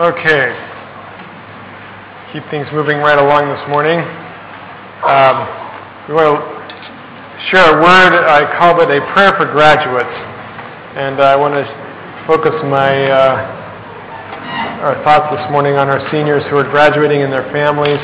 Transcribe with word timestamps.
Okay. 0.00 0.48
Keep 2.32 2.48
things 2.48 2.64
moving 2.72 2.96
right 3.04 3.20
along 3.20 3.44
this 3.52 3.60
morning. 3.68 4.00
Um, 5.04 5.36
we 6.08 6.16
want 6.16 6.32
to 6.32 6.80
share 7.52 7.68
a 7.68 7.76
word. 7.76 8.24
I 8.24 8.48
called 8.56 8.80
it 8.80 8.88
a 8.88 9.04
prayer 9.12 9.36
for 9.36 9.44
graduates, 9.52 10.16
and 10.96 11.20
I 11.20 11.36
want 11.36 11.52
to 11.60 11.68
focus 12.24 12.56
my 12.72 13.04
uh, 13.04 13.36
our 14.80 14.96
thoughts 15.04 15.28
this 15.36 15.44
morning 15.52 15.76
on 15.76 15.92
our 15.92 16.00
seniors 16.08 16.40
who 16.48 16.56
are 16.56 16.70
graduating 16.72 17.20
and 17.20 17.30
their 17.30 17.52
families. 17.52 18.00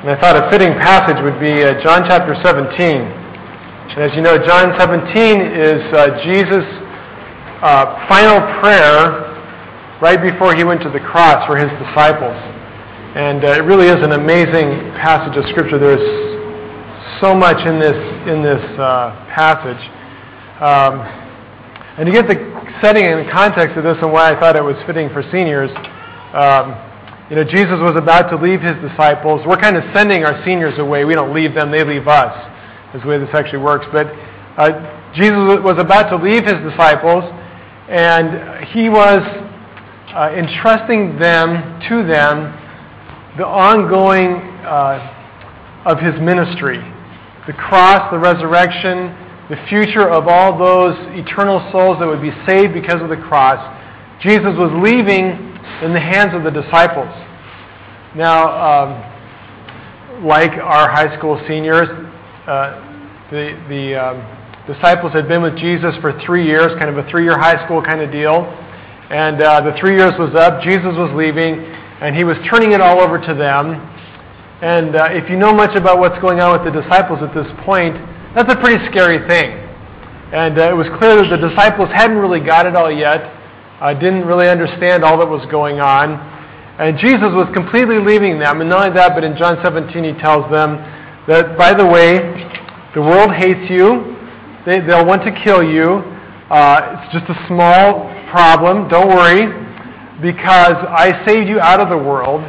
And 0.00 0.08
I 0.08 0.16
thought 0.24 0.40
a 0.40 0.48
fitting 0.48 0.72
passage 0.80 1.20
would 1.20 1.36
be 1.36 1.52
uh, 1.60 1.76
John 1.84 2.08
chapter 2.08 2.32
17. 2.40 2.72
And 2.72 3.98
as 4.00 4.16
you 4.16 4.22
know, 4.24 4.40
John 4.40 4.72
17 4.72 5.12
is 5.12 5.84
uh, 5.92 6.16
Jesus' 6.24 6.64
uh, 7.60 8.08
final 8.08 8.40
prayer 8.64 9.19
right 10.00 10.20
before 10.20 10.54
he 10.54 10.64
went 10.64 10.80
to 10.82 10.90
the 10.90 11.00
cross 11.00 11.46
for 11.46 11.56
his 11.56 11.68
disciples. 11.76 12.36
And 13.16 13.44
uh, 13.44 13.58
it 13.58 13.64
really 13.64 13.86
is 13.86 14.02
an 14.02 14.12
amazing 14.12 14.94
passage 14.96 15.36
of 15.36 15.44
Scripture. 15.50 15.78
There's 15.78 16.00
so 17.20 17.34
much 17.34 17.60
in 17.66 17.78
this, 17.78 17.98
in 18.26 18.42
this 18.42 18.64
uh, 18.78 19.12
passage. 19.28 19.82
Um, 20.60 21.04
and 21.98 22.06
to 22.06 22.12
get 22.12 22.28
the 22.28 22.38
setting 22.80 23.04
and 23.04 23.28
context 23.30 23.76
of 23.76 23.84
this 23.84 23.96
and 24.00 24.12
why 24.12 24.32
I 24.32 24.40
thought 24.40 24.56
it 24.56 24.64
was 24.64 24.76
fitting 24.86 25.10
for 25.10 25.22
seniors, 25.30 25.70
um, 26.32 26.72
you 27.28 27.36
know, 27.36 27.44
Jesus 27.44 27.76
was 27.78 27.94
about 27.96 28.30
to 28.30 28.36
leave 28.36 28.60
his 28.60 28.74
disciples. 28.80 29.42
We're 29.46 29.60
kind 29.60 29.76
of 29.76 29.84
sending 29.94 30.24
our 30.24 30.42
seniors 30.44 30.78
away. 30.78 31.04
We 31.04 31.14
don't 31.14 31.34
leave 31.34 31.54
them, 31.54 31.70
they 31.70 31.84
leave 31.84 32.08
us, 32.08 32.34
is 32.94 33.02
the 33.02 33.08
way 33.08 33.18
this 33.18 33.28
actually 33.34 33.62
works. 33.62 33.86
But 33.92 34.06
uh, 34.56 35.12
Jesus 35.14 35.60
was 35.62 35.76
about 35.78 36.08
to 36.10 36.16
leave 36.16 36.44
his 36.44 36.58
disciples, 36.62 37.22
and 37.88 38.66
he 38.68 38.88
was 38.88 39.18
uh, 40.14 40.32
entrusting 40.36 41.18
them 41.18 41.80
to 41.88 42.06
them 42.06 42.56
the 43.38 43.46
ongoing 43.46 44.42
uh, 44.66 45.84
of 45.86 45.98
his 45.98 46.20
ministry 46.20 46.78
the 47.46 47.52
cross, 47.54 48.10
the 48.12 48.18
resurrection, 48.18 49.10
the 49.48 49.56
future 49.68 50.08
of 50.08 50.28
all 50.28 50.56
those 50.58 50.94
eternal 51.18 51.58
souls 51.72 51.98
that 51.98 52.06
would 52.06 52.22
be 52.22 52.30
saved 52.46 52.72
because 52.72 53.02
of 53.02 53.08
the 53.08 53.16
cross. 53.16 53.58
Jesus 54.22 54.54
was 54.54 54.70
leaving 54.84 55.34
in 55.82 55.92
the 55.92 55.98
hands 55.98 56.30
of 56.34 56.44
the 56.44 56.50
disciples. 56.50 57.10
Now, 58.14 58.54
um, 58.54 60.24
like 60.24 60.52
our 60.52 60.90
high 60.90 61.16
school 61.18 61.42
seniors, 61.48 61.88
uh, 62.46 62.78
the, 63.32 63.58
the 63.68 63.98
um, 63.98 64.72
disciples 64.72 65.12
had 65.12 65.26
been 65.26 65.42
with 65.42 65.56
Jesus 65.56 65.96
for 66.00 66.20
three 66.24 66.46
years, 66.46 66.68
kind 66.78 66.90
of 66.90 66.98
a 66.98 67.08
three 67.10 67.24
year 67.24 67.38
high 67.38 67.64
school 67.64 67.82
kind 67.82 68.00
of 68.00 68.12
deal. 68.12 68.46
And 69.10 69.42
uh, 69.42 69.60
the 69.60 69.74
three 69.82 69.98
years 69.98 70.14
was 70.22 70.30
up, 70.38 70.62
Jesus 70.62 70.94
was 70.94 71.10
leaving, 71.18 71.58
and 71.98 72.14
he 72.14 72.22
was 72.22 72.38
turning 72.46 72.70
it 72.70 72.80
all 72.80 73.02
over 73.02 73.18
to 73.18 73.34
them. 73.34 73.74
And 74.62 74.94
uh, 74.94 75.10
if 75.10 75.28
you 75.28 75.36
know 75.36 75.52
much 75.52 75.74
about 75.74 75.98
what's 75.98 76.18
going 76.22 76.38
on 76.38 76.54
with 76.54 76.62
the 76.62 76.80
disciples 76.80 77.18
at 77.18 77.34
this 77.34 77.50
point, 77.66 77.98
that's 78.38 78.46
a 78.46 78.54
pretty 78.54 78.78
scary 78.86 79.18
thing. 79.26 79.50
And 80.30 80.62
uh, 80.62 80.70
it 80.70 80.76
was 80.78 80.86
clear 81.02 81.18
that 81.18 81.26
the 81.26 81.42
disciples 81.42 81.90
hadn't 81.90 82.18
really 82.22 82.38
got 82.38 82.70
it 82.70 82.76
all 82.76 82.86
yet, 82.86 83.18
uh, 83.82 83.98
didn't 83.98 84.30
really 84.30 84.46
understand 84.46 85.02
all 85.02 85.18
that 85.18 85.26
was 85.26 85.42
going 85.50 85.80
on. 85.82 86.14
And 86.78 86.94
Jesus 86.96 87.34
was 87.34 87.50
completely 87.50 87.98
leaving 87.98 88.38
them. 88.38 88.60
And 88.62 88.70
not 88.70 88.86
only 88.86 88.94
that, 88.94 89.18
but 89.18 89.24
in 89.24 89.34
John 89.36 89.58
17, 89.58 89.90
he 90.06 90.14
tells 90.22 90.46
them 90.54 90.78
that, 91.26 91.58
by 91.58 91.74
the 91.74 91.84
way, 91.84 92.22
the 92.94 93.02
world 93.02 93.34
hates 93.34 93.66
you, 93.66 94.14
they, 94.62 94.78
they'll 94.78 95.04
want 95.04 95.26
to 95.26 95.34
kill 95.42 95.66
you. 95.66 95.98
Uh, 96.46 96.94
it's 96.94 97.10
just 97.10 97.26
a 97.26 97.46
small 97.50 98.06
problem. 98.30 98.88
Don't 98.88 99.08
worry, 99.08 99.46
because 100.22 100.76
I 100.88 101.24
saved 101.26 101.48
you 101.48 101.60
out 101.60 101.80
of 101.80 101.88
the 101.88 101.98
world. 101.98 102.42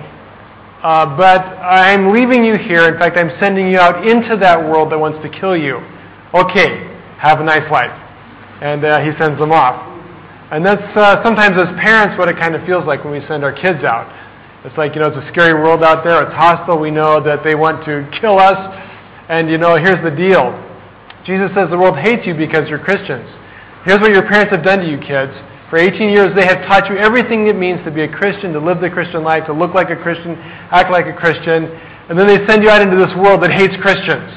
Uh, 0.82 1.16
but 1.16 1.42
I'm 1.62 2.12
leaving 2.12 2.44
you 2.44 2.58
here. 2.58 2.88
In 2.88 2.98
fact, 2.98 3.18
I'm 3.18 3.30
sending 3.40 3.70
you 3.70 3.78
out 3.78 4.08
into 4.08 4.36
that 4.38 4.58
world 4.58 4.92
that 4.92 5.00
wants 5.00 5.22
to 5.22 5.30
kill 5.30 5.56
you. 5.56 5.78
Okay, 6.34 6.90
have 7.18 7.40
a 7.40 7.44
nice 7.44 7.70
life. 7.72 7.94
And 8.62 8.84
uh, 8.84 9.00
he 9.02 9.12
sends 9.22 9.38
them 9.38 9.52
off. 9.52 9.78
And 10.52 10.66
that's 10.66 10.82
uh, 10.98 11.24
sometimes 11.24 11.56
as 11.56 11.70
parents 11.80 12.18
what 12.18 12.30
it 12.30 12.38
kind 12.38 12.56
of 12.56 12.66
feels 12.66 12.86
like 12.86 13.04
when 13.06 13.14
we 13.14 13.26
send 13.28 13.44
our 13.44 13.54
kids 13.54 13.84
out. 13.86 14.10
It's 14.66 14.78
like, 14.78 14.96
you 14.96 15.02
know, 15.02 15.08
it's 15.08 15.18
a 15.18 15.28
scary 15.32 15.54
world 15.54 15.84
out 15.84 16.04
there. 16.04 16.22
It's 16.24 16.34
hostile. 16.34 16.78
We 16.78 16.92
know 16.92 17.22
that 17.24 17.44
they 17.44 17.56
want 17.56 17.86
to 17.86 18.10
kill 18.20 18.38
us. 18.38 18.58
And, 19.30 19.50
you 19.50 19.58
know, 19.58 19.78
here's 19.78 20.02
the 20.04 20.12
deal 20.12 20.54
Jesus 21.26 21.54
says 21.54 21.70
the 21.70 21.78
world 21.78 21.98
hates 21.98 22.26
you 22.26 22.34
because 22.34 22.68
you're 22.70 22.82
Christians. 22.82 23.30
Here's 23.86 24.00
what 24.00 24.12
your 24.12 24.26
parents 24.26 24.50
have 24.50 24.64
done 24.64 24.80
to 24.80 24.90
you, 24.90 24.98
kids. 24.98 25.34
For 25.72 25.80
18 25.80 26.10
years, 26.10 26.36
they 26.36 26.44
have 26.44 26.68
taught 26.68 26.92
you 26.92 26.98
everything 26.98 27.48
it 27.48 27.56
means 27.56 27.80
to 27.86 27.92
be 27.92 28.04
a 28.04 28.12
Christian, 28.12 28.52
to 28.52 28.60
live 28.60 28.82
the 28.84 28.90
Christian 28.90 29.24
life, 29.24 29.48
to 29.48 29.54
look 29.54 29.74
like 29.74 29.90
a 29.90 29.96
Christian, 29.96 30.36
act 30.68 30.92
like 30.92 31.08
a 31.08 31.16
Christian. 31.16 31.72
And 32.12 32.20
then 32.20 32.28
they 32.28 32.46
send 32.46 32.62
you 32.62 32.70
out 32.70 32.84
into 32.84 33.00
this 33.00 33.16
world 33.16 33.40
that 33.42 33.56
hates 33.56 33.72
Christians. 33.80 34.28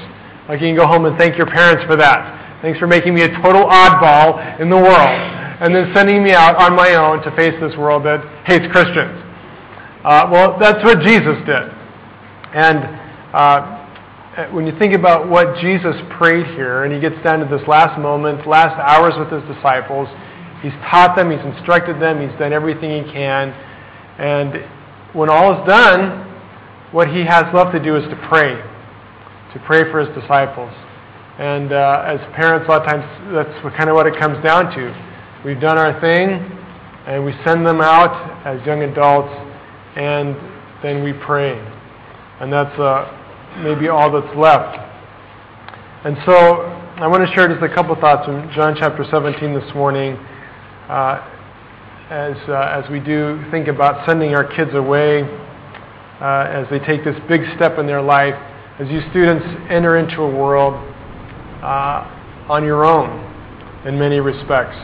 Like 0.47 0.63
you 0.63 0.71
can 0.71 0.79
go 0.79 0.87
home 0.87 1.11
and 1.11 1.19
thank 1.19 1.35
your 1.37 1.51
parents 1.51 1.83
for 1.91 1.97
that. 1.97 2.63
Thanks 2.63 2.79
for 2.79 2.87
making 2.87 3.19
me 3.19 3.27
a 3.27 3.35
total 3.43 3.67
oddball 3.67 4.39
in 4.63 4.71
the 4.71 4.79
world. 4.79 5.11
And 5.59 5.75
then 5.75 5.91
sending 5.91 6.23
me 6.23 6.31
out 6.31 6.55
on 6.55 6.77
my 6.79 6.95
own 6.95 7.19
to 7.27 7.35
face 7.35 7.59
this 7.59 7.75
world 7.75 8.07
that 8.07 8.23
hates 8.47 8.71
Christians. 8.71 9.19
Uh, 10.07 10.31
well, 10.31 10.57
that's 10.63 10.85
what 10.87 11.03
Jesus 11.03 11.35
did. 11.51 11.67
And 12.55 12.79
uh, 13.35 14.55
when 14.55 14.71
you 14.71 14.79
think 14.79 14.95
about 14.95 15.29
what 15.29 15.59
Jesus 15.59 15.99
prayed 16.15 16.47
here, 16.55 16.85
and 16.85 16.95
he 16.95 17.01
gets 17.01 17.19
down 17.27 17.41
to 17.41 17.47
this 17.51 17.67
last 17.67 17.99
moment, 17.99 18.47
last 18.47 18.79
hours 18.79 19.19
with 19.19 19.35
his 19.35 19.43
disciples, 19.51 20.07
He's 20.65 20.73
taught 20.89 21.15
them, 21.15 21.31
he's 21.31 21.45
instructed 21.45 22.01
them, 22.01 22.27
he's 22.27 22.39
done 22.39 22.55
everything 22.55 23.05
he 23.05 23.13
can. 23.13 23.53
And 24.17 24.65
when 25.13 25.29
all 25.29 25.61
is 25.61 25.69
done, 25.69 26.25
what 26.91 27.07
he 27.07 27.21
has 27.21 27.45
left 27.53 27.77
to 27.77 27.83
do 27.85 27.97
is 27.97 28.05
to 28.09 28.17
pray, 28.33 28.57
to 29.53 29.61
pray 29.67 29.85
for 29.93 30.01
his 30.01 30.09
disciples. 30.17 30.73
And 31.39 31.71
uh, 31.71 32.05
as 32.09 32.19
parents, 32.35 32.65
a 32.67 32.71
lot 32.73 32.81
of 32.81 32.89
times 32.89 33.05
that's 33.35 33.63
what, 33.63 33.77
kind 33.77 33.91
of 33.91 33.95
what 33.95 34.07
it 34.07 34.19
comes 34.19 34.43
down 34.43 34.73
to. 34.73 34.89
We've 35.45 35.61
done 35.61 35.77
our 35.77 36.01
thing, 36.01 36.41
and 37.09 37.23
we 37.27 37.35
send 37.45 37.67
them 37.67 37.83
out 37.83 38.17
as 38.47 38.65
young 38.65 38.85
adults, 38.85 39.37
and 39.97 40.35
then 40.83 41.05
we 41.05 41.13
pray. 41.13 41.61
And 42.41 42.51
that's 42.51 42.73
uh, 42.81 43.61
maybe 43.61 43.89
all 43.89 44.11
that's 44.11 44.35
left. 44.35 44.81
And 46.07 46.17
so 46.25 46.73
I 46.97 47.07
want 47.07 47.21
to 47.29 47.35
share 47.35 47.49
just 47.53 47.63
a 47.63 47.69
couple 47.69 47.95
thoughts 47.97 48.25
from 48.25 48.51
John 48.55 48.75
chapter 48.81 49.05
17 49.11 49.53
this 49.53 49.75
morning 49.75 50.17
uh, 50.89 51.31
as, 52.11 52.37
uh, 52.49 52.83
as 52.83 52.91
we 52.91 53.01
do 53.01 53.43
think 53.51 53.69
about 53.69 54.07
sending 54.07 54.35
our 54.35 54.45
kids 54.45 54.75
away 54.75 55.23
uh, 56.21 56.47
as 56.49 56.67
they 56.71 56.79
take 56.79 57.05
this 57.05 57.17
big 57.29 57.41
step 57.57 57.79
in 57.79 57.87
their 57.87 58.03
life, 58.03 58.35
as 58.79 58.89
you 58.89 59.01
students 59.11 59.45
enter 59.71 59.97
into 59.97 60.23
a 60.23 60.29
world 60.29 60.75
uh, 61.63 62.07
on 62.49 62.65
your 62.65 62.85
own 62.85 63.09
in 63.87 63.99
many 63.99 64.21
respects. 64.21 64.77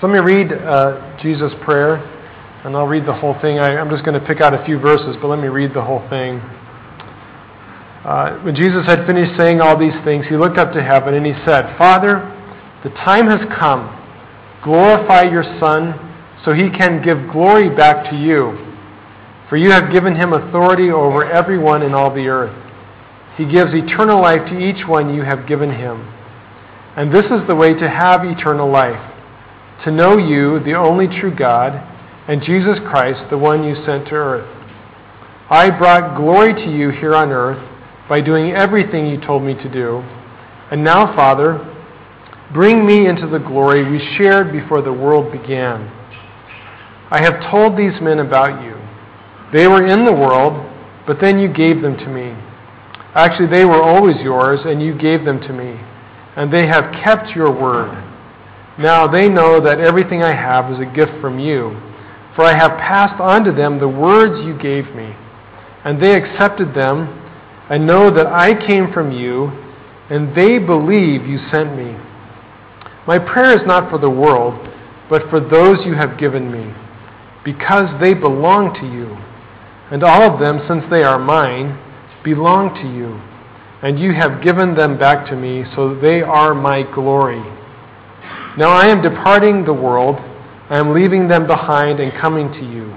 So 0.00 0.06
let 0.06 0.12
me 0.12 0.20
read 0.20 0.52
uh, 0.52 1.18
Jesus' 1.22 1.52
prayer, 1.64 1.96
and 2.64 2.76
I'll 2.76 2.86
read 2.86 3.06
the 3.06 3.14
whole 3.14 3.34
thing. 3.40 3.58
I, 3.58 3.80
am 3.80 3.90
just 3.90 4.04
going 4.04 4.18
to 4.18 4.26
pick 4.26 4.40
out 4.40 4.54
a 4.54 4.64
few 4.64 4.78
verses, 4.78 5.16
but 5.20 5.28
let 5.28 5.40
me 5.40 5.48
read 5.48 5.74
the 5.74 5.82
whole 5.82 6.06
thing. 6.08 6.38
Uh, 8.04 8.38
when 8.40 8.54
Jesus 8.54 8.86
had 8.86 9.06
finished 9.06 9.36
saying 9.38 9.60
all 9.60 9.76
these 9.78 9.96
things, 10.04 10.24
he 10.28 10.36
looked 10.36 10.58
up 10.58 10.72
to 10.72 10.82
heaven 10.82 11.14
and 11.14 11.26
he 11.26 11.32
said, 11.44 11.76
Father, 11.76 12.20
the 12.84 12.90
time 12.90 13.26
has 13.26 13.40
come 13.58 13.97
Glorify 14.64 15.22
your 15.22 15.44
Son 15.60 15.94
so 16.44 16.52
he 16.52 16.70
can 16.70 17.02
give 17.02 17.30
glory 17.32 17.68
back 17.68 18.10
to 18.10 18.16
you. 18.16 18.56
For 19.48 19.56
you 19.56 19.70
have 19.70 19.92
given 19.92 20.14
him 20.14 20.32
authority 20.32 20.90
over 20.90 21.24
everyone 21.24 21.82
in 21.82 21.94
all 21.94 22.14
the 22.14 22.28
earth. 22.28 22.56
He 23.36 23.44
gives 23.44 23.72
eternal 23.72 24.20
life 24.20 24.48
to 24.50 24.58
each 24.58 24.86
one 24.86 25.14
you 25.14 25.22
have 25.22 25.46
given 25.46 25.70
him. 25.70 26.12
And 26.96 27.14
this 27.14 27.24
is 27.26 27.46
the 27.48 27.54
way 27.54 27.72
to 27.74 27.88
have 27.88 28.24
eternal 28.24 28.70
life 28.70 29.14
to 29.84 29.90
know 29.90 30.18
you, 30.18 30.58
the 30.64 30.74
only 30.74 31.06
true 31.20 31.34
God, 31.34 31.72
and 32.28 32.42
Jesus 32.42 32.78
Christ, 32.90 33.30
the 33.30 33.38
one 33.38 33.62
you 33.62 33.74
sent 33.86 34.08
to 34.08 34.14
earth. 34.14 34.54
I 35.50 35.70
brought 35.70 36.16
glory 36.16 36.52
to 36.52 36.70
you 36.70 36.90
here 36.90 37.14
on 37.14 37.30
earth 37.30 37.62
by 38.08 38.20
doing 38.20 38.52
everything 38.52 39.06
you 39.06 39.20
told 39.20 39.42
me 39.42 39.54
to 39.54 39.68
do. 39.68 39.98
And 40.70 40.84
now, 40.84 41.14
Father, 41.16 41.77
Bring 42.52 42.86
me 42.86 43.06
into 43.06 43.26
the 43.26 43.38
glory 43.38 43.84
we 43.88 43.98
shared 44.16 44.52
before 44.52 44.80
the 44.80 44.92
world 44.92 45.30
began. 45.30 45.86
I 47.10 47.22
have 47.22 47.50
told 47.50 47.76
these 47.76 48.00
men 48.00 48.20
about 48.20 48.64
you. 48.64 48.76
They 49.52 49.66
were 49.66 49.86
in 49.86 50.04
the 50.04 50.12
world, 50.12 50.54
but 51.06 51.20
then 51.20 51.38
you 51.38 51.48
gave 51.48 51.82
them 51.82 51.96
to 51.98 52.06
me. 52.08 52.34
Actually, 53.14 53.48
they 53.48 53.64
were 53.64 53.82
always 53.82 54.16
yours, 54.22 54.60
and 54.64 54.80
you 54.80 54.96
gave 54.96 55.24
them 55.24 55.40
to 55.40 55.52
me. 55.52 55.78
And 56.36 56.52
they 56.52 56.66
have 56.66 56.92
kept 57.04 57.36
your 57.36 57.50
word. 57.50 58.04
Now 58.78 59.06
they 59.06 59.28
know 59.28 59.60
that 59.60 59.80
everything 59.80 60.22
I 60.22 60.34
have 60.34 60.72
is 60.72 60.78
a 60.80 60.94
gift 60.94 61.12
from 61.20 61.38
you. 61.38 61.80
For 62.34 62.44
I 62.44 62.56
have 62.56 62.78
passed 62.78 63.20
on 63.20 63.44
to 63.44 63.52
them 63.52 63.78
the 63.78 63.88
words 63.88 64.44
you 64.46 64.56
gave 64.56 64.94
me. 64.94 65.14
And 65.84 66.02
they 66.02 66.14
accepted 66.14 66.74
them, 66.74 67.08
and 67.68 67.86
know 67.86 68.10
that 68.10 68.26
I 68.26 68.54
came 68.66 68.92
from 68.92 69.12
you, 69.12 69.48
and 70.08 70.34
they 70.34 70.58
believe 70.58 71.26
you 71.26 71.40
sent 71.52 71.76
me. 71.76 71.96
My 73.08 73.18
prayer 73.18 73.58
is 73.58 73.66
not 73.66 73.88
for 73.88 73.96
the 73.96 74.10
world, 74.10 74.68
but 75.08 75.30
for 75.30 75.40
those 75.40 75.78
you 75.86 75.94
have 75.94 76.18
given 76.18 76.52
me, 76.52 76.74
because 77.42 77.86
they 78.02 78.12
belong 78.12 78.74
to 78.74 78.84
you. 78.84 79.16
And 79.90 80.04
all 80.04 80.30
of 80.30 80.38
them, 80.38 80.60
since 80.68 80.84
they 80.90 81.02
are 81.02 81.18
mine, 81.18 81.78
belong 82.22 82.74
to 82.74 82.82
you. 82.82 83.18
And 83.80 83.98
you 83.98 84.12
have 84.12 84.44
given 84.44 84.74
them 84.74 84.98
back 84.98 85.26
to 85.30 85.36
me, 85.36 85.64
so 85.74 85.94
they 85.98 86.20
are 86.20 86.54
my 86.54 86.82
glory. 86.82 87.40
Now 88.58 88.72
I 88.72 88.88
am 88.88 89.00
departing 89.00 89.64
the 89.64 89.72
world, 89.72 90.16
I 90.68 90.76
am 90.76 90.92
leaving 90.92 91.28
them 91.28 91.46
behind 91.46 92.00
and 92.00 92.12
coming 92.20 92.52
to 92.52 92.60
you. 92.60 92.92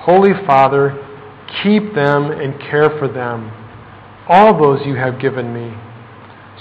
Holy 0.00 0.34
Father, 0.44 0.92
keep 1.62 1.94
them 1.94 2.32
and 2.32 2.60
care 2.60 2.90
for 2.98 3.08
them, 3.08 3.50
all 4.28 4.60
those 4.60 4.84
you 4.84 4.96
have 4.96 5.18
given 5.18 5.54
me, 5.54 5.72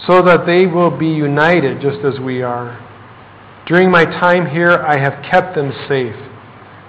so 0.07 0.21
that 0.21 0.45
they 0.45 0.65
will 0.65 0.91
be 0.91 1.07
united 1.07 1.81
just 1.81 1.99
as 2.03 2.19
we 2.19 2.41
are. 2.41 2.79
During 3.67 3.91
my 3.91 4.05
time 4.05 4.49
here, 4.49 4.71
I 4.71 4.97
have 4.99 5.23
kept 5.29 5.55
them 5.55 5.71
safe. 5.87 6.15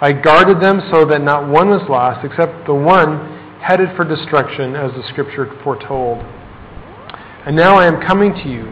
I 0.01 0.13
guarded 0.13 0.61
them 0.61 0.81
so 0.91 1.05
that 1.05 1.21
not 1.21 1.49
one 1.49 1.69
was 1.69 1.89
lost 1.89 2.25
except 2.25 2.67
the 2.67 2.75
one 2.75 3.61
headed 3.61 3.95
for 3.95 4.05
destruction, 4.05 4.75
as 4.75 4.91
the 4.93 5.07
Scripture 5.09 5.47
foretold. 5.63 6.19
And 7.47 7.55
now 7.55 7.77
I 7.77 7.87
am 7.87 8.01
coming 8.07 8.33
to 8.33 8.49
you. 8.49 8.67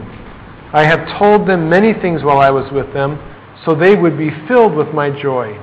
I 0.73 0.83
have 0.83 1.19
told 1.19 1.47
them 1.47 1.69
many 1.69 1.93
things 1.93 2.23
while 2.23 2.39
I 2.39 2.49
was 2.49 2.69
with 2.73 2.93
them, 2.93 3.19
so 3.65 3.75
they 3.75 3.95
would 3.95 4.17
be 4.17 4.31
filled 4.47 4.75
with 4.75 4.93
my 4.93 5.09
joy. 5.09 5.57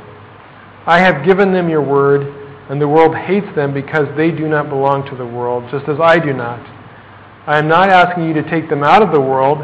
I 0.86 1.00
have 1.00 1.26
given 1.26 1.52
them 1.52 1.68
your 1.68 1.82
word, 1.82 2.22
and 2.70 2.80
the 2.80 2.88
world 2.88 3.14
hates 3.14 3.54
them 3.54 3.74
because 3.74 4.06
they 4.16 4.30
do 4.30 4.48
not 4.48 4.70
belong 4.70 5.04
to 5.10 5.16
the 5.16 5.26
world, 5.26 5.64
just 5.70 5.88
as 5.88 5.98
I 6.00 6.18
do 6.18 6.32
not. 6.32 6.77
I 7.48 7.58
am 7.58 7.66
not 7.66 7.88
asking 7.88 8.28
you 8.28 8.34
to 8.34 8.50
take 8.50 8.68
them 8.68 8.84
out 8.84 9.02
of 9.02 9.10
the 9.10 9.20
world, 9.20 9.58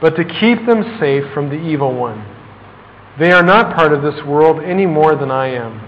but 0.00 0.14
to 0.14 0.24
keep 0.24 0.64
them 0.66 0.98
safe 1.00 1.24
from 1.34 1.48
the 1.48 1.56
evil 1.56 1.92
one. 1.92 2.24
They 3.18 3.32
are 3.32 3.42
not 3.42 3.74
part 3.74 3.92
of 3.92 4.02
this 4.02 4.24
world 4.24 4.62
any 4.62 4.86
more 4.86 5.16
than 5.16 5.32
I 5.32 5.48
am. 5.48 5.80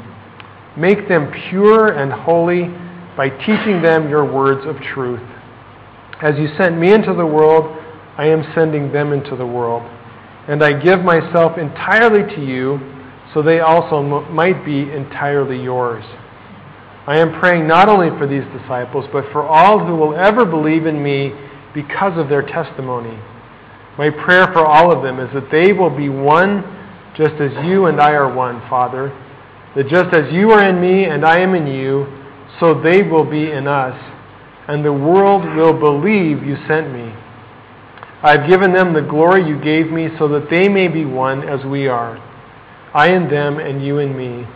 Make 0.77 1.09
them 1.09 1.31
pure 1.49 1.93
and 1.93 2.13
holy 2.13 2.65
by 3.17 3.29
teaching 3.29 3.81
them 3.81 4.11
your 4.11 4.25
words 4.25 4.67
of 4.67 4.77
truth. 4.93 5.23
As 6.21 6.37
you 6.37 6.49
sent 6.59 6.79
me 6.79 6.93
into 6.93 7.15
the 7.15 7.25
world, 7.25 7.81
I 8.19 8.27
am 8.27 8.43
sending 8.53 8.91
them 8.91 9.13
into 9.13 9.37
the 9.37 9.47
world. 9.47 9.83
And 10.49 10.65
I 10.65 10.73
give 10.73 11.05
myself 11.05 11.59
entirely 11.59 12.23
to 12.35 12.45
you, 12.45 12.81
so 13.33 13.41
they 13.41 13.61
also 13.61 14.03
m- 14.03 14.35
might 14.35 14.65
be 14.65 14.91
entirely 14.91 15.63
yours. 15.63 16.05
I 17.07 17.19
am 17.19 17.39
praying 17.39 17.69
not 17.69 17.89
only 17.89 18.11
for 18.19 18.27
these 18.27 18.45
disciples, 18.59 19.07
but 19.13 19.31
for 19.31 19.45
all 19.45 19.79
who 19.79 19.95
will 19.95 20.17
ever 20.17 20.45
believe 20.45 20.87
in 20.87 21.01
me 21.01 21.33
because 21.73 22.19
of 22.19 22.29
their 22.29 22.43
testimony. 22.43 23.17
My 23.97 24.11
prayer 24.11 24.47
for 24.53 24.67
all 24.67 24.93
of 24.93 25.05
them 25.05 25.21
is 25.21 25.33
that 25.33 25.51
they 25.53 25.73
will 25.73 25.95
be 25.95 26.09
one 26.09 26.65
just 27.17 27.35
as 27.35 27.53
you 27.65 27.87
and 27.87 28.01
I 28.01 28.11
are 28.13 28.35
one, 28.35 28.61
Father. 28.69 29.09
That 29.77 29.89
just 29.89 30.15
as 30.15 30.33
you 30.33 30.51
are 30.51 30.69
in 30.69 30.81
me 30.81 31.05
and 31.05 31.25
I 31.25 31.39
am 31.39 31.55
in 31.55 31.67
you, 31.67 32.07
so 32.59 32.81
they 32.81 33.03
will 33.03 33.25
be 33.25 33.53
in 33.53 33.69
us, 33.69 33.97
and 34.67 34.85
the 34.85 34.93
world 34.93 35.45
will 35.55 35.79
believe 35.79 36.43
you 36.43 36.57
sent 36.67 36.93
me. 36.93 37.15
I 38.23 38.39
have 38.39 38.49
given 38.49 38.73
them 38.73 38.93
the 38.93 39.03
glory 39.03 39.47
you 39.47 39.61
gave 39.61 39.93
me 39.93 40.09
so 40.19 40.27
that 40.29 40.51
they 40.51 40.69
may 40.69 40.89
be 40.89 41.05
one 41.05 41.49
as 41.49 41.65
we 41.65 41.87
are. 41.87 42.17
I 42.95 43.13
in 43.13 43.29
them 43.29 43.59
and 43.59 43.85
you 43.85 43.99
in 43.99 44.17
me, 44.17 44.47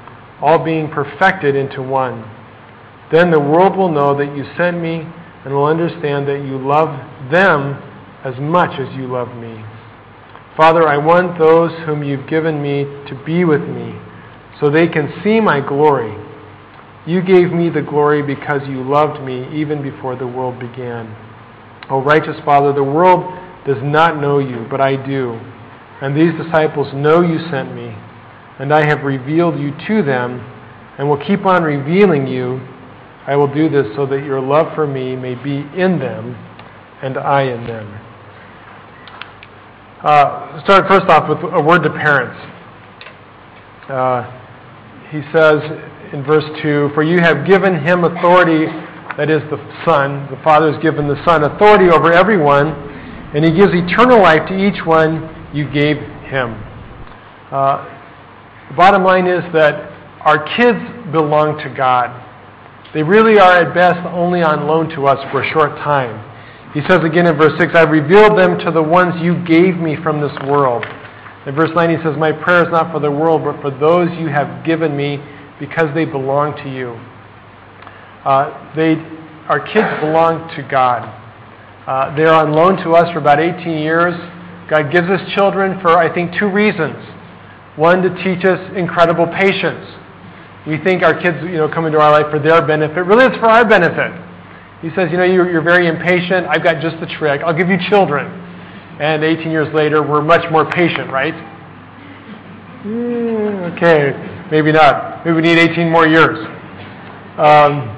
all 0.41 0.58
being 0.64 0.91
perfected 0.91 1.55
into 1.55 1.82
one. 1.82 2.25
Then 3.12 3.31
the 3.31 3.41
world 3.41 3.77
will 3.77 3.91
know 3.91 4.17
that 4.17 4.37
you 4.37 4.45
sent 4.57 4.81
me 4.81 5.07
and 5.45 5.55
will 5.55 5.67
understand 5.67 6.29
that 6.29 6.45
you 6.45 6.59
love 6.59 6.89
them 7.31 7.75
as 8.25 8.35
much 8.39 8.79
as 8.79 8.95
you 8.95 9.07
love 9.11 9.35
me. 9.37 9.65
Father, 10.57 10.87
I 10.87 10.97
want 10.99 11.39
those 11.39 11.73
whom 11.87 12.05
you've 12.05 12.29
given 12.29 12.61
me 12.62 12.85
to 13.09 13.23
be 13.25 13.45
with 13.45 13.62
me 13.62 13.95
so 14.61 14.69
they 14.69 14.87
can 14.87 15.12
see 15.25 15.41
my 15.41 15.61
glory. 15.61 16.15
You 17.07 17.23
gave 17.23 17.51
me 17.51 17.71
the 17.71 17.81
glory 17.83 18.23
because 18.23 18.61
you 18.69 18.83
loved 18.83 19.23
me 19.25 19.49
even 19.59 19.83
before 19.83 20.17
the 20.17 20.27
world 20.27 20.61
began. 20.61 21.17
O 21.89 22.03
righteous 22.03 22.37
Father, 22.45 22.73
the 22.73 22.85
world 22.85 23.25
does 23.67 23.83
not 23.83 24.21
know 24.21 24.39
you, 24.39 24.67
but 24.71 24.81
I 24.81 24.97
do. 24.97 25.41
And 26.03 26.17
these 26.17 26.33
disciples 26.43 26.93
know 26.95 27.23
you 27.23 27.39
sent 27.51 27.75
me, 27.75 27.95
and 28.59 28.73
I 28.73 28.87
have 28.87 29.03
revealed 29.03 29.59
you 29.59 29.73
to 29.89 30.03
them, 30.03 30.41
and 30.99 31.09
will 31.09 31.25
keep 31.27 31.47
on 31.47 31.62
revealing 31.62 32.27
you. 32.27 32.61
I 33.26 33.37
will 33.37 33.52
do 33.52 33.69
this 33.69 33.87
so 33.96 34.06
that 34.06 34.25
your 34.25 34.40
love 34.40 34.75
for 34.75 34.87
me 34.87 35.17
may 35.17 35.34
be 35.34 35.58
in 35.76 35.99
them, 35.99 36.34
and 37.02 37.17
I 37.19 37.43
in 37.43 37.67
them. 37.67 38.00
Uh, 40.02 40.64
start 40.64 40.88
first 40.88 41.06
off 41.11 41.28
with 41.28 41.38
a 41.52 41.62
word 41.62 41.82
to 41.82 41.90
parents. 41.90 42.40
Uh, 43.88 44.22
he 45.11 45.20
says 45.32 45.61
in 46.12 46.25
verse 46.25 46.44
2 46.62 46.90
For 46.94 47.02
you 47.02 47.20
have 47.20 47.46
given 47.46 47.75
him 47.75 48.05
authority, 48.05 48.67
that 49.17 49.28
is 49.28 49.43
the 49.50 49.58
Son. 49.84 50.26
The 50.31 50.40
Father 50.43 50.73
has 50.73 50.82
given 50.82 51.06
the 51.06 51.23
Son 51.25 51.44
authority 51.44 51.90
over 51.90 52.12
everyone 52.12 52.90
and 53.34 53.44
he 53.44 53.52
gives 53.52 53.73
eternal 53.73 54.20
life 54.20 54.49
to 54.49 54.55
each 54.55 54.84
one 54.84 55.31
you 55.55 55.70
gave 55.70 55.96
him. 56.26 56.55
Uh, 57.50 57.87
the 58.69 58.76
bottom 58.76 59.05
line 59.05 59.26
is 59.26 59.43
that 59.52 59.90
our 60.23 60.44
kids 60.56 60.78
belong 61.12 61.58
to 61.58 61.73
God. 61.76 62.11
They 62.92 63.02
really 63.02 63.38
are 63.38 63.56
at 63.56 63.75
best 63.75 64.04
only 64.14 64.42
on 64.42 64.66
loan 64.66 64.88
to 64.96 65.06
us 65.06 65.19
for 65.31 65.42
a 65.42 65.50
short 65.52 65.76
time. 65.78 66.26
He 66.75 66.81
says 66.88 67.00
again 67.04 67.26
in 67.26 67.37
verse 67.37 67.58
6, 67.58 67.75
I 67.75 67.82
revealed 67.82 68.38
them 68.38 68.58
to 68.64 68.70
the 68.70 68.82
ones 68.82 69.14
you 69.22 69.44
gave 69.44 69.76
me 69.76 69.96
from 70.02 70.20
this 70.20 70.32
world. 70.46 70.84
In 71.46 71.54
verse 71.54 71.70
9, 71.75 71.90
he 71.90 71.96
says, 72.02 72.16
My 72.19 72.32
prayer 72.32 72.64
is 72.64 72.70
not 72.70 72.92
for 72.92 73.00
the 73.00 73.10
world, 73.10 73.42
but 73.44 73.60
for 73.60 73.70
those 73.70 74.10
you 74.19 74.28
have 74.28 74.64
given 74.64 74.96
me 74.96 75.19
because 75.58 75.92
they 75.94 76.04
belong 76.04 76.54
to 76.62 76.70
you. 76.70 76.98
Uh, 78.25 78.75
they, 78.76 78.94
our 79.48 79.60
kids 79.60 79.88
belong 80.00 80.46
to 80.56 80.62
God. 80.69 81.06
Uh, 81.87 82.14
they're 82.14 82.32
on 82.32 82.52
loan 82.52 82.76
to 82.84 82.92
us 82.92 83.11
for 83.12 83.18
about 83.18 83.40
18 83.40 83.78
years. 83.78 84.14
God 84.68 84.92
gives 84.92 85.09
us 85.09 85.20
children 85.35 85.80
for, 85.80 85.99
I 85.99 86.12
think, 86.12 86.38
two 86.38 86.49
reasons. 86.49 86.97
One, 87.76 88.02
to 88.02 88.11
teach 88.23 88.44
us 88.44 88.61
incredible 88.76 89.26
patience. 89.26 89.87
We 90.67 90.76
think 90.85 91.02
our 91.02 91.14
kids, 91.14 91.38
you 91.43 91.57
know, 91.57 91.69
come 91.69 91.87
into 91.87 91.99
our 91.99 92.11
life 92.11 92.31
for 92.31 92.38
their 92.38 92.61
benefit. 92.67 93.05
Really, 93.05 93.25
it's 93.25 93.37
for 93.37 93.49
our 93.49 93.64
benefit. 93.64 94.12
He 94.83 94.88
says, 94.95 95.09
you 95.11 95.17
know, 95.17 95.25
you're, 95.25 95.50
you're 95.50 95.62
very 95.62 95.87
impatient. 95.87 96.47
I've 96.47 96.64
got 96.64 96.83
just 96.83 97.00
the 97.00 97.07
trick. 97.19 97.40
I'll 97.45 97.57
give 97.57 97.69
you 97.69 97.79
children. 97.88 98.26
And 99.00 99.25
18 99.25 99.50
years 99.50 99.73
later, 99.75 100.02
we're 100.02 100.23
much 100.23 100.45
more 100.50 100.71
patient, 100.71 101.11
right? 101.11 101.35
Mm, 102.85 103.76
okay, 103.76 104.12
maybe 104.50 104.73
not. 104.73 105.25
Maybe 105.25 105.37
we 105.37 105.43
need 105.43 105.59
18 105.59 105.90
more 105.90 106.07
years. 106.07 106.38
Um, 107.38 107.97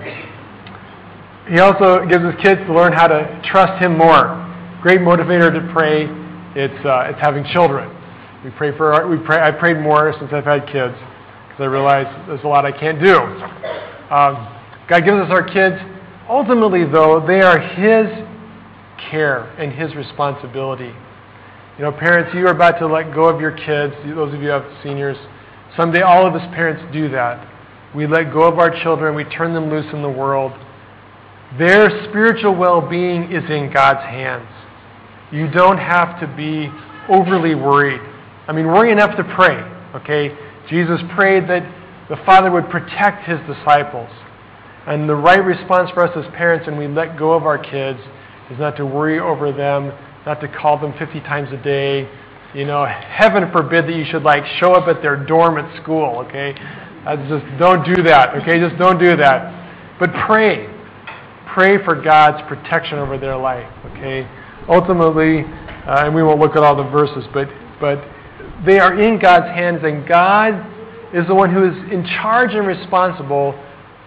he 1.51 1.59
also 1.59 2.07
gives 2.07 2.25
his 2.25 2.35
kids 2.43 2.61
to 2.67 2.75
learn 2.75 2.93
how 2.93 3.09
to 3.09 3.41
trust 3.45 3.83
him 3.83 3.99
more. 3.99 4.39
Great 4.83 5.01
motivator 5.01 5.53
to 5.53 5.73
pray. 5.73 6.07
It's 6.55 6.85
uh, 6.85 7.11
it's 7.11 7.21
having 7.21 7.45
children. 7.53 7.91
We 8.45 8.51
pray 8.51 8.77
for 8.77 8.95
our, 8.95 9.09
we 9.09 9.19
pray. 9.19 9.41
I 9.41 9.51
prayed 9.51 9.79
more 9.79 10.15
since 10.19 10.33
I've 10.33 10.45
had 10.45 10.67
kids 10.67 10.95
because 11.53 11.65
I 11.65 11.67
realize 11.67 12.07
there's 12.27 12.45
a 12.45 12.49
lot 12.49 12.65
I 12.65 12.73
can't 12.73 12.99
do. 12.99 13.15
Um, 13.15 14.49
God 14.89 15.05
gives 15.05 15.19
us 15.21 15.31
our 15.31 15.43
kids. 15.45 15.77
Ultimately, 16.29 16.85
though, 16.85 17.25
they 17.27 17.43
are 17.43 17.59
His 17.59 18.07
care 19.11 19.45
and 19.59 19.71
His 19.71 19.95
responsibility. 19.95 20.93
You 21.79 21.85
know, 21.85 21.93
parents, 21.93 22.35
you 22.35 22.47
are 22.47 22.53
about 22.53 22.79
to 22.79 22.87
let 22.87 23.15
go 23.15 23.25
of 23.25 23.39
your 23.39 23.53
kids. 23.53 23.95
Those 24.07 24.33
of 24.33 24.41
you 24.41 24.49
who 24.49 24.61
have 24.61 24.65
seniors, 24.83 25.19
someday 25.77 26.01
all 26.01 26.27
of 26.27 26.35
us 26.35 26.55
parents 26.55 26.83
do 26.91 27.11
that. 27.11 27.47
We 27.95 28.07
let 28.07 28.33
go 28.33 28.45
of 28.45 28.59
our 28.59 28.71
children. 28.83 29.15
We 29.15 29.25
turn 29.25 29.53
them 29.53 29.69
loose 29.69 29.93
in 29.93 30.01
the 30.01 30.11
world. 30.11 30.53
Their 31.59 31.91
spiritual 32.09 32.55
well 32.55 32.81
being 32.81 33.31
is 33.31 33.45
in 33.51 33.71
God's 33.71 34.01
hands. 34.01 34.49
You 35.31 35.51
don't 35.51 35.79
have 35.79 36.19
to 36.21 36.27
be 36.35 36.71
overly 37.11 37.55
worried. 37.55 38.01
I 38.49 38.53
mean, 38.53 38.67
worry 38.67 38.91
enough 38.91 39.17
to 39.17 39.25
pray, 39.35 39.57
okay? 39.97 40.35
Jesus 40.69 41.01
prayed 41.15 41.49
that 41.49 41.63
the 42.09 42.17
Father 42.25 42.51
would 42.51 42.69
protect 42.71 43.29
his 43.29 43.39
disciples. 43.47 44.11
And 44.87 45.09
the 45.09 45.15
right 45.15 45.43
response 45.45 45.91
for 45.91 46.05
us 46.07 46.17
as 46.17 46.31
parents 46.35 46.67
when 46.67 46.77
we 46.77 46.89
let 46.89 47.19
go 47.19 47.33
of 47.33 47.45
our 47.45 47.59
kids 47.59 48.01
is 48.51 48.59
not 48.59 48.77
to 48.77 48.87
worry 48.87 49.21
over 49.21 49.53
them, 49.53 49.93
not 50.27 50.41
to 50.41 50.49
call 50.49 50.79
them 50.79 50.93
50 50.99 51.21
times 51.21 51.53
a 51.53 51.63
day. 51.63 52.09
You 52.55 52.67
know, 52.67 52.85
heaven 52.85 53.51
forbid 53.53 53.87
that 53.87 53.95
you 53.95 54.05
should 54.05 54.25
like 54.25 54.45
show 54.59 54.73
up 54.73 54.89
at 54.89 55.03
their 55.03 55.17
dorm 55.17 55.59
at 55.59 55.83
school, 55.83 56.25
okay? 56.27 56.55
just 57.29 57.47
don't 57.59 57.85
do 57.85 58.03
that, 58.03 58.35
okay? 58.43 58.59
Just 58.59 58.79
don't 58.79 58.99
do 58.99 59.17
that. 59.17 59.99
But 59.99 60.13
pray 60.27 60.69
pray 61.53 61.83
for 61.85 61.95
God's 62.01 62.41
protection 62.49 62.99
over 62.99 63.19
their 63.19 63.37
life. 63.37 63.69
Okay, 63.93 64.29
ultimately, 64.69 65.45
uh, 65.87 66.05
and 66.07 66.15
we 66.15 66.23
won't 66.23 66.41
look 66.41 66.57
at 66.57 66.63
all 66.63 66.77
the 66.77 66.89
verses, 66.91 67.25
but 67.33 67.49
but 67.81 67.99
they 68.65 68.79
are 68.79 69.01
in 69.01 69.19
God's 69.19 69.47
hands, 69.47 69.81
and 69.83 70.07
God 70.07 70.55
is 71.13 71.27
the 71.27 71.35
one 71.35 71.53
who 71.53 71.69
is 71.69 71.93
in 71.93 72.05
charge 72.05 72.55
and 72.55 72.67
responsible 72.67 73.59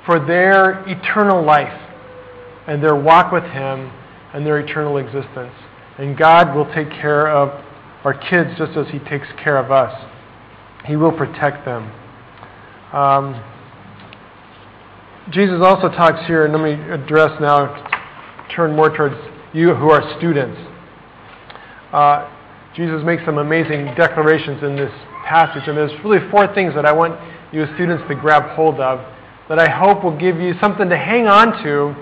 for 0.06 0.26
their 0.26 0.88
eternal 0.88 1.44
life 1.44 1.82
and 2.68 2.82
their 2.82 2.96
walk 2.96 3.32
with 3.32 3.44
Him 3.44 3.92
and 4.34 4.46
their 4.46 4.60
eternal 4.60 4.98
existence. 4.98 5.54
And 5.98 6.18
God 6.18 6.56
will 6.56 6.66
take 6.74 6.90
care 6.90 7.28
of 7.28 7.50
our 8.04 8.14
kids 8.14 8.52
just 8.58 8.78
as 8.78 8.88
He 8.92 9.00
takes 9.00 9.28
care 9.44 9.58
of 9.58 9.72
us. 9.72 9.94
He 10.86 10.96
will 10.96 11.12
protect 11.12 11.66
them. 11.66 11.92
Um, 12.94 13.44
Jesus 15.32 15.60
also 15.64 15.90
talks 15.90 16.26
here, 16.28 16.46
and 16.46 16.54
let 16.54 16.64
me 16.64 16.74
address 16.92 17.32
now, 17.42 17.74
turn 18.56 18.76
more 18.76 18.96
towards 18.96 19.16
you 19.54 19.74
who 19.74 19.90
are 19.90 20.18
students. 20.18 20.60
Uh, 21.92 22.30
Jesus 22.76 23.02
makes 23.06 23.24
some 23.26 23.38
amazing 23.38 23.86
declarations 23.96 24.62
in 24.62 24.76
this 24.76 24.92
passage, 25.26 25.64
and 25.68 25.78
there's 25.78 25.92
really 26.04 26.20
four 26.30 26.54
things 26.54 26.74
that 26.76 26.86
I 26.86 26.92
want 26.92 27.20
you 27.54 27.64
as 27.64 27.70
students 27.76 28.04
to 28.10 28.16
grab 28.16 28.56
hold 28.56 28.80
of 28.80 29.00
that 29.48 29.60
I 29.60 29.70
hope 29.70 30.04
will 30.04 30.18
give 30.18 30.40
you 30.40 30.54
something 30.62 30.90
to 30.90 30.98
hang 30.98 31.28
on 31.28 31.64
to 31.64 31.96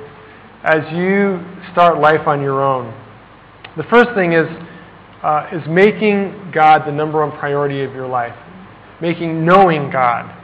as 0.63 0.81
you 0.93 1.43
start 1.71 1.99
life 1.99 2.25
on 2.27 2.41
your 2.41 2.63
own. 2.63 2.91
The 3.77 3.83
first 3.83 4.09
thing 4.15 4.33
is, 4.33 4.47
uh, 5.21 5.49
is 5.53 5.61
making 5.67 6.51
God 6.53 6.87
the 6.87 6.91
number 6.91 7.25
one 7.25 7.37
priority 7.37 7.83
of 7.83 7.93
your 7.93 8.07
life, 8.07 8.35
making 9.01 9.45
knowing 9.45 9.91
God 9.91 10.39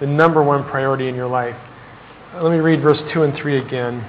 the 0.00 0.06
number 0.06 0.42
one 0.42 0.64
priority 0.64 1.08
in 1.08 1.14
your 1.14 1.28
life. 1.28 1.56
Let 2.34 2.50
me 2.50 2.58
read 2.58 2.82
verse 2.82 2.98
2 3.12 3.22
and 3.22 3.36
3 3.36 3.58
again. 3.58 4.06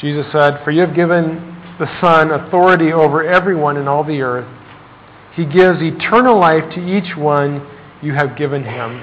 Jesus 0.00 0.26
said, 0.32 0.62
For 0.64 0.70
you 0.70 0.80
have 0.80 0.94
given 0.94 1.56
the 1.78 1.86
Son 2.00 2.30
authority 2.30 2.92
over 2.92 3.24
everyone 3.24 3.76
in 3.76 3.88
all 3.88 4.04
the 4.04 4.20
earth. 4.20 4.48
He 5.34 5.44
gives 5.44 5.80
eternal 5.80 6.38
life 6.38 6.64
to 6.74 6.80
each 6.80 7.16
one 7.16 7.66
you 8.02 8.14
have 8.14 8.36
given 8.36 8.64
him. 8.64 9.02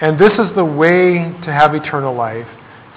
And 0.00 0.18
this 0.18 0.32
is 0.32 0.54
the 0.56 0.64
way 0.64 1.34
to 1.44 1.52
have 1.52 1.74
eternal 1.74 2.14
life 2.14 2.46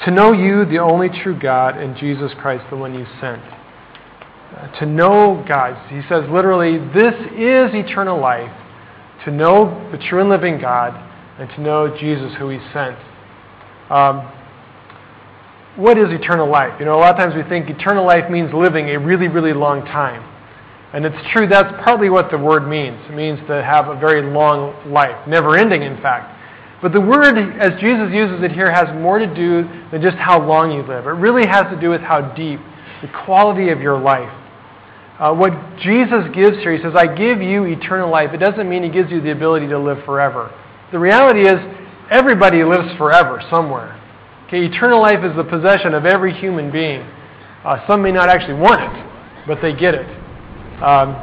to 0.05 0.11
know 0.11 0.33
you, 0.33 0.65
the 0.65 0.79
only 0.79 1.07
true 1.09 1.37
God, 1.37 1.77
and 1.77 1.95
Jesus 1.95 2.31
Christ, 2.39 2.65
the 2.69 2.75
one 2.75 2.93
you 2.93 3.05
sent. 3.21 3.41
Uh, 3.41 4.67
to 4.79 4.85
know 4.85 5.43
God. 5.47 5.89
He 5.89 6.01
says 6.09 6.29
literally, 6.29 6.77
this 6.93 7.13
is 7.31 7.73
eternal 7.73 8.19
life. 8.19 8.51
To 9.25 9.31
know 9.31 9.89
the 9.91 9.97
true 9.97 10.19
and 10.19 10.29
living 10.29 10.59
God, 10.59 10.93
and 11.39 11.49
to 11.51 11.61
know 11.61 11.95
Jesus, 11.97 12.33
who 12.37 12.49
he 12.49 12.59
sent. 12.73 12.97
Um, 13.89 14.29
what 15.77 15.97
is 15.97 16.09
eternal 16.09 16.51
life? 16.51 16.73
You 16.79 16.85
know, 16.85 16.95
a 16.95 16.99
lot 16.99 17.11
of 17.11 17.17
times 17.17 17.33
we 17.35 17.47
think 17.47 17.69
eternal 17.69 18.05
life 18.05 18.29
means 18.29 18.53
living 18.53 18.89
a 18.89 18.99
really, 18.99 19.29
really 19.29 19.53
long 19.53 19.85
time. 19.85 20.29
And 20.93 21.05
it's 21.05 21.17
true, 21.31 21.47
that's 21.47 21.73
partly 21.83 22.09
what 22.09 22.29
the 22.29 22.37
word 22.37 22.67
means. 22.67 22.99
It 23.09 23.15
means 23.15 23.39
to 23.47 23.63
have 23.63 23.89
a 23.89 23.99
very 23.99 24.21
long 24.21 24.91
life, 24.93 25.27
never 25.27 25.57
ending, 25.57 25.81
in 25.81 25.97
fact. 26.01 26.29
But 26.83 26.93
the 26.93 27.01
word, 27.01 27.37
as 27.37 27.79
Jesus 27.81 28.13
uses 28.13 28.43
it 28.43 28.51
here, 28.51 28.71
has 28.71 28.93
more 29.01 29.17
to 29.17 29.25
do 29.25 29.63
than 29.91 30.01
just 30.01 30.17
how 30.17 30.45
long 30.45 30.71
you 30.71 30.83
live. 30.83 31.07
It 31.07 31.17
really 31.17 31.47
has 31.47 31.63
to 31.73 31.79
do 31.79 31.89
with 31.89 32.01
how 32.01 32.33
deep, 32.35 32.59
the 33.01 33.07
quality 33.25 33.69
of 33.69 33.81
your 33.81 33.97
life. 33.97 34.31
Uh, 35.17 35.33
what 35.33 35.53
Jesus 35.77 36.25
gives 36.35 36.57
here, 36.57 36.75
he 36.75 36.83
says, 36.83 36.93
I 36.95 37.07
give 37.07 37.41
you 37.41 37.63
eternal 37.63 38.11
life. 38.11 38.31
It 38.33 38.37
doesn't 38.37 38.69
mean 38.69 38.83
he 38.83 38.89
gives 38.89 39.09
you 39.09 39.21
the 39.21 39.31
ability 39.31 39.67
to 39.69 39.79
live 39.79 40.03
forever. 40.05 40.53
The 40.91 40.99
reality 40.99 41.47
is, 41.47 41.57
everybody 42.11 42.63
lives 42.63 42.95
forever 42.97 43.41
somewhere. 43.49 43.99
Okay, 44.47 44.65
eternal 44.65 45.01
life 45.01 45.23
is 45.23 45.35
the 45.35 45.43
possession 45.43 45.95
of 45.95 46.05
every 46.05 46.33
human 46.33 46.71
being. 46.71 47.01
Uh, 47.63 47.79
some 47.87 48.03
may 48.03 48.11
not 48.11 48.29
actually 48.29 48.59
want 48.59 48.81
it, 48.81 49.47
but 49.47 49.59
they 49.61 49.73
get 49.73 49.95
it. 49.95 50.22
Um, 50.83 51.15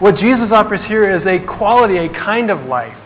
what 0.00 0.16
Jesus 0.16 0.48
offers 0.50 0.80
here 0.88 1.10
is 1.14 1.26
a 1.26 1.44
quality, 1.58 1.98
a 1.98 2.08
kind 2.08 2.50
of 2.50 2.66
life 2.66 2.96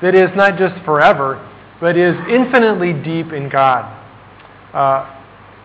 that 0.00 0.14
is 0.14 0.30
not 0.34 0.58
just 0.58 0.82
forever, 0.84 1.36
but 1.80 1.98
is 1.98 2.14
infinitely 2.30 2.92
deep 2.92 3.32
in 3.32 3.48
God. 3.50 3.84
Uh, 4.72 5.20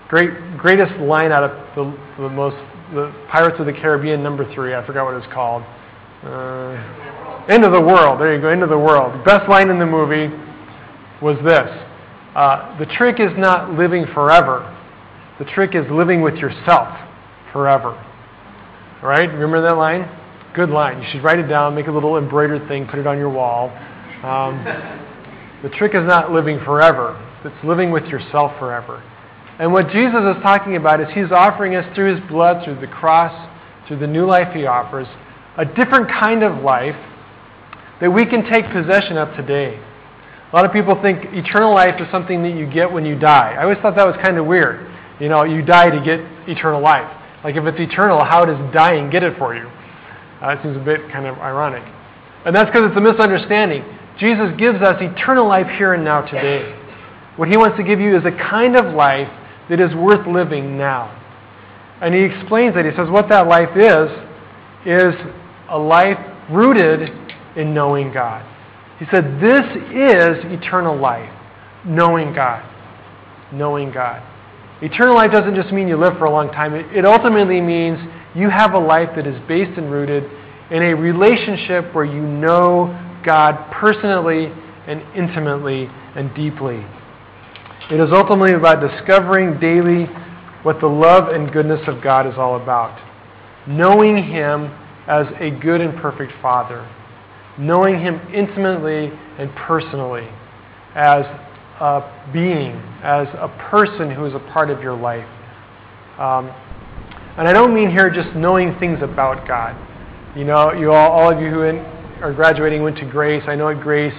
great, 0.10 0.58
greatest 0.58 1.00
line 1.00 1.32
out 1.32 1.44
of 1.44 1.52
the, 1.76 2.24
the 2.24 2.30
most 2.30 2.58
the 2.94 3.14
Pirates 3.30 3.60
of 3.60 3.66
the 3.66 3.74
Caribbean 3.74 4.24
number 4.24 4.52
three. 4.54 4.74
I 4.74 4.86
forgot 4.86 5.06
what 5.06 5.16
it's 5.16 5.32
called. 5.34 5.64
Uh, 6.24 7.46
end 7.50 7.64
of 7.64 7.72
the 7.72 7.82
world. 7.82 8.20
There 8.20 8.34
you 8.34 8.42
go. 8.42 8.50
End 8.50 8.64
of 8.64 8.70
the 8.70 8.78
world. 8.78 9.24
Best 9.26 9.50
line 9.50 9.70
in 9.70 9.80
the 9.80 9.86
movie 9.86 10.34
was 11.22 11.38
this: 11.44 11.70
uh, 12.36 12.78
the 12.80 12.86
trick 12.86 13.20
is 13.20 13.32
not 13.38 13.74
living 13.78 14.06
forever. 14.14 14.74
The 15.40 15.46
trick 15.46 15.76
is 15.76 15.86
living 15.92 16.22
with 16.22 16.36
yourself 16.36 16.98
forever. 17.54 18.04
Right? 19.08 19.32
Remember 19.32 19.62
that 19.62 19.78
line? 19.78 20.04
Good 20.54 20.70
line. 20.70 21.02
You 21.02 21.08
should 21.10 21.24
write 21.24 21.40
it 21.40 21.48
down, 21.48 21.74
make 21.74 21.88
a 21.88 21.92
little 21.92 22.18
embroidered 22.18 22.68
thing, 22.68 22.88
put 22.88 23.00
it 23.00 23.08
on 23.08 23.18
your 23.18 23.30
wall. 23.30 23.70
Um, 24.22 24.66
the 25.64 25.70
trick 25.70 25.96
is 25.96 26.06
not 26.06 26.34
living 26.34 26.60
forever, 26.66 27.16
it's 27.46 27.64
living 27.64 27.90
with 27.92 28.04
yourself 28.08 28.52
forever. 28.60 29.02
And 29.60 29.72
what 29.72 29.88
Jesus 29.92 30.36
is 30.36 30.44
talking 30.44 30.76
about 30.76 31.00
is 31.00 31.08
He's 31.16 31.32
offering 31.32 31.74
us 31.78 31.86
through 31.96 32.16
His 32.20 32.30
blood, 32.30 32.66
through 32.66 32.82
the 32.82 32.88
cross, 32.88 33.32
through 33.88 34.00
the 34.00 34.08
new 34.08 34.26
life 34.26 34.54
He 34.54 34.66
offers, 34.66 35.08
a 35.56 35.64
different 35.64 36.10
kind 36.10 36.44
of 36.44 36.62
life 36.62 37.00
that 38.02 38.12
we 38.12 38.26
can 38.26 38.44
take 38.52 38.66
possession 38.74 39.16
of 39.16 39.34
today. 39.38 39.80
A 40.52 40.56
lot 40.56 40.66
of 40.66 40.74
people 40.74 41.02
think 41.02 41.32
eternal 41.32 41.74
life 41.74 41.96
is 42.02 42.12
something 42.12 42.44
that 42.44 42.56
you 42.58 42.70
get 42.70 42.92
when 42.92 43.06
you 43.06 43.18
die. 43.18 43.56
I 43.58 43.64
always 43.64 43.78
thought 43.78 43.96
that 43.96 44.06
was 44.06 44.18
kind 44.22 44.38
of 44.38 44.46
weird. 44.46 44.86
You 45.22 45.30
know, 45.30 45.46
you 45.46 45.62
die 45.62 45.92
to 45.92 46.04
get 46.04 46.20
eternal 46.50 46.82
life. 46.82 47.17
Like 47.44 47.56
if 47.56 47.64
it's 47.66 47.80
eternal, 47.80 48.24
how 48.24 48.46
does 48.46 48.58
dying 48.74 49.10
get 49.10 49.24
it 49.24 49.38
for 49.38 49.56
you? 49.56 49.68
Uh, 50.42 50.50
it 50.50 50.60
seems 50.64 50.78
a 50.78 50.80
bit 50.80 51.10
kind 51.12 51.26
of 51.26 51.38
ironic. 51.40 51.84
And 52.46 52.56
that's 52.56 52.70
because 52.70 52.90
it's 52.90 52.98
a 52.98 53.02
misunderstanding. 53.02 53.84
Jesus 54.20 54.50
gives 54.58 54.82
us 54.82 54.98
eternal 55.00 55.48
life 55.48 55.68
here 55.78 55.94
and 55.94 56.04
now 56.04 56.22
today. 56.22 56.76
What 57.36 57.50
he 57.50 57.58
wants 57.58 57.78
to 57.78 57.84
give 57.84 58.00
you 58.00 58.18
is 58.18 58.26
a 58.26 58.32
kind 58.32 58.76
of 58.76 58.94
life 58.96 59.30
that 59.70 59.80
is 59.80 59.94
worth 59.96 60.26
living 60.28 60.78
now. 60.78 61.14
And 62.02 62.14
he 62.14 62.22
explains 62.22 62.76
that. 62.76 62.86
He 62.86 62.92
says 62.96 63.10
what 63.10 63.30
that 63.30 63.48
life 63.48 63.76
is, 63.76 64.10
is 64.86 65.14
a 65.70 65.78
life 65.78 66.18
rooted 66.50 67.10
in 67.56 67.74
knowing 67.74 68.14
God. 68.14 68.46
He 69.00 69.06
said, 69.12 69.40
This 69.42 69.66
is 69.92 70.46
eternal 70.52 70.98
life, 70.98 71.30
knowing 71.86 72.34
God. 72.34 72.64
Knowing 73.52 73.92
God. 73.92 74.22
Eternal 74.82 75.16
life 75.16 75.32
doesn't 75.32 75.56
just 75.56 75.72
mean 75.74 75.88
you 75.88 75.98
live 75.98 76.14
for 76.18 76.26
a 76.26 76.32
long 76.32 76.52
time, 76.52 76.74
it 76.76 77.06
ultimately 77.06 77.62
means 77.62 77.98
you 78.36 78.50
have 78.50 78.74
a 78.74 78.80
life 78.80 79.10
that 79.16 79.26
is 79.26 79.40
based 79.48 79.78
and 79.78 79.92
rooted 79.92 80.24
in 80.70 80.84
a 80.84 80.94
relationship 80.94 81.94
where 81.96 82.06
you 82.06 82.22
know 82.22 82.94
God 83.26 83.72
personally 83.72 84.52
and 84.88 85.02
intimately 85.16 85.90
and 86.16 86.34
deeply. 86.36 86.86
It 87.90 88.00
is 88.00 88.10
ultimately 88.12 88.54
about 88.54 88.82
discovering 88.82 89.60
daily 89.60 90.06
what 90.64 90.80
the 90.80 90.88
love 90.88 91.30
and 91.30 91.52
goodness 91.52 91.82
of 91.88 92.04
God 92.04 92.28
is 92.28 92.34
all 92.38 92.62
about. 92.62 93.00
Knowing 93.68 94.24
Him 94.24 94.66
as 95.08 95.26
a 95.40 95.50
good 95.50 95.82
and 95.82 95.98
perfect 96.00 96.34
Father. 96.42 96.88
Knowing 97.58 98.00
Him 98.00 98.20
intimately 98.34 99.12
and 99.40 99.50
personally 99.56 100.28
as 100.96 101.26
a 101.80 102.30
being, 102.34 102.76
as 103.04 103.28
a 103.34 103.48
person 103.70 104.12
who 104.12 104.26
is 104.26 104.34
a 104.34 104.40
part 104.52 104.70
of 104.70 104.82
your 104.82 104.96
life. 104.96 105.28
Um, 106.20 106.50
and 107.38 107.48
I 107.48 107.54
don't 107.54 107.74
mean 107.74 107.92
here 107.92 108.10
just 108.10 108.36
knowing 108.36 108.78
things 108.80 109.00
about 109.04 109.48
God. 109.48 109.76
You 110.36 110.44
know, 110.44 110.74
you 110.74 110.92
all, 110.92 111.12
all 111.12 111.32
of 111.32 111.40
you 111.40 111.50
who 111.50 111.62
in, 111.64 111.78
are 112.22 112.34
graduating 112.34 112.82
went 112.82 112.98
to 112.98 113.06
Grace. 113.06 113.44
I 113.48 113.56
know 113.56 113.70
at 113.70 113.80
Grace 113.80 114.14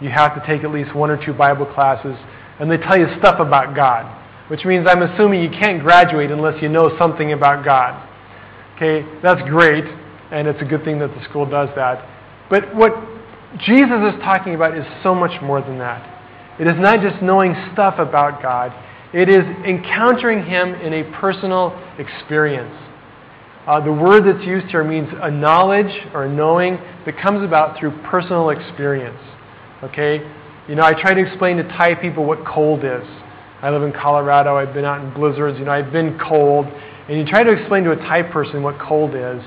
you 0.00 0.08
have 0.08 0.34
to 0.34 0.46
take 0.46 0.64
at 0.64 0.70
least 0.70 0.94
one 0.94 1.10
or 1.10 1.22
two 1.22 1.32
Bible 1.32 1.66
classes, 1.66 2.16
and 2.58 2.70
they 2.70 2.78
tell 2.78 2.98
you 2.98 3.06
stuff 3.18 3.40
about 3.40 3.76
God, 3.76 4.04
which 4.50 4.64
means 4.64 4.86
I'm 4.88 5.02
assuming 5.02 5.42
you 5.42 5.50
can't 5.50 5.82
graduate 5.82 6.30
unless 6.30 6.62
you 6.62 6.68
know 6.68 6.96
something 6.98 7.32
about 7.32 7.64
God. 7.64 8.08
Okay, 8.76 9.06
that's 9.22 9.40
great, 9.48 9.84
and 10.30 10.48
it's 10.48 10.60
a 10.62 10.64
good 10.64 10.82
thing 10.84 10.98
that 10.98 11.14
the 11.14 11.22
school 11.28 11.48
does 11.48 11.68
that. 11.76 12.08
But 12.48 12.74
what 12.74 12.92
Jesus 13.58 14.14
is 14.14 14.20
talking 14.22 14.54
about 14.54 14.76
is 14.76 14.84
so 15.02 15.14
much 15.14 15.40
more 15.42 15.60
than 15.60 15.78
that. 15.78 16.11
It 16.60 16.66
is 16.66 16.74
not 16.76 17.00
just 17.00 17.22
knowing 17.22 17.54
stuff 17.72 17.98
about 17.98 18.42
God, 18.42 18.72
it 19.12 19.28
is 19.28 19.44
encountering 19.66 20.44
Him 20.44 20.74
in 20.74 20.92
a 20.92 21.04
personal 21.20 21.78
experience. 21.98 22.74
Uh, 23.66 23.78
the 23.78 23.92
word 23.92 24.24
that's 24.26 24.44
used 24.44 24.66
here 24.66 24.82
means 24.82 25.08
a 25.22 25.30
knowledge 25.30 25.92
or 26.14 26.24
a 26.24 26.28
knowing 26.28 26.78
that 27.06 27.16
comes 27.22 27.44
about 27.44 27.78
through 27.78 27.92
personal 28.02 28.50
experience. 28.50 29.20
Okay? 29.84 30.18
You 30.68 30.74
know, 30.74 30.82
I 30.82 30.92
try 30.92 31.14
to 31.14 31.20
explain 31.20 31.58
to 31.58 31.62
Thai 31.64 31.94
people 31.94 32.24
what 32.24 32.44
cold 32.44 32.84
is. 32.84 33.06
I 33.62 33.70
live 33.70 33.82
in 33.82 33.92
Colorado. 33.92 34.56
I've 34.56 34.74
been 34.74 34.84
out 34.84 35.04
in 35.04 35.14
blizzards. 35.14 35.58
You 35.58 35.64
know, 35.64 35.70
I've 35.70 35.92
been 35.92 36.18
cold. 36.18 36.66
And 37.08 37.18
you 37.18 37.24
try 37.24 37.44
to 37.44 37.52
explain 37.52 37.84
to 37.84 37.92
a 37.92 37.96
Thai 37.96 38.22
person 38.22 38.62
what 38.62 38.78
cold 38.80 39.14
is, 39.14 39.42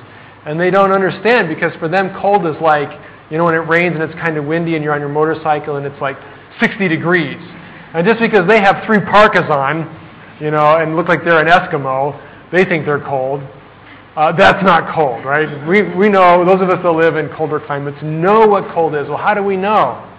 and 0.45 0.59
they 0.59 0.69
don't 0.69 0.91
understand 0.91 1.47
because 1.47 1.73
for 1.79 1.87
them, 1.87 2.15
cold 2.21 2.45
is 2.45 2.55
like, 2.61 2.89
you 3.31 3.37
know, 3.37 3.45
when 3.45 3.55
it 3.55 3.67
rains 3.67 3.95
and 3.95 4.03
it's 4.03 4.13
kind 4.13 4.37
of 4.37 4.45
windy 4.45 4.75
and 4.75 4.83
you're 4.83 4.93
on 4.93 4.99
your 4.99 5.09
motorcycle 5.09 5.77
and 5.77 5.85
it's 5.85 5.99
like 6.01 6.17
60 6.59 6.87
degrees. 6.87 7.37
And 7.93 8.05
just 8.05 8.19
because 8.19 8.47
they 8.47 8.59
have 8.59 8.83
three 8.85 8.99
parkas 8.99 9.49
on, 9.49 9.87
you 10.41 10.51
know, 10.51 10.77
and 10.77 10.95
look 10.95 11.07
like 11.07 11.23
they're 11.23 11.39
an 11.39 11.47
Eskimo, 11.47 12.19
they 12.51 12.65
think 12.65 12.85
they're 12.85 13.03
cold. 13.03 13.41
Uh, 14.15 14.31
that's 14.31 14.63
not 14.63 14.93
cold, 14.95 15.25
right? 15.25 15.67
We, 15.67 15.81
we 15.95 16.09
know, 16.09 16.45
those 16.45 16.61
of 16.61 16.69
us 16.69 16.79
that 16.83 16.91
live 16.91 17.17
in 17.17 17.29
colder 17.35 17.59
climates 17.59 17.97
know 18.01 18.47
what 18.47 18.73
cold 18.73 18.95
is. 18.95 19.07
Well, 19.07 19.17
how 19.17 19.33
do 19.33 19.43
we 19.43 19.57
know? 19.57 20.09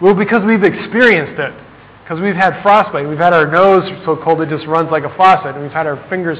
Well, 0.00 0.14
because 0.14 0.44
we've 0.44 0.62
experienced 0.62 1.40
it. 1.40 1.54
Because 2.02 2.20
we've 2.20 2.36
had 2.36 2.62
frostbite. 2.62 3.08
We've 3.08 3.18
had 3.18 3.32
our 3.32 3.50
nose 3.50 3.82
so 4.04 4.16
cold 4.16 4.40
it 4.40 4.50
just 4.50 4.66
runs 4.66 4.90
like 4.90 5.04
a 5.04 5.16
faucet. 5.16 5.54
And 5.54 5.62
we've 5.62 5.72
had 5.72 5.86
our 5.86 6.06
fingers 6.08 6.38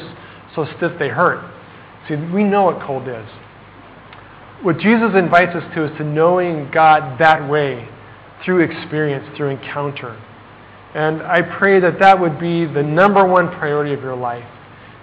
so 0.55 0.67
stiff 0.77 0.93
they 0.99 1.09
hurt. 1.09 1.43
See, 2.07 2.17
we 2.17 2.45
know 2.45 2.65
what 2.65 2.81
cold 2.87 3.09
is. 3.09 3.27
What 4.63 4.79
Jesus 4.79 5.13
invites 5.17 5.55
us 5.57 5.65
to 5.75 5.85
is 5.85 5.99
to 5.99 6.05
knowing 6.05 6.71
God 6.71 7.19
that 7.19 7.49
way 7.49 7.89
through 8.45 8.61
experience, 8.61 9.25
through 9.37 9.51
encounter. 9.51 10.21
And 10.95 11.23
I 11.23 11.43
pray 11.43 11.81
that 11.81 11.99
that 12.01 12.21
would 12.21 12.39
be 12.39 12.67
the 12.67 12.83
number 12.83 13.27
one 13.27 13.49
priority 13.49 13.93
of 13.93 14.01
your 14.01 14.17
life, 14.17 14.47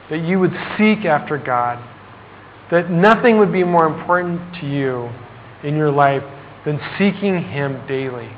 that 0.09 0.19
you 0.19 0.39
would 0.39 0.53
seek 0.77 1.05
after 1.05 1.37
God, 1.37 1.83
that 2.71 2.89
nothing 2.89 3.37
would 3.39 3.51
be 3.51 3.63
more 3.63 3.85
important 3.85 4.39
to 4.61 4.65
you 4.65 5.09
in 5.63 5.75
your 5.75 5.91
life 5.91 6.23
than 6.65 6.79
seeking 6.97 7.43
Him 7.43 7.85
daily. 7.87 8.29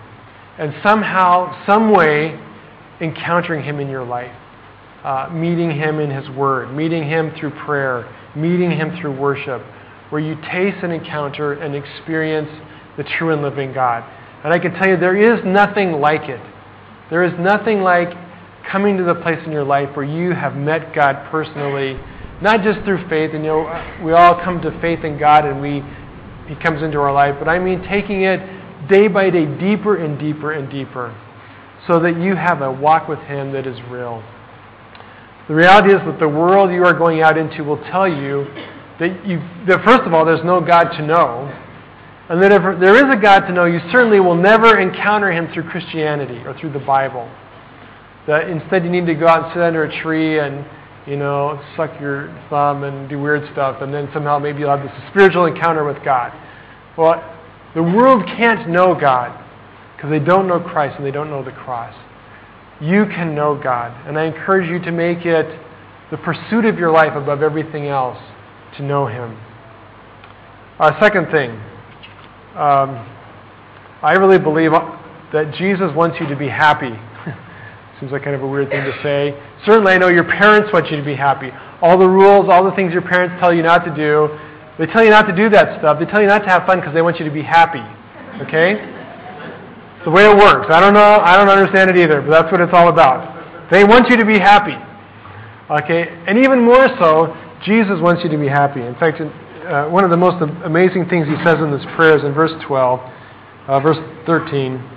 And 0.57 0.73
somehow, 0.83 1.63
some 1.65 1.91
way, 1.91 2.39
encountering 3.01 3.63
Him 3.63 3.79
in 3.79 3.89
your 3.89 4.05
life, 4.05 4.35
uh, 5.03 5.29
meeting 5.31 5.71
Him 5.71 5.99
in 5.99 6.09
His 6.09 6.27
Word, 6.35 6.73
meeting 6.73 7.07
Him 7.07 7.33
through 7.39 7.51
prayer, 7.65 8.11
meeting 8.35 8.71
Him 8.71 8.97
through 8.99 9.19
worship, 9.19 9.61
where 10.09 10.21
you 10.21 10.35
taste 10.51 10.77
and 10.83 10.91
encounter 10.91 11.53
and 11.53 11.75
experience 11.75 12.49
the 12.97 13.03
true 13.03 13.31
and 13.31 13.41
living 13.41 13.73
God. 13.73 14.03
And 14.43 14.53
I 14.53 14.59
can 14.59 14.73
tell 14.73 14.87
you, 14.87 14.97
there 14.97 15.15
is 15.15 15.43
nothing 15.45 15.93
like 15.93 16.29
it. 16.29 16.41
There 17.09 17.23
is 17.23 17.33
nothing 17.39 17.81
like 17.81 18.09
coming 18.69 18.97
to 18.97 19.03
the 19.03 19.15
place 19.15 19.39
in 19.45 19.51
your 19.51 19.63
life 19.63 19.95
where 19.95 20.05
you 20.05 20.31
have 20.31 20.55
met 20.55 20.93
God 20.93 21.29
personally, 21.29 21.99
not 22.41 22.63
just 22.63 22.83
through 22.85 23.07
faith, 23.09 23.31
and 23.33 23.43
you 23.43 23.51
know, 23.51 24.01
we 24.03 24.13
all 24.13 24.35
come 24.43 24.61
to 24.61 24.71
faith 24.81 25.03
in 25.03 25.17
God 25.17 25.45
and 25.45 25.61
we 25.61 25.83
He 26.47 26.61
comes 26.61 26.81
into 26.81 26.99
our 26.99 27.13
life, 27.13 27.35
but 27.39 27.47
I 27.47 27.59
mean 27.59 27.83
taking 27.83 28.23
it 28.23 28.39
day 28.89 29.07
by 29.07 29.29
day 29.29 29.45
deeper 29.45 30.03
and 30.03 30.19
deeper 30.19 30.53
and 30.53 30.69
deeper 30.69 31.15
so 31.87 31.99
that 31.99 32.19
you 32.19 32.35
have 32.35 32.61
a 32.61 32.71
walk 32.71 33.07
with 33.07 33.19
Him 33.19 33.51
that 33.53 33.67
is 33.67 33.79
real. 33.89 34.23
The 35.47 35.55
reality 35.55 35.93
is 35.93 35.99
that 36.05 36.19
the 36.19 36.27
world 36.27 36.71
you 36.71 36.85
are 36.85 36.93
going 36.93 37.21
out 37.21 37.37
into 37.37 37.63
will 37.63 37.81
tell 37.91 38.07
you 38.07 38.45
that, 38.99 39.25
you, 39.27 39.39
that 39.67 39.83
first 39.83 40.03
of 40.03 40.13
all, 40.13 40.23
there's 40.25 40.43
no 40.45 40.61
God 40.61 40.89
to 40.95 41.05
know, 41.05 41.51
and 42.33 42.41
that 42.41 42.51
if 42.51 42.63
there 42.79 42.95
is 42.95 43.15
a 43.15 43.21
God 43.21 43.41
to 43.41 43.53
know, 43.53 43.65
you 43.65 43.79
certainly 43.91 44.19
will 44.19 44.33
never 44.33 44.79
encounter 44.79 45.31
him 45.31 45.53
through 45.53 45.69
Christianity 45.69 46.39
or 46.47 46.57
through 46.57 46.73
the 46.73 46.79
Bible. 46.79 47.29
That 48.25 48.49
instead 48.49 48.83
you 48.83 48.89
need 48.89 49.05
to 49.05 49.13
go 49.13 49.27
out 49.27 49.43
and 49.43 49.53
sit 49.53 49.61
under 49.61 49.83
a 49.83 50.01
tree 50.01 50.39
and, 50.39 50.65
you 51.05 51.15
know, 51.15 51.61
suck 51.77 51.91
your 52.01 52.35
thumb 52.49 52.85
and 52.85 53.07
do 53.07 53.21
weird 53.21 53.47
stuff, 53.51 53.83
and 53.83 53.93
then 53.93 54.09
somehow 54.13 54.39
maybe 54.39 54.61
you'll 54.61 54.75
have 54.75 54.81
this 54.81 54.91
spiritual 55.11 55.45
encounter 55.45 55.83
with 55.83 56.03
God. 56.03 56.33
Well, 56.97 57.21
the 57.75 57.83
world 57.83 58.25
can't 58.25 58.67
know 58.67 58.99
God 58.99 59.39
because 59.95 60.09
they 60.09 60.17
don't 60.17 60.47
know 60.47 60.59
Christ 60.59 60.95
and 60.97 61.05
they 61.05 61.11
don't 61.11 61.29
know 61.29 61.43
the 61.43 61.51
cross. 61.51 61.93
You 62.81 63.05
can 63.05 63.35
know 63.35 63.61
God, 63.61 64.07
and 64.07 64.17
I 64.17 64.23
encourage 64.23 64.67
you 64.67 64.79
to 64.79 64.91
make 64.91 65.23
it 65.27 65.45
the 66.09 66.17
pursuit 66.17 66.65
of 66.65 66.79
your 66.79 66.89
life 66.89 67.13
above 67.15 67.43
everything 67.43 67.85
else 67.85 68.17
to 68.77 68.81
know 68.81 69.05
Him. 69.05 69.37
Uh, 70.79 70.99
second 70.99 71.29
thing, 71.29 71.61
um, 72.55 73.01
I 74.03 74.13
really 74.13 74.37
believe 74.37 74.71
that 74.71 75.55
Jesus 75.57 75.89
wants 75.95 76.17
you 76.19 76.27
to 76.27 76.35
be 76.35 76.47
happy. 76.47 76.91
Seems 77.99 78.11
like 78.11 78.23
kind 78.23 78.35
of 78.35 78.43
a 78.43 78.47
weird 78.47 78.69
thing 78.69 78.83
to 78.83 78.93
say. 79.01 79.33
Certainly, 79.65 79.93
I 79.93 79.97
know 79.97 80.09
your 80.09 80.25
parents 80.25 80.71
want 80.71 80.91
you 80.91 80.97
to 80.97 81.03
be 81.03 81.15
happy. 81.15 81.49
All 81.81 81.97
the 81.97 82.07
rules, 82.07 82.47
all 82.49 82.63
the 82.63 82.75
things 82.75 82.93
your 82.93 83.01
parents 83.01 83.35
tell 83.39 83.53
you 83.53 83.63
not 83.63 83.85
to 83.85 83.95
do, 83.95 84.29
they 84.77 84.85
tell 84.87 85.03
you 85.03 85.09
not 85.09 85.27
to 85.27 85.35
do 85.35 85.49
that 85.49 85.79
stuff. 85.79 85.99
They 85.99 86.05
tell 86.05 86.21
you 86.21 86.27
not 86.27 86.43
to 86.43 86.49
have 86.49 86.65
fun 86.65 86.79
because 86.79 86.93
they 86.93 87.01
want 87.01 87.19
you 87.19 87.25
to 87.25 87.31
be 87.31 87.43
happy. 87.43 87.83
Okay? 88.41 88.77
It's 88.81 90.05
the 90.05 90.11
way 90.11 90.25
it 90.25 90.35
works. 90.35 90.67
I 90.69 90.79
don't 90.79 90.93
know. 90.93 91.21
I 91.21 91.37
don't 91.37 91.49
understand 91.49 91.89
it 91.89 91.97
either, 91.97 92.21
but 92.21 92.29
that's 92.29 92.51
what 92.51 92.61
it's 92.61 92.73
all 92.73 92.89
about. 92.89 93.71
They 93.71 93.83
want 93.83 94.09
you 94.09 94.17
to 94.17 94.25
be 94.25 94.37
happy. 94.37 94.77
Okay? 95.69 96.09
And 96.27 96.37
even 96.37 96.61
more 96.61 96.89
so, 96.99 97.35
Jesus 97.65 98.01
wants 98.01 98.23
you 98.23 98.29
to 98.29 98.37
be 98.37 98.47
happy. 98.47 98.81
In 98.81 98.95
fact, 98.95 99.21
uh, 99.65 99.89
one 99.89 100.03
of 100.03 100.09
the 100.09 100.17
most 100.17 100.41
amazing 100.65 101.07
things 101.07 101.27
he 101.27 101.35
says 101.43 101.55
in 101.59 101.71
this 101.71 101.85
prayer 101.95 102.17
is 102.17 102.23
in 102.23 102.33
verse 102.33 102.51
12, 102.67 102.99
uh, 103.67 103.79
verse 103.79 103.97
13. 104.25 104.89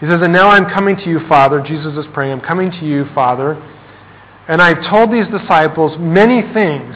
He 0.00 0.10
says, 0.10 0.20
And 0.22 0.32
now 0.32 0.48
I'm 0.50 0.66
coming 0.66 0.96
to 0.96 1.08
you, 1.08 1.20
Father. 1.28 1.60
Jesus 1.60 1.96
is 1.96 2.04
praying, 2.12 2.32
I'm 2.32 2.40
coming 2.40 2.70
to 2.70 2.84
you, 2.84 3.06
Father. 3.14 3.54
And 4.48 4.62
I've 4.62 4.88
told 4.90 5.10
these 5.10 5.26
disciples 5.26 5.96
many 5.98 6.42
things 6.52 6.94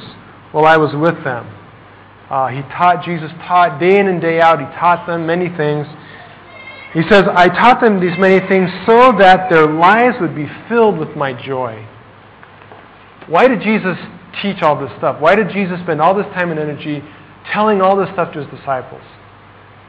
while 0.52 0.66
I 0.66 0.76
was 0.76 0.94
with 0.94 1.24
them. 1.24 1.46
Uh, 2.30 2.48
he 2.48 2.62
taught, 2.62 3.04
Jesus 3.04 3.30
taught 3.48 3.80
day 3.80 3.98
in 3.98 4.06
and 4.06 4.20
day 4.20 4.40
out. 4.40 4.60
He 4.60 4.66
taught 4.78 5.06
them 5.06 5.26
many 5.26 5.48
things. 5.56 5.86
He 6.94 7.02
says, 7.08 7.24
I 7.34 7.48
taught 7.48 7.80
them 7.80 8.00
these 8.00 8.18
many 8.18 8.46
things 8.46 8.70
so 8.86 9.12
that 9.18 9.50
their 9.50 9.66
lives 9.66 10.16
would 10.20 10.34
be 10.34 10.46
filled 10.68 10.98
with 10.98 11.16
my 11.16 11.32
joy. 11.32 11.86
Why 13.26 13.48
did 13.48 13.62
Jesus 13.62 13.96
teach 14.42 14.62
all 14.62 14.78
this 14.78 14.90
stuff? 14.98 15.20
Why 15.20 15.34
did 15.34 15.50
Jesus 15.50 15.80
spend 15.80 16.00
all 16.00 16.14
this 16.14 16.26
time 16.34 16.50
and 16.50 16.58
energy 16.58 17.02
telling 17.52 17.80
all 17.80 17.96
this 17.96 18.08
stuff 18.12 18.32
to 18.34 18.44
his 18.44 18.58
disciples? 18.58 19.02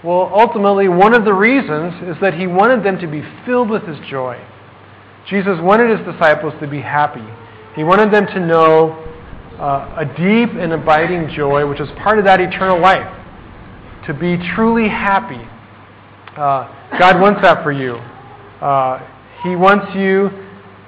Well, 0.03 0.31
ultimately, 0.33 0.87
one 0.87 1.13
of 1.13 1.25
the 1.25 1.33
reasons 1.33 1.93
is 2.09 2.19
that 2.21 2.33
he 2.33 2.47
wanted 2.47 2.83
them 2.83 2.99
to 2.99 3.07
be 3.07 3.23
filled 3.45 3.69
with 3.69 3.83
his 3.83 3.97
joy. 4.09 4.41
Jesus 5.27 5.59
wanted 5.61 5.95
his 5.95 6.05
disciples 6.11 6.53
to 6.59 6.67
be 6.67 6.81
happy. 6.81 7.23
He 7.75 7.83
wanted 7.83 8.11
them 8.11 8.25
to 8.27 8.39
know 8.39 8.93
uh, 9.59 9.95
a 9.97 10.05
deep 10.05 10.57
and 10.57 10.73
abiding 10.73 11.29
joy, 11.35 11.69
which 11.69 11.79
is 11.79 11.87
part 11.97 12.17
of 12.17 12.25
that 12.25 12.41
eternal 12.41 12.79
life. 12.79 13.07
To 14.07 14.13
be 14.13 14.37
truly 14.55 14.89
happy. 14.89 15.47
Uh, 16.35 16.97
God 16.97 17.21
wants 17.21 17.41
that 17.43 17.61
for 17.63 17.71
you. 17.71 17.95
Uh, 18.59 19.07
he 19.43 19.55
wants 19.55 19.95
you 19.95 20.29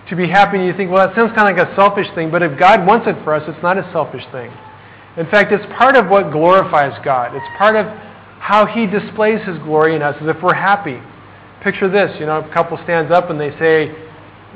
to 0.09 0.15
be 0.15 0.27
happy, 0.27 0.57
and 0.57 0.65
you 0.65 0.73
think, 0.75 0.91
well, 0.91 1.07
that 1.07 1.15
sounds 1.15 1.33
kind 1.35 1.49
of 1.49 1.57
like 1.57 1.67
a 1.67 1.75
selfish 1.75 2.07
thing, 2.13 2.29
but 2.29 2.43
if 2.43 2.57
God 2.59 2.85
wants 2.85 3.07
it 3.07 3.15
for 3.23 3.33
us, 3.33 3.43
it's 3.47 3.61
not 3.63 3.77
a 3.77 3.89
selfish 3.91 4.23
thing. 4.31 4.51
In 5.15 5.25
fact, 5.29 5.51
it's 5.51 5.65
part 5.77 5.95
of 5.95 6.09
what 6.09 6.31
glorifies 6.31 6.99
God. 7.05 7.35
It's 7.35 7.45
part 7.57 7.75
of 7.75 7.85
how 8.39 8.65
He 8.65 8.85
displays 8.85 9.45
His 9.45 9.57
glory 9.59 9.95
in 9.95 10.01
us, 10.01 10.15
as 10.19 10.27
if 10.27 10.41
we're 10.41 10.53
happy. 10.53 10.99
Picture 11.63 11.89
this, 11.89 12.19
you 12.19 12.25
know, 12.25 12.39
a 12.39 12.53
couple 12.53 12.77
stands 12.83 13.11
up 13.11 13.29
and 13.29 13.39
they 13.39 13.51
say, 13.57 13.87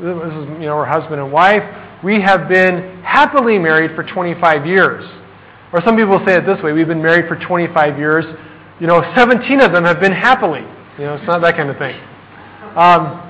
this 0.01 0.13
is, 0.13 0.45
you 0.59 0.67
know, 0.67 0.75
our 0.77 0.85
husband 0.85 1.21
and 1.21 1.31
wife, 1.31 1.63
we 2.03 2.21
have 2.21 2.49
been 2.49 3.01
happily 3.01 3.57
married 3.57 3.95
for 3.95 4.03
25 4.03 4.65
years. 4.65 5.05
Or 5.73 5.81
some 5.83 5.95
people 5.95 6.21
say 6.25 6.35
it 6.35 6.45
this 6.45 6.61
way, 6.61 6.73
we've 6.73 6.87
been 6.87 7.01
married 7.01 7.27
for 7.27 7.35
25 7.35 7.97
years. 7.97 8.25
You 8.79 8.87
know, 8.87 9.01
17 9.15 9.61
of 9.61 9.71
them 9.71 9.85
have 9.85 9.99
been 9.99 10.11
happily. 10.11 10.61
You 10.99 11.05
know, 11.05 11.15
it's 11.15 11.25
not 11.25 11.41
that 11.41 11.55
kind 11.55 11.69
of 11.69 11.77
thing. 11.77 11.95
Um, 12.75 13.23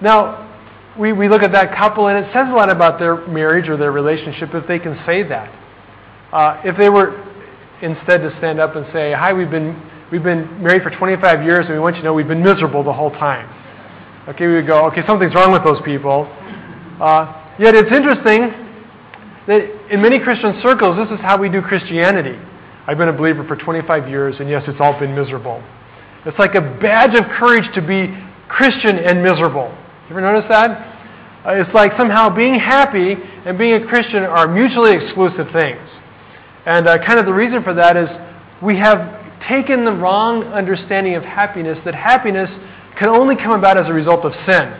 now, 0.00 0.49
we, 0.98 1.12
we 1.12 1.28
look 1.28 1.42
at 1.42 1.52
that 1.52 1.76
couple 1.76 2.08
and 2.08 2.18
it 2.18 2.30
says 2.32 2.46
a 2.48 2.54
lot 2.54 2.70
about 2.70 2.98
their 2.98 3.26
marriage 3.28 3.68
or 3.68 3.76
their 3.76 3.92
relationship 3.92 4.50
if 4.54 4.66
they 4.66 4.78
can 4.78 5.00
say 5.06 5.22
that. 5.22 5.48
Uh, 6.32 6.60
if 6.64 6.76
they 6.78 6.88
were 6.88 7.26
instead 7.82 8.18
to 8.18 8.34
stand 8.38 8.60
up 8.60 8.76
and 8.76 8.86
say, 8.92 9.12
Hi, 9.12 9.32
we've 9.32 9.50
been, 9.50 9.80
we've 10.10 10.22
been 10.22 10.62
married 10.62 10.82
for 10.82 10.90
25 10.90 11.42
years 11.42 11.66
and 11.66 11.74
we 11.74 11.78
want 11.78 11.96
you 11.96 12.02
to 12.02 12.06
know 12.06 12.14
we've 12.14 12.28
been 12.28 12.42
miserable 12.42 12.82
the 12.82 12.92
whole 12.92 13.10
time. 13.10 13.48
Okay, 14.28 14.46
we 14.46 14.54
would 14.54 14.66
go, 14.66 14.86
Okay, 14.86 15.02
something's 15.06 15.34
wrong 15.34 15.52
with 15.52 15.64
those 15.64 15.80
people. 15.84 16.26
Uh, 17.00 17.54
yet 17.58 17.74
it's 17.74 17.92
interesting 17.94 18.50
that 19.46 19.90
in 19.90 20.02
many 20.02 20.18
Christian 20.18 20.60
circles, 20.62 20.96
this 20.96 21.10
is 21.10 21.20
how 21.22 21.38
we 21.38 21.48
do 21.48 21.62
Christianity. 21.62 22.38
I've 22.86 22.98
been 22.98 23.08
a 23.08 23.12
believer 23.12 23.44
for 23.46 23.56
25 23.56 24.08
years, 24.08 24.36
and 24.40 24.48
yes, 24.48 24.62
it's 24.66 24.80
all 24.80 24.98
been 24.98 25.14
miserable. 25.14 25.62
It's 26.26 26.38
like 26.38 26.54
a 26.54 26.60
badge 26.60 27.18
of 27.18 27.24
courage 27.38 27.64
to 27.74 27.80
be 27.80 28.12
Christian 28.48 28.98
and 28.98 29.22
miserable. 29.22 29.72
You 30.10 30.16
ever 30.16 30.26
notice 30.32 30.50
that? 30.50 31.46
Uh, 31.46 31.62
it's 31.62 31.72
like 31.72 31.92
somehow 31.96 32.34
being 32.34 32.58
happy 32.58 33.14
and 33.14 33.56
being 33.56 33.74
a 33.74 33.86
Christian 33.86 34.24
are 34.24 34.48
mutually 34.48 34.90
exclusive 34.90 35.46
things. 35.54 35.86
And 36.66 36.88
uh, 36.88 36.98
kind 37.06 37.20
of 37.20 37.26
the 37.26 37.32
reason 37.32 37.62
for 37.62 37.72
that 37.74 37.96
is 37.96 38.08
we 38.60 38.76
have 38.76 38.98
taken 39.46 39.84
the 39.84 39.92
wrong 39.92 40.42
understanding 40.50 41.14
of 41.14 41.22
happiness 41.22 41.78
that 41.84 41.94
happiness 41.94 42.50
can 42.98 43.08
only 43.08 43.36
come 43.36 43.52
about 43.52 43.78
as 43.78 43.86
a 43.86 43.92
result 43.92 44.24
of 44.26 44.32
sin. 44.50 44.74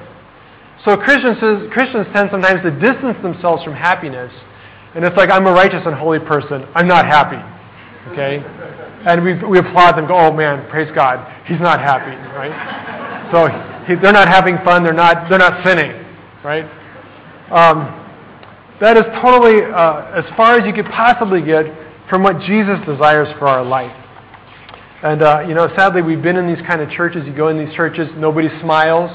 So 0.84 0.96
Christians, 0.96 1.38
Christians 1.70 2.10
tend 2.12 2.30
sometimes 2.32 2.66
to 2.66 2.74
distance 2.82 3.22
themselves 3.22 3.62
from 3.62 3.74
happiness. 3.74 4.34
And 4.96 5.04
it's 5.04 5.16
like, 5.16 5.30
I'm 5.30 5.46
a 5.46 5.52
righteous 5.52 5.86
and 5.86 5.94
holy 5.94 6.18
person. 6.18 6.66
I'm 6.74 6.88
not 6.88 7.06
happy. 7.06 7.38
Okay? 8.10 8.42
And 9.06 9.22
we, 9.22 9.38
we 9.46 9.58
applaud 9.60 9.94
them, 9.94 10.08
go, 10.08 10.18
oh 10.18 10.32
man, 10.32 10.68
praise 10.68 10.90
God. 10.92 11.22
He's 11.46 11.60
not 11.60 11.78
happy, 11.78 12.18
right? 12.34 13.30
So 13.30 13.69
they're 13.88 14.12
not 14.12 14.28
having 14.28 14.58
fun. 14.64 14.82
They're 14.84 14.92
not, 14.92 15.28
they're 15.28 15.38
not 15.38 15.64
sinning, 15.64 15.92
right? 16.44 16.64
Um, 17.50 17.96
that 18.80 18.96
is 18.96 19.04
totally 19.22 19.62
uh, 19.62 20.16
as 20.16 20.24
far 20.36 20.56
as 20.56 20.66
you 20.66 20.72
could 20.72 20.90
possibly 20.90 21.42
get 21.42 21.66
from 22.08 22.22
what 22.22 22.40
Jesus 22.40 22.78
desires 22.86 23.28
for 23.38 23.46
our 23.46 23.64
life. 23.64 23.94
And, 25.02 25.22
uh, 25.22 25.44
you 25.48 25.54
know, 25.54 25.68
sadly, 25.76 26.02
we've 26.02 26.22
been 26.22 26.36
in 26.36 26.46
these 26.46 26.64
kind 26.66 26.80
of 26.80 26.90
churches. 26.90 27.26
You 27.26 27.34
go 27.34 27.48
in 27.48 27.58
these 27.58 27.74
churches, 27.74 28.08
nobody 28.16 28.48
smiles. 28.60 29.10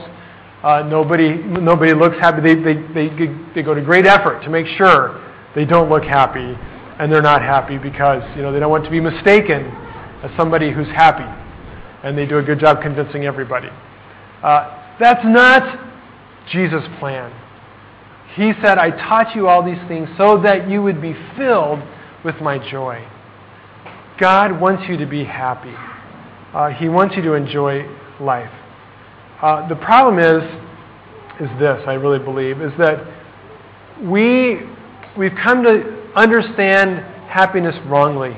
Uh, 0.64 0.82
nobody, 0.82 1.36
nobody 1.36 1.94
looks 1.94 2.18
happy. 2.20 2.42
They, 2.42 2.56
they, 2.56 2.74
they, 2.94 3.10
they 3.54 3.62
go 3.62 3.76
to 3.76 3.82
great 3.82 4.08
effort 4.08 4.42
to 4.44 4.50
make 4.50 4.66
sure 4.78 5.22
they 5.54 5.66
don't 5.66 5.90
look 5.90 6.04
happy 6.04 6.58
and 7.00 7.12
they're 7.12 7.22
not 7.22 7.42
happy 7.42 7.78
because, 7.78 8.24
you 8.36 8.42
know, 8.42 8.52
they 8.52 8.60
don't 8.60 8.72
want 8.72 8.84
to 8.86 8.90
be 8.90 9.00
mistaken 9.00 9.66
as 10.24 10.32
somebody 10.38 10.72
who's 10.72 10.88
happy. 10.88 11.30
And 12.04 12.18
they 12.18 12.26
do 12.26 12.38
a 12.38 12.44
good 12.44 12.60
job 12.60 12.82
convincing 12.82 13.26
everybody. 13.26 13.70
Uh, 14.44 14.96
that's 15.00 15.24
not 15.26 15.80
Jesus' 16.52 16.84
plan. 17.00 17.32
He 18.36 18.52
said, 18.62 18.78
I 18.78 18.92
taught 18.92 19.36
you 19.36 19.48
all 19.48 19.64
these 19.64 19.82
things 19.88 20.10
so 20.18 20.42
that 20.42 20.70
you 20.70 20.82
would 20.82 21.02
be 21.02 21.16
filled 21.38 21.80
with 22.24 22.36
my 22.42 22.58
joy. 22.70 23.06
God 24.20 24.60
wants 24.60 24.84
you 24.90 24.98
to 24.98 25.06
be 25.06 25.24
happy. 25.24 25.74
Uh, 26.54 26.70
he 26.70 26.90
wants 26.90 27.16
you 27.16 27.22
to 27.24 27.34
enjoy 27.34 27.86
life. 28.20 28.52
Uh, 29.42 29.68
the 29.68 29.76
problem 29.76 30.20
is, 30.20 30.44
is 31.42 31.60
this, 31.60 31.82
I 31.88 31.94
really 31.94 32.20
believe, 32.20 32.62
is 32.62 32.72
that 32.78 33.06
we, 34.02 34.62
we've 35.18 35.36
come 35.44 35.64
to 35.64 36.12
understand 36.16 37.00
happiness 37.30 37.76
wrongly. 37.88 38.36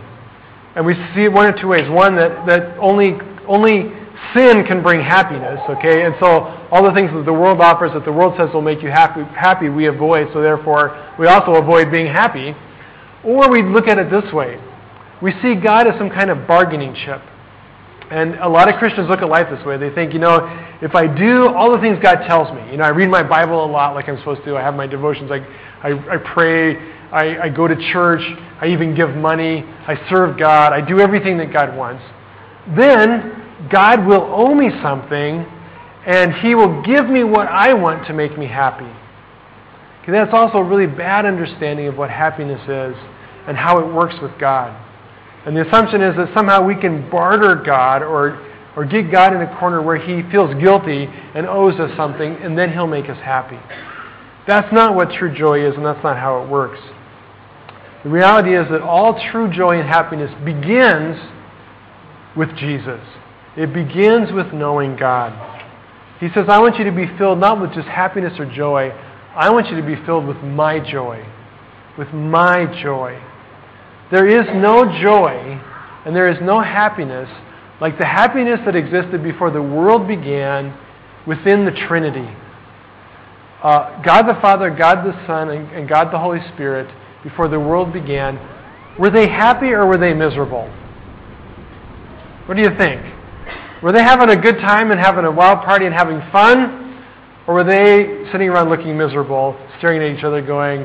And 0.76 0.86
we 0.86 0.94
see 1.16 1.24
it 1.24 1.32
one 1.32 1.48
of 1.48 1.60
two 1.60 1.68
ways. 1.68 1.90
One, 1.90 2.16
that, 2.16 2.46
that 2.48 2.78
only, 2.78 3.18
only 3.48 3.92
sin 4.36 4.66
can 4.66 4.82
bring 4.82 5.02
happiness, 5.02 5.60
okay? 5.70 6.06
And 6.06 6.16
so 6.20 6.46
all 6.72 6.84
the 6.84 6.94
things 6.94 7.12
that 7.14 7.26
the 7.26 7.34
world 7.34 7.62
offers 7.62 7.92
that 7.94 8.06
the 8.06 8.12
world 8.12 8.36
says 8.38 8.50
will 8.54 8.62
make 8.62 8.82
you 8.82 8.90
happy, 8.90 9.24
happy 9.36 9.70
we 9.70 9.88
avoid, 9.88 10.30
so 10.34 10.42
therefore 10.42 11.14
we 11.20 11.28
also 11.28 11.56
avoid 11.56 11.92
being 11.92 12.08
happy. 12.08 12.56
Or 13.24 13.50
we 13.50 13.64
look 13.64 13.88
at 13.88 13.98
it 13.98 14.10
this 14.10 14.32
way. 14.32 14.60
We 15.22 15.34
see 15.42 15.56
God 15.56 15.88
as 15.88 15.98
some 15.98 16.10
kind 16.10 16.30
of 16.30 16.48
bargaining 16.48 16.94
chip. 16.94 17.22
And 18.10 18.36
a 18.36 18.48
lot 18.48 18.70
of 18.70 18.76
Christians 18.80 19.10
look 19.10 19.20
at 19.20 19.28
life 19.28 19.48
this 19.50 19.66
way. 19.66 19.78
They 19.78 19.90
think, 19.90 20.14
you 20.14 20.20
know, 20.20 20.38
if 20.82 20.96
I 20.96 21.08
do 21.08 21.48
all 21.50 21.72
the 21.72 21.82
things 21.82 21.98
God 22.02 22.26
tells 22.26 22.54
me, 22.56 22.72
you 22.72 22.78
know, 22.78 22.86
I 22.86 22.90
read 22.90 23.10
my 23.10 23.24
Bible 23.24 23.66
a 23.66 23.70
lot 23.70 23.96
like 23.96 24.08
I'm 24.08 24.18
supposed 24.20 24.46
to, 24.46 24.56
I 24.56 24.62
have 24.62 24.76
my 24.76 24.88
devotions, 24.88 25.30
I, 25.30 25.40
I, 25.84 26.16
I 26.16 26.18
pray, 26.18 26.78
I, 27.12 27.38
I 27.44 27.50
go 27.50 27.68
to 27.68 27.76
church, 27.92 28.22
I 28.62 28.68
even 28.68 28.96
give 28.96 29.10
money, 29.10 29.64
I 29.88 30.00
serve 30.10 30.38
God, 30.40 30.72
I 30.72 30.80
do 30.80 31.00
everything 31.02 31.38
that 31.40 31.52
God 31.52 31.76
wants, 31.76 32.04
then 32.78 33.47
God 33.72 34.06
will 34.06 34.22
owe 34.32 34.54
me 34.54 34.70
something 34.82 35.46
and 36.06 36.34
He 36.36 36.56
will 36.56 36.82
give 36.84 37.10
me 37.10 37.24
what 37.24 37.48
I 37.48 37.74
want 37.74 38.08
to 38.08 38.14
make 38.14 38.38
me 38.38 38.48
happy. 38.48 38.90
Okay, 40.02 40.12
that's 40.14 40.34
also 40.34 40.60
a 40.60 40.64
really 40.64 40.88
bad 40.88 41.26
understanding 41.26 41.88
of 41.88 41.98
what 41.98 42.10
happiness 42.10 42.62
is 42.62 42.96
and 43.48 43.58
how 43.58 43.78
it 43.80 43.94
works 43.94 44.16
with 44.22 44.32
God. 44.40 44.72
And 45.46 45.56
the 45.56 45.68
assumption 45.68 46.02
is 46.02 46.16
that 46.16 46.32
somehow 46.36 46.66
we 46.66 46.76
can 46.76 47.10
barter 47.10 47.56
God 47.56 48.04
or, 48.04 48.40
or 48.76 48.86
get 48.86 49.12
God 49.12 49.34
in 49.34 49.42
a 49.42 49.60
corner 49.60 49.82
where 49.82 49.98
He 49.98 50.30
feels 50.32 50.54
guilty 50.62 51.08
and 51.36 51.46
owes 51.46 51.80
us 51.80 51.92
something, 51.98 52.36
and 52.36 52.58
then 52.58 52.72
He'll 52.72 52.88
make 52.88 53.10
us 53.10 53.18
happy. 53.18 53.60
That's 54.48 54.72
not 54.72 54.96
what 54.96 55.12
true 55.12 55.34
joy 55.36 55.68
is, 55.68 55.76
and 55.76 55.86
that's 55.86 56.04
not 56.04 56.18
how 56.18 56.42
it 56.42 56.50
works. 56.50 56.80
The 58.04 58.10
reality 58.10 58.56
is 58.56 58.70
that 58.70 58.82
all 58.82 59.20
true 59.32 59.52
joy 59.52 59.80
and 59.80 59.88
happiness 59.90 60.32
begins 60.46 61.18
with 62.38 62.56
Jesus. 62.56 63.02
It 63.58 63.74
begins 63.74 64.32
with 64.32 64.54
knowing 64.54 64.96
God. 64.96 65.34
He 66.20 66.30
says, 66.30 66.46
I 66.48 66.60
want 66.60 66.78
you 66.78 66.86
to 66.86 66.92
be 66.92 67.08
filled 67.18 67.40
not 67.40 67.60
with 67.60 67.74
just 67.74 67.88
happiness 67.88 68.34
or 68.40 68.46
joy, 68.46 68.92
I 69.36 69.50
want 69.50 69.68
you 69.70 69.76
to 69.76 69.86
be 69.86 69.96
filled 70.06 70.28
with 70.28 70.38
my 70.38 70.80
joy. 70.80 71.26
With 71.98 72.14
my 72.14 72.66
joy. 72.82 73.20
There 74.12 74.28
is 74.28 74.46
no 74.54 74.86
joy 75.02 75.62
and 76.06 76.16
there 76.16 76.30
is 76.30 76.38
no 76.42 76.62
happiness 76.62 77.30
like 77.82 78.00
the 78.00 78.06
happiness 78.06 78.60
that 78.66 78.76
existed 78.76 79.24
before 79.24 79.52
the 79.52 79.62
world 79.62 80.08
began 80.08 80.78
within 81.28 81.66
the 81.66 81.72
Trinity. 81.72 82.28
Uh, 83.62 84.02
God 84.04 84.24
the 84.24 84.40
Father, 84.40 84.70
God 84.70 85.04
the 85.04 85.28
Son, 85.28 85.50
and, 85.50 85.70
and 85.72 85.90
God 85.90 86.12
the 86.12 86.20
Holy 86.20 86.40
Spirit 86.54 86.90
before 87.24 87.48
the 87.48 87.60
world 87.60 87.92
began, 87.92 88.40
were 88.98 89.10
they 89.10 89.28
happy 89.28 89.68
or 89.68 89.86
were 89.86 89.98
they 89.98 90.14
miserable? 90.14 90.70
What 92.46 92.56
do 92.56 92.64
you 92.64 92.76
think? 92.78 93.17
Were 93.82 93.92
they 93.92 94.02
having 94.02 94.30
a 94.30 94.36
good 94.36 94.58
time 94.58 94.92
and 94.92 95.00
having 95.00 95.26
a 95.26 95.32
wild 95.32 95.64
party 95.64 95.86
and 95.86 95.94
having 95.94 96.20
fun? 96.32 96.84
Or 97.48 97.56
were 97.56 97.64
they 97.64 98.30
sitting 98.32 98.50
around 98.50 98.70
looking 98.70 98.98
miserable, 98.98 99.58
staring 99.78 100.02
at 100.02 100.18
each 100.18 100.24
other, 100.24 100.42
going, 100.42 100.82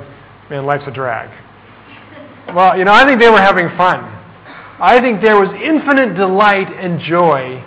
man, 0.51 0.67
life's 0.67 0.85
a 0.87 0.91
drag? 0.91 1.31
Well, 2.55 2.77
you 2.79 2.85
know, 2.85 2.93
I 2.93 3.05
think 3.05 3.21
they 3.21 3.31
were 3.31 3.41
having 3.41 3.69
fun. 3.77 4.01
I 4.81 5.01
think 5.01 5.23
there 5.23 5.39
was 5.39 5.49
infinite 5.63 6.15
delight 6.15 6.69
and 6.69 7.01
joy 7.01 7.65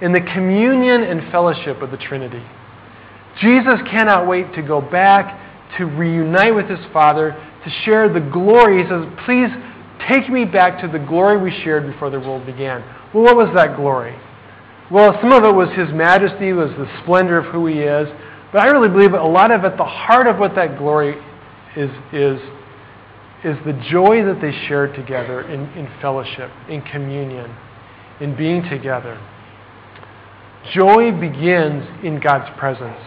in 0.00 0.12
the 0.12 0.20
communion 0.20 1.02
and 1.02 1.30
fellowship 1.32 1.82
of 1.82 1.90
the 1.90 1.96
Trinity. 1.96 2.42
Jesus 3.40 3.80
cannot 3.90 4.26
wait 4.26 4.54
to 4.54 4.62
go 4.62 4.80
back, 4.80 5.76
to 5.78 5.86
reunite 5.86 6.54
with 6.54 6.68
his 6.68 6.84
Father, 6.92 7.32
to 7.64 7.70
share 7.84 8.12
the 8.12 8.20
glory. 8.20 8.82
He 8.82 8.88
says, 8.88 9.04
Please 9.24 9.48
take 10.08 10.30
me 10.30 10.44
back 10.44 10.80
to 10.82 10.88
the 10.88 10.98
glory 10.98 11.38
we 11.38 11.50
shared 11.62 11.86
before 11.86 12.10
the 12.10 12.20
world 12.20 12.46
began. 12.46 12.82
Well, 13.12 13.24
what 13.24 13.36
was 13.36 13.48
that 13.54 13.76
glory? 13.76 14.16
Well, 14.90 15.18
some 15.20 15.32
of 15.32 15.44
it 15.44 15.54
was 15.54 15.68
his 15.76 15.92
majesty, 15.92 16.52
was 16.52 16.70
the 16.70 16.88
splendor 17.02 17.38
of 17.38 17.46
who 17.46 17.66
he 17.66 17.80
is. 17.80 18.08
But 18.52 18.62
I 18.62 18.66
really 18.68 18.88
believe 18.88 19.12
a 19.12 19.22
lot 19.22 19.50
of 19.50 19.64
it, 19.64 19.76
the 19.76 19.84
heart 19.84 20.26
of 20.26 20.38
what 20.38 20.54
that 20.54 20.78
glory 20.78 21.14
is, 21.76 21.90
is, 22.12 22.40
is 23.44 23.56
the 23.66 23.74
joy 23.90 24.24
that 24.24 24.40
they 24.40 24.52
shared 24.66 24.94
together 24.94 25.42
in, 25.42 25.60
in 25.78 25.88
fellowship, 26.00 26.50
in 26.70 26.80
communion, 26.82 27.54
in 28.20 28.34
being 28.34 28.62
together. 28.62 29.20
Joy 30.72 31.12
begins 31.12 31.86
in 32.02 32.20
God's 32.20 32.48
presence. 32.58 32.98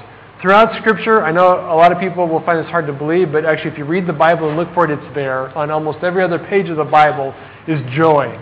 Throughout 0.42 0.80
Scripture, 0.82 1.24
I 1.24 1.32
know 1.32 1.50
a 1.50 1.76
lot 1.76 1.92
of 1.92 2.00
people 2.00 2.28
will 2.28 2.44
find 2.44 2.64
this 2.64 2.70
hard 2.70 2.88
to 2.88 2.94
believe, 2.94 3.32
but 3.32 3.46
actually, 3.46 3.72
if 3.72 3.78
you 3.78 3.86
read 3.86 4.08
the 4.08 4.14
Bible 4.14 4.50
and 4.50 4.58
look 4.58 4.74
for 4.74 4.86
it, 4.86 4.92
it's 4.92 5.16
there. 5.16 5.56
On 5.58 5.70
almost 5.70 6.04
every 6.04 6.24
other 6.24 6.40
page 6.40 6.70
of 6.70 6.78
the 6.78 6.84
Bible 6.84 7.34
is 7.68 7.80
joy, 7.96 8.40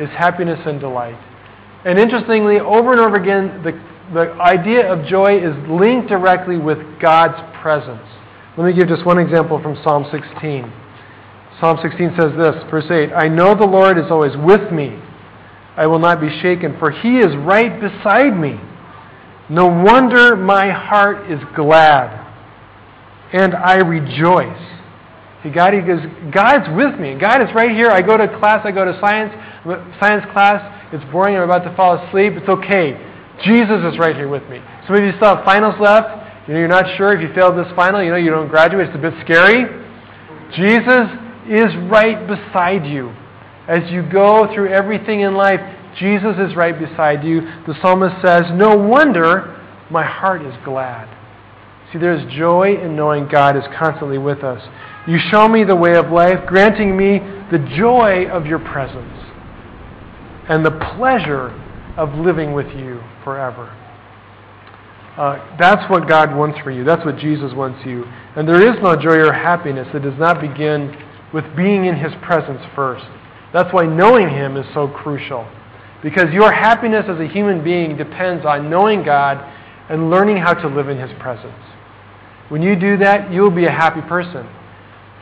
is 0.00 0.08
happiness 0.10 0.58
and 0.66 0.80
delight. 0.80 1.18
And 1.84 1.98
interestingly, 1.98 2.60
over 2.60 2.92
and 2.92 3.00
over 3.00 3.16
again, 3.16 3.62
the, 3.62 3.72
the 4.14 4.32
idea 4.40 4.90
of 4.92 5.06
joy 5.06 5.38
is 5.38 5.54
linked 5.68 6.08
directly 6.08 6.58
with 6.58 6.78
God's 7.00 7.38
presence. 7.60 8.06
Let 8.56 8.66
me 8.66 8.72
give 8.72 8.88
just 8.88 9.04
one 9.06 9.18
example 9.18 9.60
from 9.62 9.76
Psalm 9.82 10.06
16. 10.10 10.72
Psalm 11.60 11.78
16 11.82 12.14
says 12.18 12.32
this, 12.36 12.54
verse 12.70 12.90
8 12.90 13.12
I 13.12 13.28
know 13.28 13.54
the 13.54 13.66
Lord 13.66 13.98
is 13.98 14.10
always 14.10 14.36
with 14.36 14.72
me. 14.72 14.98
I 15.76 15.86
will 15.86 15.98
not 15.98 16.20
be 16.20 16.28
shaken, 16.40 16.78
for 16.78 16.90
he 16.90 17.18
is 17.18 17.34
right 17.36 17.80
beside 17.80 18.38
me. 18.38 18.60
No 19.48 19.66
wonder 19.66 20.36
my 20.36 20.70
heart 20.70 21.30
is 21.30 21.40
glad 21.56 22.22
and 23.32 23.54
I 23.54 23.76
rejoice. 23.76 24.68
God, 25.54 25.74
he 25.74 25.80
goes, 25.80 26.00
God's 26.30 26.68
with 26.76 27.00
me. 27.00 27.18
God 27.18 27.42
is 27.42 27.48
right 27.54 27.70
here. 27.70 27.88
I 27.88 28.00
go 28.00 28.16
to 28.16 28.28
class, 28.38 28.60
I 28.64 28.70
go 28.70 28.84
to 28.84 28.96
science, 29.00 29.32
science 29.98 30.24
class. 30.32 30.62
It's 30.92 31.04
boring. 31.10 31.36
I'm 31.36 31.42
about 31.42 31.64
to 31.64 31.74
fall 31.74 31.96
asleep. 31.96 32.34
It's 32.36 32.48
okay. 32.48 32.92
Jesus 33.44 33.80
is 33.90 33.98
right 33.98 34.14
here 34.14 34.28
with 34.28 34.46
me. 34.50 34.60
Some 34.86 34.96
of 34.96 35.02
you 35.02 35.12
still 35.16 35.36
have 35.36 35.44
finals 35.44 35.74
left. 35.80 36.46
You 36.46 36.54
know, 36.54 36.60
you're 36.60 36.68
not 36.68 36.84
sure 36.98 37.16
if 37.16 37.22
you 37.22 37.32
failed 37.34 37.56
this 37.56 37.72
final. 37.74 38.02
You 38.02 38.10
know, 38.10 38.16
you 38.16 38.30
don't 38.30 38.48
graduate. 38.48 38.88
It's 38.88 38.96
a 38.96 39.00
bit 39.00 39.14
scary. 39.24 39.64
Jesus 40.54 41.08
is 41.48 41.74
right 41.88 42.26
beside 42.28 42.84
you. 42.84 43.08
As 43.68 43.90
you 43.90 44.02
go 44.02 44.52
through 44.52 44.68
everything 44.68 45.20
in 45.20 45.34
life, 45.34 45.60
Jesus 45.98 46.36
is 46.38 46.54
right 46.56 46.78
beside 46.78 47.24
you. 47.24 47.40
The 47.66 47.74
psalmist 47.80 48.20
says, 48.20 48.42
No 48.52 48.76
wonder 48.76 49.58
my 49.90 50.04
heart 50.04 50.42
is 50.42 50.54
glad. 50.62 51.08
See, 51.90 51.98
there's 51.98 52.30
joy 52.34 52.76
in 52.82 52.96
knowing 52.96 53.28
God 53.28 53.56
is 53.56 53.64
constantly 53.78 54.18
with 54.18 54.44
us. 54.44 54.62
You 55.06 55.18
show 55.30 55.48
me 55.48 55.64
the 55.64 55.76
way 55.76 55.96
of 55.96 56.10
life, 56.10 56.46
granting 56.46 56.96
me 56.96 57.18
the 57.50 57.58
joy 57.76 58.28
of 58.30 58.46
your 58.46 58.58
presence 58.58 59.31
and 60.52 60.66
the 60.66 60.94
pleasure 60.96 61.48
of 61.96 62.12
living 62.14 62.52
with 62.52 62.66
you 62.76 63.00
forever. 63.24 63.74
Uh, 65.16 65.56
that's 65.58 65.90
what 65.90 66.06
God 66.06 66.36
wants 66.36 66.58
for 66.62 66.70
you. 66.70 66.84
That's 66.84 67.02
what 67.06 67.16
Jesus 67.16 67.54
wants 67.54 67.80
you. 67.86 68.04
And 68.36 68.46
there 68.46 68.60
is 68.60 68.76
no 68.82 68.94
joy 68.94 69.16
or 69.16 69.32
happiness 69.32 69.88
that 69.94 70.02
does 70.02 70.18
not 70.18 70.42
begin 70.42 70.94
with 71.32 71.44
being 71.56 71.86
in 71.86 71.96
His 71.96 72.12
presence 72.20 72.60
first. 72.76 73.06
That's 73.54 73.72
why 73.72 73.86
knowing 73.86 74.28
Him 74.28 74.58
is 74.58 74.66
so 74.74 74.88
crucial. 74.88 75.50
Because 76.02 76.30
your 76.34 76.52
happiness 76.52 77.06
as 77.08 77.18
a 77.18 77.26
human 77.26 77.64
being 77.64 77.96
depends 77.96 78.44
on 78.44 78.68
knowing 78.68 79.02
God 79.02 79.38
and 79.88 80.10
learning 80.10 80.36
how 80.36 80.52
to 80.52 80.68
live 80.68 80.90
in 80.90 80.98
His 80.98 81.10
presence. 81.18 81.64
When 82.50 82.60
you 82.60 82.76
do 82.76 82.98
that, 82.98 83.32
you 83.32 83.40
will 83.40 83.50
be 83.50 83.64
a 83.64 83.70
happy 83.70 84.02
person. 84.02 84.46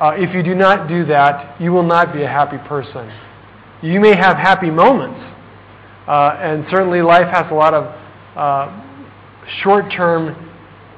Uh, 0.00 0.10
if 0.16 0.34
you 0.34 0.42
do 0.42 0.56
not 0.56 0.88
do 0.88 1.04
that, 1.04 1.60
you 1.60 1.70
will 1.70 1.86
not 1.86 2.12
be 2.12 2.22
a 2.24 2.28
happy 2.28 2.58
person. 2.66 3.29
You 3.82 4.00
may 4.00 4.14
have 4.14 4.36
happy 4.36 4.70
moments, 4.70 5.20
uh, 6.06 6.36
and 6.40 6.66
certainly 6.70 7.00
life 7.02 7.28
has 7.32 7.46
a 7.50 7.54
lot 7.54 7.72
of 7.72 7.84
uh, 8.36 9.48
short 9.62 9.90
term 9.90 10.34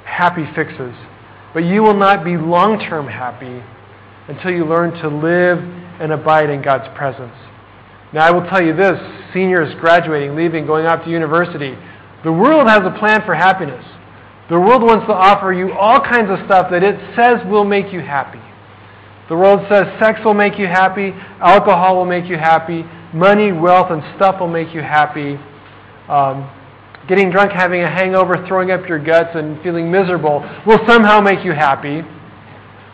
happy 0.05 0.47
fixes. 0.55 0.95
But 1.55 1.65
you 1.65 1.83
will 1.83 1.97
not 1.97 2.25
be 2.25 2.37
long 2.37 2.79
term 2.79 3.07
happy 3.07 3.63
until 4.29 4.51
you 4.51 4.65
learn 4.65 4.93
to 5.03 5.09
live 5.09 5.59
and 6.01 6.13
abide 6.13 6.51
in 6.51 6.63
God's 6.63 6.89
presence. 6.97 7.35
Now, 8.13 8.27
I 8.27 8.31
will 8.31 8.47
tell 8.49 8.63
you 8.63 8.75
this 8.75 8.99
seniors 9.33 9.75
graduating, 9.81 10.35
leaving, 10.35 10.67
going 10.67 10.87
off 10.87 11.05
to 11.05 11.11
university, 11.11 11.77
the 12.25 12.33
world 12.33 12.69
has 12.69 12.83
a 12.85 12.99
plan 12.99 13.23
for 13.25 13.35
happiness. 13.35 13.85
The 14.51 14.59
world 14.59 14.83
wants 14.83 15.07
to 15.07 15.15
offer 15.15 15.53
you 15.53 15.73
all 15.73 16.01
kinds 16.01 16.31
of 16.31 16.45
stuff 16.47 16.71
that 16.71 16.83
it 16.83 16.99
says 17.17 17.41
will 17.47 17.65
make 17.65 17.93
you 17.93 18.01
happy. 18.01 18.41
The 19.33 19.39
world 19.39 19.65
says 19.71 19.85
sex 19.99 20.21
will 20.27 20.35
make 20.35 20.59
you 20.59 20.67
happy, 20.67 21.11
alcohol 21.41 21.97
will 21.97 22.05
make 22.05 22.27
you 22.27 22.37
happy, 22.37 22.85
money, 23.15 23.51
wealth, 23.51 23.91
and 23.91 24.03
stuff 24.15 24.39
will 24.39 24.47
make 24.47 24.75
you 24.75 24.83
happy. 24.83 25.39
Um, 26.07 26.51
getting 27.09 27.31
drunk, 27.31 27.51
having 27.51 27.81
a 27.81 27.89
hangover, 27.89 28.45
throwing 28.47 28.71
up 28.71 28.87
your 28.87 28.99
guts, 28.99 29.31
and 29.33 29.59
feeling 29.63 29.91
miserable 29.91 30.41
will 30.67 30.81
somehow 30.87 31.21
make 31.21 31.47
you 31.47 31.53
happy. 31.53 32.01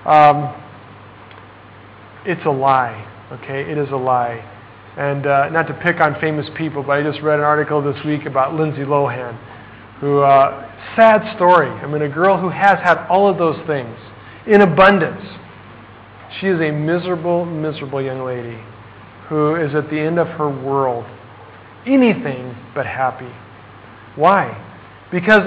Um, 0.06 0.54
it's 2.24 2.46
a 2.46 2.50
lie, 2.50 3.04
okay? 3.32 3.68
It 3.68 3.76
is 3.76 3.90
a 3.90 3.96
lie. 3.96 4.38
And 4.96 5.26
uh, 5.26 5.48
not 5.48 5.66
to 5.66 5.74
pick 5.82 5.98
on 5.98 6.20
famous 6.20 6.46
people, 6.56 6.84
but 6.84 6.92
I 6.92 7.02
just 7.02 7.20
read 7.20 7.40
an 7.40 7.44
article 7.44 7.82
this 7.82 8.00
week 8.04 8.26
about 8.26 8.54
Lindsay 8.54 8.84
Lohan, 8.84 9.36
who, 9.98 10.20
uh, 10.20 10.70
sad 10.94 11.34
story. 11.34 11.68
I 11.68 11.88
mean, 11.88 12.02
a 12.02 12.08
girl 12.08 12.38
who 12.38 12.50
has 12.50 12.78
had 12.84 13.08
all 13.08 13.28
of 13.28 13.38
those 13.38 13.58
things 13.66 13.96
in 14.46 14.60
abundance. 14.60 15.26
She 16.40 16.46
is 16.46 16.60
a 16.60 16.70
miserable, 16.70 17.44
miserable 17.44 18.02
young 18.02 18.24
lady 18.24 18.58
who 19.28 19.56
is 19.56 19.74
at 19.74 19.90
the 19.90 19.98
end 19.98 20.18
of 20.18 20.28
her 20.28 20.48
world. 20.48 21.04
Anything 21.86 22.56
but 22.74 22.86
happy. 22.86 23.32
Why? 24.16 24.64
Because 25.10 25.42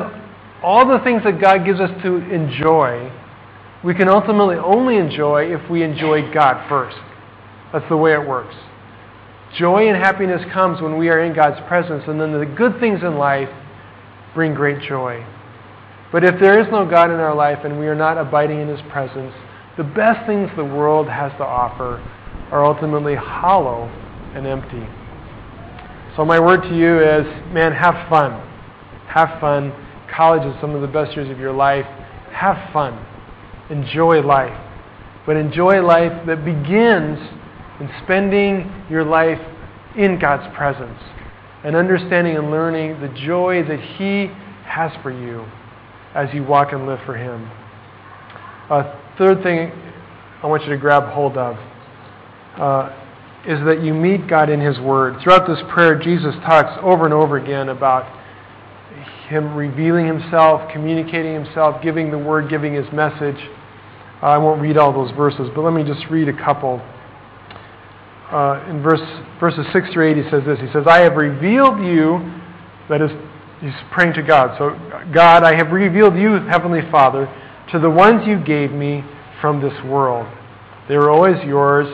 all 0.64 0.88
the 0.88 1.00
things 1.04 1.24
that 1.24 1.42
God 1.42 1.66
gives 1.66 1.80
us 1.80 1.90
to 2.04 2.16
enjoy, 2.32 3.12
we 3.84 3.94
can 3.94 4.08
ultimately 4.10 4.56
only 4.56 4.98
enjoy 4.98 5.54
if 5.54 5.70
we 5.70 5.84
enjoy 5.84 6.32
God 6.34 6.68
first. 6.70 6.98
That's 7.74 7.88
the 7.90 7.98
way 7.98 8.14
it 8.14 8.28
works. 8.28 8.56
Joy 9.58 9.88
and 9.88 9.98
happiness 9.98 10.42
comes 10.54 10.82
when 10.82 10.98
we 10.98 11.10
are 11.10 11.24
in 11.24 11.34
God's 11.34 11.60
presence, 11.68 12.04
and 12.08 12.20
then 12.20 12.32
the 12.32 12.46
good 12.46 12.80
things 12.80 13.02
in 13.04 13.18
life 13.18 13.50
bring 14.34 14.54
great 14.54 14.82
joy. 14.88 15.26
But 16.12 16.24
if 16.24 16.40
there 16.40 16.60
is 16.60 16.68
no 16.72 16.86
God 16.86 17.12
in 17.12 17.20
our 17.20 17.36
life 17.36 17.60
and 17.64 17.80
we 17.80 17.88
are 17.88 17.96
not 17.96 18.18
abiding 18.18 18.60
in 18.62 18.68
His 18.68 18.82
presence, 18.90 19.34
the 19.78 19.84
best 19.84 20.26
things 20.28 20.50
the 20.56 20.66
world 20.66 21.08
has 21.08 21.32
to 21.34 21.44
offer 21.44 22.00
are 22.52 22.66
ultimately 22.66 23.16
hollow 23.16 23.86
and 24.36 24.46
empty. 24.46 24.86
So, 26.16 26.26
my 26.26 26.40
word 26.40 26.62
to 26.64 26.76
you 26.76 27.00
is 27.00 27.26
man, 27.54 27.72
have 27.72 28.10
fun. 28.10 28.32
Have 29.08 29.40
fun. 29.40 29.74
College 30.14 30.46
is 30.46 30.60
some 30.60 30.76
of 30.76 30.82
the 30.82 30.88
best 30.88 31.16
years 31.16 31.30
of 31.30 31.40
your 31.40 31.54
life. 31.54 31.86
Have 32.34 32.72
fun. 32.74 33.06
Enjoy 33.70 34.22
life. 34.22 34.58
But 35.26 35.38
enjoy 35.38 35.82
life 35.82 36.26
that 36.28 36.44
begins 36.44 37.20
in 37.80 37.90
spending 38.04 38.70
your 38.90 39.06
life 39.06 39.40
in 39.98 40.20
God's 40.20 40.54
presence 40.56 41.00
and 41.64 41.76
understanding 41.76 42.36
and 42.38 42.52
learning 42.52 43.00
the 43.02 43.08
joy 43.26 43.64
that 43.64 43.80
He 43.80 44.28
has 44.66 44.92
for 45.02 45.12
you 45.12 45.46
as 46.14 46.34
you 46.34 46.44
walk 46.44 46.74
and 46.74 46.86
live 46.88 47.00
for 47.06 47.16
Him. 47.16 47.50
A 48.70 49.01
third 49.22 49.44
thing 49.44 49.72
I 50.42 50.48
want 50.48 50.64
you 50.64 50.70
to 50.70 50.78
grab 50.78 51.04
hold 51.14 51.38
of 51.38 51.56
uh, 52.58 52.90
is 53.46 53.64
that 53.66 53.84
you 53.84 53.94
meet 53.94 54.28
God 54.28 54.50
in 54.50 54.60
His 54.60 54.80
Word. 54.80 55.22
Throughout 55.22 55.48
this 55.48 55.60
prayer, 55.72 55.94
Jesus 56.00 56.34
talks 56.44 56.72
over 56.82 57.06
and 57.06 57.14
over 57.14 57.38
again 57.38 57.70
about 57.70 58.10
Him 59.28 59.54
revealing 59.54 60.08
Himself, 60.08 60.72
communicating 60.72 61.36
Himself, 61.36 61.84
giving 61.84 62.10
the 62.10 62.18
Word, 62.18 62.50
giving 62.50 62.74
His 62.74 62.92
message. 62.92 63.38
I 64.24 64.40
won't 64.40 64.60
read 64.60 64.76
all 64.76 64.92
those 64.92 65.16
verses, 65.16 65.52
but 65.54 65.62
let 65.62 65.74
me 65.74 65.84
just 65.84 66.04
read 66.10 66.28
a 66.28 66.44
couple. 66.44 66.82
Uh, 68.32 68.66
in 68.72 68.82
verse, 68.82 69.02
verses 69.40 69.68
6 69.72 69.94
through 69.94 70.14
8, 70.14 70.18
he 70.18 70.24
says 70.32 70.42
this 70.48 70.60
He 70.60 70.72
says, 70.74 70.88
I 70.88 71.02
have 71.02 71.16
revealed 71.16 71.78
you, 71.78 72.42
that 72.90 73.04
is, 73.04 73.12
he's 73.60 73.72
praying 73.92 74.14
to 74.16 74.24
God. 74.24 74.58
So, 74.58 74.72
God, 75.14 75.44
I 75.44 75.56
have 75.56 75.70
revealed 75.72 76.16
you, 76.16 76.38
Heavenly 76.50 76.82
Father, 76.90 77.30
to 77.72 77.80
the 77.80 77.90
ones 77.90 78.28
you 78.28 78.44
gave 78.44 78.72
me 78.72 79.04
from 79.40 79.62
this 79.62 79.84
world. 79.86 80.28
They 80.88 80.98
were 80.98 81.10
always 81.10 81.44
yours 81.46 81.88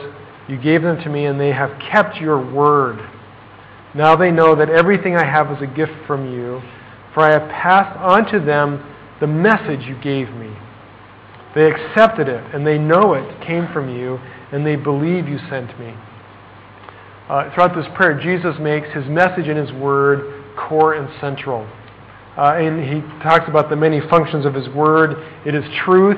you 0.48 0.56
gave 0.56 0.80
them 0.80 0.96
to 1.02 1.10
me, 1.10 1.26
and 1.26 1.38
they 1.38 1.52
have 1.52 1.78
kept 1.92 2.16
your 2.16 2.38
word. 2.38 2.98
Now 3.94 4.16
they 4.16 4.30
know 4.30 4.56
that 4.56 4.70
everything 4.70 5.14
I 5.14 5.24
have 5.24 5.50
is 5.52 5.62
a 5.62 5.66
gift 5.66 5.92
from 6.06 6.32
you, 6.32 6.62
for 7.12 7.22
I 7.22 7.32
have 7.32 7.50
passed 7.50 7.98
on 7.98 8.32
to 8.32 8.40
them 8.44 8.82
the 9.20 9.26
message 9.26 9.86
you 9.86 9.94
gave 10.00 10.30
me. 10.30 10.50
They 11.54 11.70
accepted 11.70 12.28
it, 12.28 12.54
and 12.54 12.66
they 12.66 12.78
know 12.78 13.12
it 13.14 13.46
came 13.46 13.68
from 13.72 13.94
you, 13.94 14.18
and 14.52 14.66
they 14.66 14.76
believe 14.76 15.28
you 15.28 15.38
sent 15.50 15.78
me. 15.78 15.94
Uh, 17.28 17.52
throughout 17.52 17.76
this 17.76 17.86
prayer, 17.94 18.18
Jesus 18.18 18.58
makes 18.58 18.88
his 18.94 19.04
message 19.06 19.48
and 19.48 19.58
his 19.58 19.72
word 19.72 20.56
core 20.56 20.94
and 20.94 21.08
central. 21.20 21.68
Uh, 22.38 22.54
and 22.54 22.82
he 22.82 23.00
talks 23.22 23.48
about 23.48 23.68
the 23.68 23.76
many 23.76 24.00
functions 24.08 24.46
of 24.46 24.54
his 24.54 24.68
word. 24.68 25.16
It 25.44 25.54
is 25.54 25.64
truth, 25.84 26.16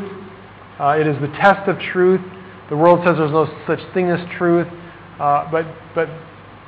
uh, 0.78 0.96
it 1.00 1.06
is 1.06 1.18
the 1.20 1.28
test 1.40 1.66
of 1.68 1.78
truth, 1.80 2.20
the 2.70 2.76
world 2.76 3.00
says 3.04 3.16
there's 3.16 3.32
no 3.32 3.48
such 3.66 3.80
thing 3.92 4.10
as 4.10 4.20
truth, 4.38 4.68
uh, 5.18 5.50
but, 5.50 5.66
but 5.92 6.08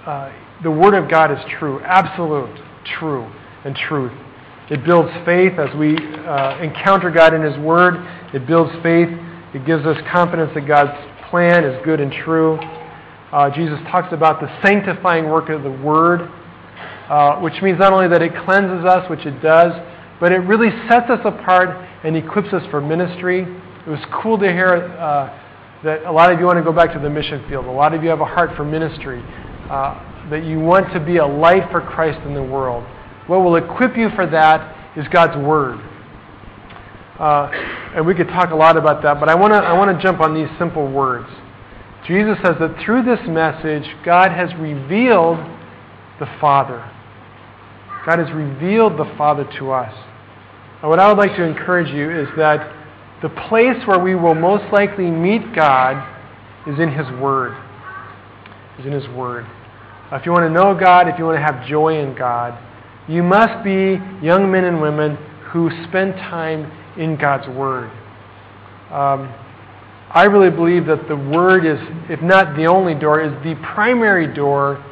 uh, 0.04 0.32
the 0.64 0.70
Word 0.70 0.94
of 0.94 1.08
God 1.08 1.30
is 1.30 1.38
true, 1.60 1.80
absolute, 1.84 2.60
true, 2.98 3.30
and 3.64 3.76
truth. 3.76 4.12
It 4.68 4.84
builds 4.84 5.10
faith 5.24 5.60
as 5.60 5.72
we 5.76 5.96
uh, 5.96 6.58
encounter 6.60 7.08
God 7.12 7.34
in 7.34 7.42
His 7.42 7.56
Word. 7.58 8.04
It 8.34 8.48
builds 8.48 8.72
faith. 8.82 9.08
It 9.54 9.64
gives 9.64 9.86
us 9.86 9.96
confidence 10.10 10.50
that 10.54 10.66
God's 10.66 10.90
plan 11.30 11.62
is 11.64 11.80
good 11.84 12.00
and 12.00 12.12
true. 12.12 12.58
Uh, 13.32 13.48
Jesus 13.54 13.78
talks 13.88 14.12
about 14.12 14.40
the 14.40 14.50
sanctifying 14.66 15.30
work 15.30 15.50
of 15.50 15.62
the 15.62 15.70
Word, 15.70 16.28
uh, 17.08 17.40
which 17.40 17.60
means 17.62 17.78
not 17.78 17.92
only 17.92 18.08
that 18.08 18.22
it 18.22 18.32
cleanses 18.44 18.84
us, 18.84 19.08
which 19.10 19.26
it 19.26 19.42
does, 19.42 19.72
but 20.20 20.32
it 20.32 20.38
really 20.38 20.70
sets 20.88 21.10
us 21.10 21.20
apart 21.24 21.70
and 22.04 22.16
equips 22.16 22.52
us 22.52 22.62
for 22.70 22.80
ministry. 22.80 23.42
It 23.42 23.90
was 23.90 24.00
cool 24.22 24.38
to 24.38 24.46
hear 24.46 24.68
uh, 24.74 25.38
that 25.84 26.04
a 26.04 26.12
lot 26.12 26.32
of 26.32 26.38
you 26.38 26.46
want 26.46 26.58
to 26.58 26.64
go 26.64 26.72
back 26.72 26.92
to 26.92 27.00
the 27.00 27.10
mission 27.10 27.44
field. 27.48 27.66
A 27.66 27.70
lot 27.70 27.92
of 27.92 28.02
you 28.02 28.08
have 28.10 28.20
a 28.20 28.24
heart 28.24 28.56
for 28.56 28.64
ministry, 28.64 29.22
uh, 29.68 30.28
that 30.30 30.44
you 30.44 30.60
want 30.60 30.92
to 30.92 31.00
be 31.00 31.16
a 31.16 31.26
light 31.26 31.70
for 31.70 31.80
Christ 31.80 32.20
in 32.26 32.34
the 32.34 32.42
world. 32.42 32.84
What 33.26 33.42
will 33.42 33.56
equip 33.56 33.96
you 33.96 34.10
for 34.14 34.26
that 34.26 34.96
is 34.96 35.06
God's 35.08 35.36
Word. 35.44 35.80
Uh, 37.18 37.50
and 37.94 38.06
we 38.06 38.14
could 38.14 38.28
talk 38.28 38.50
a 38.50 38.54
lot 38.54 38.76
about 38.76 39.02
that, 39.02 39.20
but 39.20 39.28
I 39.28 39.34
want 39.34 39.52
to 39.52 39.58
I 39.58 39.72
want 39.76 39.96
to 39.96 40.02
jump 40.02 40.20
on 40.20 40.34
these 40.34 40.48
simple 40.58 40.90
words. 40.90 41.28
Jesus 42.06 42.36
says 42.44 42.56
that 42.58 42.76
through 42.84 43.04
this 43.04 43.20
message, 43.28 43.84
God 44.04 44.32
has 44.32 44.52
revealed 44.58 45.38
the 46.22 46.38
Father. 46.40 46.78
God 48.06 48.20
has 48.20 48.30
revealed 48.32 48.92
the 48.92 49.12
Father 49.18 49.42
to 49.58 49.72
us. 49.72 49.92
And 50.80 50.88
what 50.88 51.00
I 51.00 51.08
would 51.08 51.18
like 51.18 51.36
to 51.36 51.42
encourage 51.42 51.92
you 51.92 52.16
is 52.16 52.28
that 52.36 52.62
the 53.22 53.28
place 53.48 53.76
where 53.86 53.98
we 53.98 54.14
will 54.14 54.36
most 54.36 54.72
likely 54.72 55.10
meet 55.10 55.52
God 55.52 55.98
is 56.68 56.78
in 56.78 56.92
His 56.92 57.06
Word. 57.20 57.60
Is 58.78 58.86
in 58.86 58.92
His 58.92 59.08
Word. 59.08 59.46
If 60.12 60.24
you 60.24 60.30
want 60.30 60.44
to 60.44 60.50
know 60.50 60.78
God, 60.78 61.08
if 61.08 61.18
you 61.18 61.24
want 61.24 61.38
to 61.38 61.42
have 61.42 61.66
joy 61.66 61.98
in 61.98 62.14
God, 62.14 62.56
you 63.08 63.24
must 63.24 63.64
be 63.64 63.98
young 64.24 64.48
men 64.48 64.62
and 64.62 64.80
women 64.80 65.16
who 65.50 65.70
spend 65.88 66.14
time 66.14 66.70
in 66.96 67.16
God's 67.16 67.48
Word. 67.48 67.90
Um, 68.92 69.34
I 70.14 70.26
really 70.30 70.54
believe 70.54 70.86
that 70.86 71.08
the 71.08 71.16
Word 71.16 71.66
is, 71.66 71.80
if 72.08 72.22
not 72.22 72.54
the 72.54 72.66
only 72.66 72.94
door, 72.94 73.20
is 73.20 73.32
the 73.42 73.56
primary 73.74 74.32
door 74.32 74.84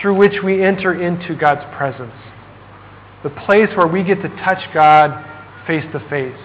through 0.00 0.16
which 0.16 0.42
we 0.42 0.62
enter 0.62 1.00
into 1.00 1.34
God's 1.34 1.64
presence. 1.76 2.14
The 3.22 3.30
place 3.30 3.68
where 3.76 3.86
we 3.86 4.02
get 4.02 4.20
to 4.22 4.28
touch 4.28 4.72
God 4.74 5.24
face 5.66 5.84
to 5.92 6.00
face. 6.10 6.36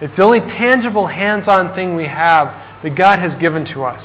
It's 0.00 0.14
the 0.16 0.22
only 0.22 0.40
tangible, 0.40 1.06
hands 1.06 1.48
on 1.48 1.74
thing 1.74 1.96
we 1.96 2.04
have 2.04 2.48
that 2.82 2.94
God 2.94 3.18
has 3.18 3.38
given 3.40 3.64
to 3.72 3.84
us. 3.84 4.02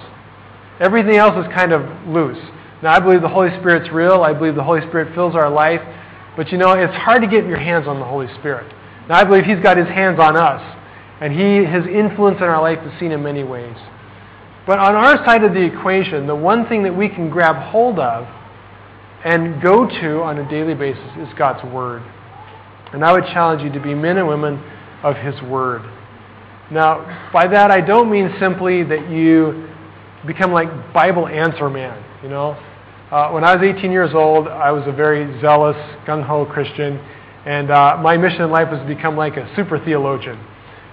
Everything 0.79 1.17
else 1.17 1.45
is 1.45 1.51
kind 1.53 1.73
of 1.73 2.07
loose. 2.07 2.41
Now, 2.81 2.93
I 2.93 2.99
believe 2.99 3.21
the 3.21 3.29
Holy 3.29 3.49
Spirit's 3.59 3.91
real. 3.91 4.23
I 4.23 4.33
believe 4.33 4.55
the 4.55 4.63
Holy 4.63 4.81
Spirit 4.87 5.13
fills 5.13 5.35
our 5.35 5.49
life. 5.49 5.81
But 6.37 6.51
you 6.51 6.57
know, 6.57 6.71
it's 6.71 6.95
hard 6.95 7.21
to 7.21 7.27
get 7.27 7.45
your 7.45 7.59
hands 7.59 7.87
on 7.87 7.99
the 7.99 8.05
Holy 8.05 8.27
Spirit. 8.39 8.71
Now, 9.09 9.19
I 9.19 9.23
believe 9.23 9.43
He's 9.43 9.61
got 9.61 9.77
His 9.77 9.87
hands 9.87 10.19
on 10.19 10.37
us. 10.37 10.61
And 11.19 11.33
he, 11.33 11.65
His 11.65 11.85
influence 11.85 12.37
in 12.37 12.45
our 12.45 12.61
life 12.61 12.79
is 12.85 12.97
seen 12.99 13.11
in 13.11 13.21
many 13.21 13.43
ways. 13.43 13.75
But 14.65 14.79
on 14.79 14.95
our 14.95 15.23
side 15.25 15.43
of 15.43 15.53
the 15.53 15.61
equation, 15.61 16.25
the 16.25 16.35
one 16.35 16.67
thing 16.67 16.83
that 16.83 16.95
we 16.95 17.09
can 17.09 17.29
grab 17.29 17.57
hold 17.71 17.99
of 17.99 18.27
and 19.23 19.61
go 19.61 19.87
to 19.87 20.21
on 20.21 20.39
a 20.39 20.49
daily 20.49 20.73
basis 20.73 21.03
is 21.17 21.27
God's 21.37 21.63
Word. 21.71 22.01
And 22.93 23.05
I 23.05 23.13
would 23.13 23.25
challenge 23.25 23.61
you 23.61 23.71
to 23.71 23.79
be 23.79 23.93
men 23.93 24.17
and 24.17 24.27
women 24.27 24.61
of 25.03 25.15
His 25.15 25.39
Word. 25.43 25.81
Now, 26.71 27.29
by 27.33 27.47
that 27.47 27.69
I 27.71 27.81
don't 27.81 28.09
mean 28.09 28.33
simply 28.39 28.83
that 28.83 29.09
you 29.09 29.69
become 30.25 30.51
like 30.51 30.93
Bible 30.93 31.27
answer 31.27 31.69
man. 31.69 32.03
You 32.23 32.29
know, 32.29 32.51
uh, 33.11 33.29
when 33.31 33.43
I 33.43 33.55
was 33.55 33.63
18 33.63 33.91
years 33.91 34.11
old, 34.13 34.47
I 34.47 34.71
was 34.71 34.83
a 34.87 34.91
very 34.91 35.39
zealous, 35.41 35.75
gung 36.07 36.23
ho 36.23 36.45
Christian, 36.45 36.97
and 37.45 37.71
uh, 37.71 37.97
my 38.01 38.15
mission 38.17 38.41
in 38.43 38.51
life 38.51 38.69
was 38.71 38.79
to 38.79 38.87
become 38.87 39.17
like 39.17 39.37
a 39.37 39.53
super 39.55 39.83
theologian. 39.83 40.39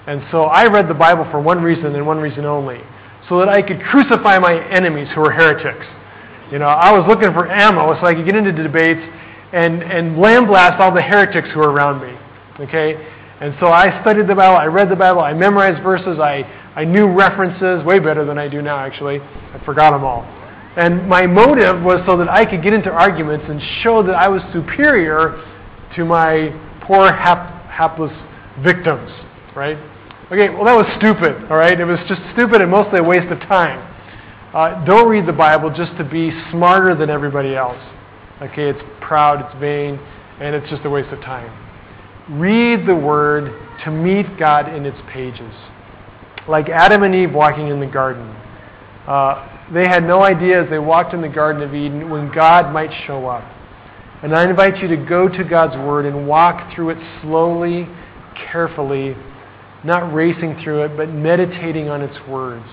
And 0.06 0.22
so 0.30 0.44
I 0.44 0.66
read 0.66 0.88
the 0.88 0.94
Bible 0.94 1.28
for 1.30 1.40
one 1.40 1.62
reason 1.62 1.94
and 1.94 2.06
one 2.06 2.18
reason 2.18 2.44
only, 2.44 2.80
so 3.28 3.38
that 3.38 3.48
I 3.48 3.62
could 3.62 3.80
crucify 3.82 4.38
my 4.38 4.58
enemies 4.70 5.08
who 5.14 5.20
were 5.20 5.30
heretics. 5.30 5.86
You 6.50 6.58
know, 6.58 6.66
I 6.66 6.96
was 6.96 7.06
looking 7.06 7.32
for 7.32 7.50
ammo 7.50 7.94
so 8.00 8.06
I 8.06 8.14
could 8.14 8.24
get 8.24 8.34
into 8.34 8.52
debates 8.52 9.00
and, 9.52 9.82
and 9.82 10.16
blast 10.16 10.80
all 10.80 10.94
the 10.94 11.02
heretics 11.02 11.48
who 11.52 11.60
were 11.60 11.70
around 11.70 12.00
me. 12.00 12.16
Okay? 12.64 12.94
And 13.40 13.54
so 13.60 13.66
I 13.66 14.00
studied 14.02 14.26
the 14.26 14.34
Bible, 14.34 14.56
I 14.56 14.66
read 14.66 14.90
the 14.90 14.96
Bible, 14.96 15.20
I 15.20 15.32
memorized 15.32 15.82
verses, 15.82 16.18
I, 16.18 16.42
I 16.74 16.84
knew 16.84 17.06
references 17.06 17.84
way 17.84 17.98
better 17.98 18.24
than 18.24 18.36
I 18.38 18.48
do 18.48 18.62
now, 18.62 18.78
actually. 18.78 19.20
I 19.20 19.62
forgot 19.64 19.92
them 19.92 20.04
all. 20.04 20.22
And 20.76 21.08
my 21.08 21.26
motive 21.26 21.82
was 21.82 22.00
so 22.06 22.16
that 22.16 22.28
I 22.28 22.44
could 22.44 22.62
get 22.62 22.72
into 22.72 22.90
arguments 22.90 23.46
and 23.48 23.60
show 23.82 24.02
that 24.02 24.14
I 24.14 24.28
was 24.28 24.42
superior 24.52 25.42
to 25.96 26.04
my 26.04 26.50
poor, 26.82 27.12
hap- 27.12 27.66
hapless 27.70 28.12
victims, 28.62 29.10
right? 29.54 29.76
Okay, 30.32 30.50
well, 30.50 30.64
that 30.64 30.76
was 30.76 30.86
stupid, 30.98 31.50
all 31.50 31.56
right? 31.56 31.78
It 31.78 31.84
was 31.84 31.98
just 32.08 32.20
stupid 32.34 32.60
and 32.60 32.70
mostly 32.70 32.98
a 32.98 33.02
waste 33.02 33.32
of 33.32 33.38
time. 33.40 33.80
Uh, 34.54 34.82
don't 34.86 35.08
read 35.08 35.26
the 35.26 35.32
Bible 35.32 35.68
just 35.68 35.96
to 35.98 36.04
be 36.04 36.30
smarter 36.50 36.94
than 36.94 37.10
everybody 37.10 37.54
else. 37.54 37.82
Okay, 38.40 38.70
it's 38.70 38.80
proud, 39.00 39.44
it's 39.44 39.60
vain, 39.60 39.98
and 40.40 40.54
it's 40.54 40.68
just 40.70 40.84
a 40.86 40.90
waste 40.90 41.10
of 41.10 41.20
time. 41.20 41.52
read 42.30 42.86
the 42.86 42.94
Word 42.94 43.52
to 43.84 43.90
meet 43.90 44.38
God 44.38 44.74
in 44.74 44.86
its 44.86 44.98
pages. 45.12 45.52
Like 46.48 46.68
Adam 46.68 47.02
and 47.02 47.14
Eve 47.14 47.32
walking 47.32 47.68
in 47.68 47.78
the 47.78 47.86
garden. 47.86 48.26
Uh, 49.06 49.66
they 49.72 49.86
had 49.86 50.04
no 50.04 50.22
idea 50.22 50.62
as 50.62 50.70
they 50.70 50.78
walked 50.78 51.12
in 51.12 51.20
the 51.20 51.28
Garden 51.28 51.62
of 51.62 51.74
Eden 51.74 52.08
when 52.08 52.32
God 52.32 52.72
might 52.72 52.90
show 53.06 53.26
up. 53.26 53.44
And 54.22 54.34
I 54.34 54.48
invite 54.48 54.78
you 54.78 54.88
to 54.88 54.96
go 54.96 55.28
to 55.28 55.44
God's 55.44 55.76
Word 55.76 56.06
and 56.06 56.26
walk 56.26 56.74
through 56.74 56.90
it 56.90 57.20
slowly, 57.22 57.86
carefully, 58.50 59.14
not 59.84 60.12
racing 60.12 60.60
through 60.62 60.84
it, 60.84 60.96
but 60.96 61.10
meditating 61.10 61.88
on 61.88 62.02
its 62.02 62.16
words. 62.26 62.66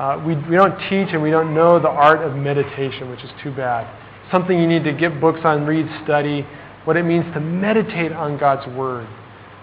Uh, 0.00 0.16
we, 0.26 0.34
we 0.48 0.56
don't 0.56 0.78
teach 0.88 1.12
and 1.12 1.20
we 1.20 1.30
don't 1.30 1.52
know 1.52 1.78
the 1.78 1.86
art 1.86 2.26
of 2.26 2.34
meditation, 2.34 3.10
which 3.10 3.22
is 3.22 3.28
too 3.42 3.52
bad. 3.52 3.86
Something 4.32 4.58
you 4.58 4.66
need 4.66 4.82
to 4.84 4.94
get 4.94 5.20
books 5.20 5.40
on, 5.44 5.66
read, 5.66 5.86
study, 6.04 6.46
what 6.86 6.96
it 6.96 7.02
means 7.02 7.26
to 7.34 7.40
meditate 7.40 8.10
on 8.10 8.38
God's 8.38 8.66
Word, 8.74 9.06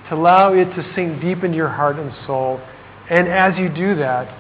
to 0.10 0.14
allow 0.16 0.54
it 0.54 0.66
to 0.76 0.94
sink 0.94 1.22
deep 1.22 1.44
into 1.44 1.58
your 1.58 1.70
heart 1.70 1.98
and 1.98 2.14
soul. 2.28 2.62
And 3.10 3.28
as 3.28 3.58
you 3.58 3.68
do 3.68 3.96
that, 3.96 4.32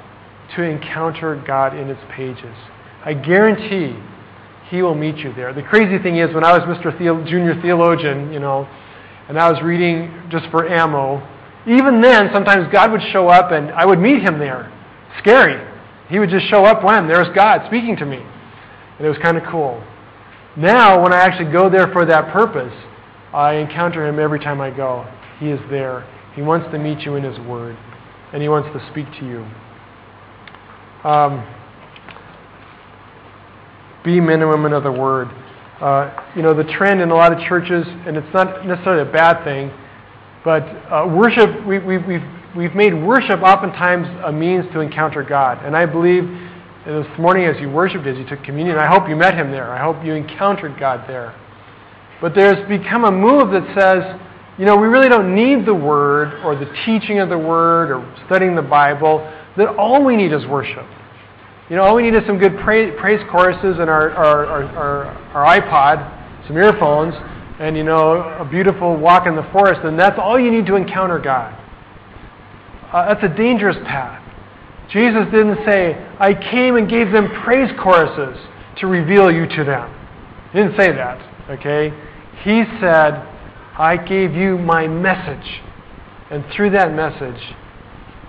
to 0.56 0.62
encounter 0.62 1.44
God 1.48 1.76
in 1.76 1.90
its 1.90 2.02
pages. 2.12 2.56
I 3.04 3.16
guarantee 3.16 3.98
He 4.70 4.84
will 4.84 4.94
meet 4.94 5.18
you 5.18 5.34
there. 5.34 5.52
The 5.52 5.64
crazy 5.64 5.98
thing 5.98 6.18
is, 6.18 6.32
when 6.32 6.44
I 6.44 6.56
was 6.56 6.78
Mr. 6.78 6.96
Theo- 6.96 7.26
Junior 7.26 7.60
Theologian, 7.60 8.32
you 8.32 8.40
know, 8.40 8.70
and 9.30 9.40
I 9.40 9.52
was 9.52 9.64
reading 9.64 10.14
just 10.30 10.46
for 10.52 10.70
ammo, 10.70 11.28
even 11.66 12.02
then, 12.02 12.30
sometimes 12.32 12.72
God 12.72 12.92
would 12.92 13.02
show 13.12 13.30
up 13.30 13.52
and 13.52 13.72
I 13.72 13.84
would 13.84 13.98
meet 13.98 14.22
Him 14.22 14.38
there. 14.38 14.72
Scary. 15.18 15.74
He 16.10 16.20
would 16.20 16.30
just 16.30 16.48
show 16.48 16.63
up 16.65 16.84
when 16.84 17.08
there's 17.08 17.28
God 17.36 17.67
speaking 17.67 17.96
to 17.98 18.06
me. 18.06 18.17
And 18.17 19.06
it 19.06 19.10
was 19.10 19.17
kind 19.20 19.38
of 19.38 19.43
cool. 19.52 19.84
Now, 20.56 21.04
when 21.04 21.13
I 21.13 21.17
actually 21.17 21.52
go 21.52 21.70
there 21.70 21.91
for 21.93 22.06
that 22.06 22.34
purpose, 22.34 22.74
I 23.34 23.56
encounter 23.56 24.08
Him 24.08 24.20
every 24.20 24.39
time 24.39 24.60
I 24.60 24.72
go. 24.72 25.06
He 25.39 25.50
is 25.50 25.60
there. 25.70 26.08
He 26.34 26.41
wants 26.41 26.72
to 26.72 26.80
meet 26.80 27.00
you 27.02 27.15
in 27.15 27.24
His 27.24 27.38
Word, 27.39 27.78
and 28.34 28.41
He 28.41 28.50
wants 28.50 28.70
to 28.74 28.89
speak 28.91 29.06
to 29.20 29.26
you. 29.26 29.46
Um, 31.08 31.46
be 34.04 34.20
men 34.20 34.41
and 34.41 34.50
women 34.50 34.74
of 34.74 34.84
the 34.84 34.91
Word. 34.91 35.28
Uh, 35.82 36.12
you 36.36 36.41
know, 36.41 36.56
the 36.56 36.63
trend 36.63 37.02
in 37.02 37.12
a 37.12 37.15
lot 37.15 37.32
of 37.32 37.39
churches, 37.48 37.86
and 38.08 38.17
it's 38.17 38.34
not 38.34 38.65
necessarily 38.65 39.08
a 39.08 39.12
bad 39.12 39.43
thing, 39.43 39.70
but 40.43 40.63
uh, 40.91 41.06
worship, 41.06 41.65
we, 41.67 41.78
we, 41.78 41.98
we've, 42.00 42.24
we've 42.58 42.74
made 42.74 42.93
worship 42.93 43.41
oftentimes 43.43 44.08
a 44.26 44.32
means 44.32 44.65
to 44.74 44.80
encounter 44.80 45.22
God. 45.22 45.63
And 45.63 45.78
I 45.78 45.86
believe 45.86 46.24
this 46.86 47.08
morning 47.20 47.46
as 47.46 47.62
you 47.62 47.70
worshiped, 47.70 48.08
as 48.08 48.17
you 48.17 48.28
took 48.28 48.43
communion, 48.43 48.78
I 48.78 48.88
hope 48.88 49.08
you 49.08 49.15
met 49.15 49.36
Him 49.36 49.52
there. 49.52 49.72
I 49.72 49.84
hope 49.84 50.04
you 50.04 50.13
encountered 50.13 50.80
God 50.80 51.08
there. 51.08 51.36
But 52.20 52.34
there's 52.34 52.67
become 52.67 53.06
a 53.06 53.12
move 53.12 53.52
that 53.52 53.63
says, 53.78 54.20
you 54.58 54.65
know, 54.65 54.76
we 54.76 54.88
really 54.88 55.08
don't 55.08 55.36
need 55.36 55.67
the 55.67 55.74
Word 55.74 56.43
or 56.43 56.56
the 56.56 56.65
teaching 56.84 57.20
of 57.20 57.30
the 57.30 57.38
Word 57.38 57.91
or 57.91 58.24
studying 58.26 58.56
the 58.56 58.62
Bible 58.63 59.20
that 59.56 59.76
all 59.76 60.04
we 60.04 60.15
need 60.15 60.34
is 60.34 60.46
worship. 60.48 60.86
You 61.70 61.76
know, 61.76 61.84
all 61.84 61.96
we 61.96 62.04
need 62.04 62.15
is 62.15 62.24
some 62.26 62.39
good 62.39 62.58
praise, 62.60 62.91
praise 62.98 63.20
choruses 63.30 63.78
and 63.80 63.89
our, 63.89 64.12
our, 64.12 64.46
our, 64.48 65.06
our, 65.34 65.60
iPod, 65.60 66.48
some 66.48 66.58
earphones, 66.58 67.13
and, 67.60 67.76
you 67.78 67.84
know, 67.84 68.22
a 68.39 68.46
beautiful 68.50 68.96
walk 68.96 69.28
in 69.28 69.36
the 69.36 69.48
forest, 69.52 69.82
and 69.84 70.00
that's 70.00 70.17
all 70.17 70.39
you 70.39 70.50
need 70.50 70.65
to 70.67 70.76
encounter 70.76 71.20
God. 71.20 71.54
Uh, 72.91 73.13
that's 73.13 73.23
a 73.23 73.36
dangerous 73.36 73.78
path. 73.86 74.23
Jesus 74.89 75.26
didn't 75.26 75.65
say, 75.65 75.95
I 76.19 76.34
came 76.34 76.78
and 76.78 76.89
gave 76.89 77.12
them 77.12 77.30
praise 77.43 77.69
choruses 77.82 78.39
to 78.78 78.88
reveal 78.88 79.30
you 79.30 79.45
to 79.47 79.63
them. 79.63 79.93
He 80.54 80.60
didn't 80.60 80.78
say 80.78 80.91
that, 80.93 81.50
okay? 81.50 81.91
He 82.43 82.63
said, 82.80 83.28
I 83.78 83.97
gave 83.97 84.34
you 84.34 84.58
my 84.58 84.88
message. 84.88 85.62
And 86.32 86.45
through 86.56 86.71
that 86.71 86.93
message, 86.93 87.41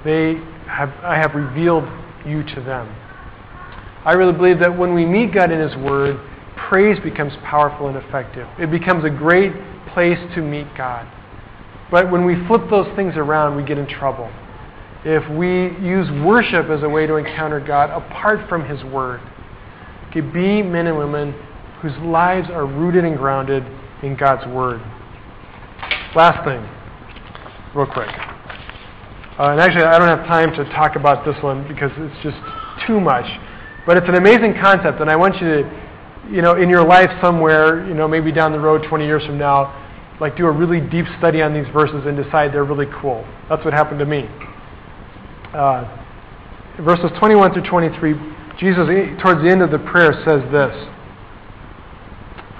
they 0.05 0.35
have, 0.67 0.91
I 1.03 1.17
have 1.17 1.35
revealed 1.35 1.85
you 2.27 2.43
to 2.43 2.61
them. 2.61 2.95
I 4.05 4.13
really 4.13 4.33
believe 4.33 4.59
that 4.61 4.77
when 4.77 4.95
we 4.95 5.05
meet 5.05 5.33
God 5.33 5.53
in 5.53 5.61
His 5.61 5.77
Word, 5.77 6.21
praise 6.57 6.99
becomes 7.03 7.33
powerful 7.45 7.89
and 7.89 7.97
effective. 7.97 8.49
It 8.59 8.71
becomes 8.71 9.05
a 9.05 9.11
great 9.11 9.53
place 9.93 10.19
to 10.35 10.43
meet 10.43 10.67
God. 10.77 11.07
But 11.91 12.11
when 12.11 12.25
we 12.25 12.35
flip 12.47 12.63
those 12.71 12.95
things 12.97 13.15
around, 13.17 13.57
we 13.57 13.63
get 13.63 13.79
in 13.79 13.87
trouble. 13.87 14.31
If 15.05 15.29
we 15.31 15.77
use 15.87 16.11
worship 16.25 16.71
as 16.71 16.83
a 16.83 16.89
way 16.89 17.07
to 17.07 17.17
encounter 17.17 17.61
God 17.61 17.91
apart 17.91 18.49
from 18.49 18.69
His 18.69 18.83
Word, 18.85 19.21
okay, 20.09 20.21
be 20.21 20.63
men 20.63 20.87
and 20.87 20.99
women 20.99 21.33
whose 21.81 21.97
lives 21.99 22.49
are 22.51 22.67
rooted 22.67 23.05
and 23.05 23.17
grounded 23.17 23.65
in 24.03 24.17
God's 24.17 24.47
Word. 24.53 24.81
Last 26.17 26.45
thing, 26.45 26.67
real 27.75 27.87
quick. 27.87 28.09
Uh, 29.39 29.53
and 29.53 29.61
actually, 29.61 29.85
I 29.85 29.99
don't 30.01 30.09
have 30.09 30.27
time 30.27 30.51
to 30.57 30.65
talk 30.73 30.97
about 30.97 31.25
this 31.25 31.41
one 31.45 31.69
because 31.69 31.93
it's 31.97 32.23
just 32.25 32.37
too 32.89 33.01
much. 33.01 33.27
But 33.87 33.97
it's 33.97 34.09
an 34.09 34.17
amazing 34.17 34.55
concept, 34.61 35.01
and 35.01 35.09
I 35.09 35.15
want 35.15 35.41
you 35.41 35.49
to, 35.49 35.89
you 36.29 36.43
know, 36.43 36.57
in 36.57 36.69
your 36.69 36.85
life 36.85 37.11
somewhere, 37.23 37.87
you 37.87 37.95
know, 37.95 38.09
maybe 38.09 38.33
down 38.33 38.51
the 38.51 38.59
road 38.59 38.85
20 38.89 39.07
years 39.07 39.25
from 39.25 39.39
now, 39.39 39.73
like 40.21 40.37
do 40.37 40.47
a 40.47 40.51
really 40.51 40.81
deep 40.81 41.07
study 41.19 41.41
on 41.41 41.55
these 41.55 41.73
verses 41.73 42.05
and 42.05 42.17
decide 42.17 42.53
they're 42.53 42.65
really 42.65 42.89
cool. 43.01 43.25
That's 43.49 43.65
what 43.65 43.73
happened 43.73 44.01
to 44.01 44.07
me. 44.07 44.29
Uh, 45.55 46.05
verses 46.85 47.11
21 47.19 47.53
through 47.55 47.69
23, 47.69 48.15
Jesus, 48.59 48.85
towards 49.23 49.43
the 49.43 49.49
end 49.49 49.63
of 49.63 49.71
the 49.71 49.79
prayer, 49.79 50.13
says 50.27 50.43
this. 50.53 50.75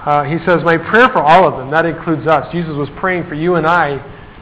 Uh, 0.05 0.23
he 0.23 0.37
says, 0.47 0.63
My 0.63 0.77
prayer 0.77 1.09
for 1.09 1.21
all 1.21 1.47
of 1.47 1.59
them, 1.59 1.71
that 1.71 1.85
includes 1.85 2.25
us. 2.25 2.51
Jesus 2.51 2.75
was 2.75 2.89
praying 2.99 3.27
for 3.27 3.35
you 3.35 3.55
and 3.55 3.67
I 3.67 3.99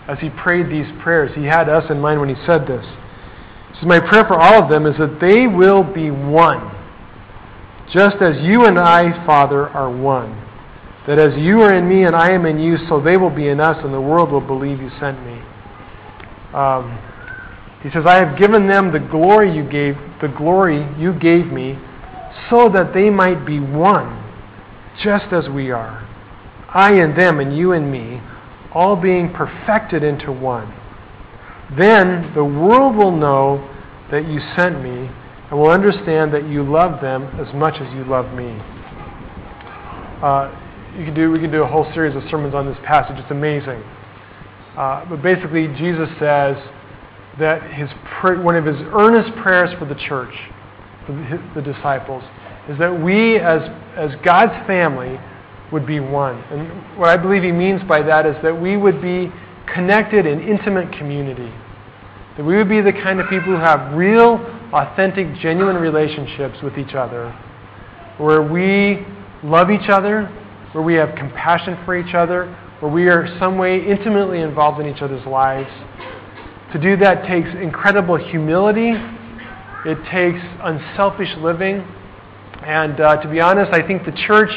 as 0.07 0.19
he 0.19 0.29
prayed 0.29 0.69
these 0.69 0.88
prayers. 1.01 1.31
He 1.36 1.43
had 1.43 1.67
us 1.67 1.83
in 1.89 1.99
mind 1.99 2.19
when 2.19 2.29
he 2.29 2.36
said 2.45 2.67
this. 2.67 2.86
He 3.69 3.79
says, 3.79 3.86
My 3.86 3.99
prayer 3.99 4.23
for 4.25 4.39
all 4.39 4.63
of 4.63 4.69
them 4.69 4.86
is 4.86 4.97
that 4.97 5.19
they 5.19 5.47
will 5.47 5.83
be 5.83 6.12
one, 6.12 6.71
just 7.91 8.17
as 8.21 8.38
you 8.43 8.65
and 8.65 8.79
I, 8.79 9.25
Father, 9.25 9.67
are 9.69 9.89
one. 9.89 10.43
That 11.07 11.19
as 11.19 11.38
you 11.38 11.62
are 11.62 11.73
in 11.73 11.88
me 11.88 12.03
and 12.03 12.15
I 12.15 12.31
am 12.31 12.45
in 12.45 12.60
you, 12.60 12.77
so 12.88 13.01
they 13.01 13.17
will 13.17 13.33
be 13.33 13.47
in 13.47 13.60
us, 13.60 13.77
and 13.83 13.93
the 13.93 14.01
world 14.01 14.31
will 14.31 14.45
believe 14.45 14.79
you 14.79 14.91
sent 14.99 15.19
me. 15.25 15.41
Um, 16.53 16.99
he 17.83 17.89
says, 17.91 18.05
I 18.05 18.15
have 18.15 18.37
given 18.37 18.67
them 18.67 18.91
the 18.91 18.99
glory 18.99 19.55
you 19.55 19.63
gave, 19.63 19.95
the 20.21 20.33
glory 20.35 20.87
you 20.99 21.13
gave 21.13 21.47
me, 21.47 21.77
so 22.49 22.69
that 22.69 22.93
they 22.93 23.09
might 23.09 23.45
be 23.45 23.59
one, 23.59 24.23
just 25.03 25.31
as 25.31 25.47
we 25.49 25.71
are. 25.71 26.03
I 26.69 26.93
and 26.93 27.17
them, 27.17 27.39
and 27.39 27.55
you 27.55 27.73
and 27.73 27.91
me 27.91 28.21
all 28.73 28.95
being 28.95 29.31
perfected 29.33 30.03
into 30.03 30.31
one. 30.31 30.73
Then 31.77 32.31
the 32.35 32.43
world 32.43 32.95
will 32.95 33.15
know 33.15 33.57
that 34.11 34.27
you 34.27 34.39
sent 34.55 34.81
me 34.81 35.09
and 35.49 35.59
will 35.59 35.69
understand 35.69 36.33
that 36.33 36.47
you 36.47 36.63
love 36.63 37.01
them 37.01 37.23
as 37.39 37.53
much 37.53 37.75
as 37.75 37.93
you 37.93 38.03
love 38.05 38.33
me. 38.33 38.49
Uh, 40.21 40.51
you 40.97 41.05
can 41.05 41.13
do, 41.13 41.31
we 41.31 41.39
can 41.39 41.51
do 41.51 41.61
a 41.61 41.67
whole 41.67 41.85
series 41.93 42.15
of 42.15 42.23
sermons 42.29 42.55
on 42.55 42.65
this 42.65 42.77
passage. 42.85 43.17
It's 43.17 43.31
amazing. 43.31 43.83
Uh, 44.77 45.06
but 45.10 45.21
basically, 45.21 45.67
Jesus 45.77 46.10
says 46.19 46.58
that 47.40 47.62
his 47.73 47.90
one 48.44 48.56
of 48.56 48.65
his 48.65 48.77
earnest 48.94 49.35
prayers 49.42 49.69
for 49.77 49.85
the 49.85 49.96
church, 49.96 50.33
for 51.06 51.13
the, 51.13 51.62
the 51.62 51.73
disciples, 51.73 52.23
is 52.69 52.77
that 52.79 52.92
we, 52.92 53.38
as, 53.38 53.62
as 53.96 54.12
God's 54.23 54.65
family, 54.67 55.19
would 55.71 55.85
be 55.85 56.00
one. 56.00 56.35
And 56.52 56.98
what 56.98 57.10
I 57.10 57.17
believe 57.17 57.44
he 57.44 57.52
means 57.52 57.81
by 57.83 58.02
that 58.02 58.25
is 58.25 58.35
that 58.44 58.60
we 58.60 58.77
would 58.77 59.02
be 59.02 59.31
connected 59.73 60.25
in 60.25 60.42
intimate 60.42 60.92
community. 60.98 61.52
That 62.38 62.46
we 62.46 62.56
would 62.56 62.69
be 62.69 62.81
the 62.81 62.94
kind 62.94 63.19
of 63.19 63.29
people 63.29 63.48
who 63.48 63.60
have 63.60 63.96
real, 63.96 64.35
authentic, 64.73 65.35
genuine 65.40 65.75
relationships 65.75 66.58
with 66.63 66.77
each 66.77 66.94
other, 66.94 67.31
where 68.17 68.42
we 68.42 69.06
love 69.44 69.69
each 69.69 69.90
other, 69.90 70.25
where 70.71 70.83
we 70.83 70.94
have 70.96 71.15
compassion 71.15 71.77
for 71.85 71.98
each 71.98 72.13
other, 72.13 72.46
where 72.79 72.92
we 72.92 73.08
are 73.08 73.27
some 73.40 73.58
way 73.58 73.85
intimately 73.85 74.42
involved 74.42 74.79
in 74.79 74.88
each 74.94 75.02
other's 75.02 75.25
lives. 75.25 75.69
To 76.73 76.79
do 76.79 76.97
that 76.97 77.25
takes 77.27 77.49
incredible 77.61 78.17
humility. 78.17 78.91
It 79.85 79.97
takes 80.11 80.43
unselfish 80.61 81.33
living. 81.37 81.85
And 82.61 82.99
uh, 82.99 83.21
to 83.21 83.29
be 83.29 83.39
honest, 83.39 83.73
I 83.73 83.85
think 83.85 84.05
the 84.05 84.11
church 84.27 84.51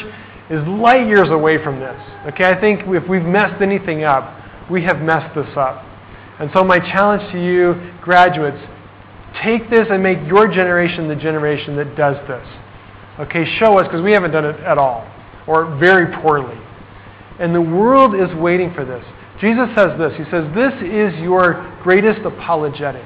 is 0.49 0.67
light 0.67 1.07
years 1.07 1.29
away 1.29 1.63
from 1.63 1.79
this. 1.79 1.99
Okay, 2.27 2.43
I 2.43 2.59
think 2.59 2.81
if 2.87 3.07
we've 3.07 3.23
messed 3.23 3.61
anything 3.61 4.03
up, 4.03 4.69
we 4.69 4.83
have 4.83 5.01
messed 5.01 5.33
this 5.35 5.47
up. 5.55 5.85
And 6.39 6.49
so, 6.53 6.63
my 6.63 6.79
challenge 6.79 7.31
to 7.31 7.41
you, 7.41 7.93
graduates, 8.01 8.57
take 9.41 9.69
this 9.69 9.87
and 9.89 10.03
make 10.03 10.17
your 10.27 10.47
generation 10.47 11.07
the 11.07 11.15
generation 11.15 11.77
that 11.77 11.95
does 11.95 12.17
this. 12.27 12.45
Okay, 13.19 13.45
show 13.59 13.77
us, 13.79 13.83
because 13.83 14.01
we 14.01 14.11
haven't 14.11 14.31
done 14.31 14.45
it 14.45 14.59
at 14.61 14.77
all, 14.77 15.07
or 15.47 15.77
very 15.77 16.13
poorly. 16.21 16.57
And 17.39 17.55
the 17.55 17.61
world 17.61 18.15
is 18.15 18.33
waiting 18.35 18.73
for 18.73 18.83
this. 18.83 19.05
Jesus 19.41 19.67
says 19.75 19.97
this 19.97 20.13
He 20.17 20.23
says, 20.31 20.45
This 20.53 20.73
is 20.85 21.19
your 21.19 21.75
greatest 21.83 22.21
apologetic. 22.21 23.05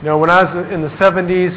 You 0.00 0.04
know, 0.04 0.18
when 0.18 0.30
I 0.30 0.42
was 0.42 0.72
in 0.72 0.80
the 0.80 0.88
70s, 0.96 1.52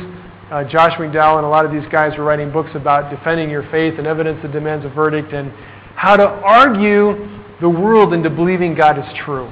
uh, 0.52 0.66
Josh 0.66 0.92
McDowell 1.00 1.38
and 1.38 1.46
a 1.46 1.50
lot 1.50 1.66
of 1.66 1.72
these 1.72 1.88
guys 1.92 2.18
were 2.18 2.26
writing 2.26 2.52
books 2.52 2.72
about 2.76 3.10
defending 3.10 3.50
your 3.50 3.64
faith 3.72 3.98
and 3.98 4.06
evidence 4.06 4.42
that 4.42 4.52
demands 4.52 4.86
a 4.86 4.90
verdict 4.90 5.32
and 5.32 5.52
how 5.96 6.18
to 6.18 6.28
argue 6.28 7.14
the 7.62 7.70
world 7.70 8.14
into 8.14 8.30
believing 8.30 8.76
God 8.76 9.00
is 9.00 9.06
true. 9.24 9.48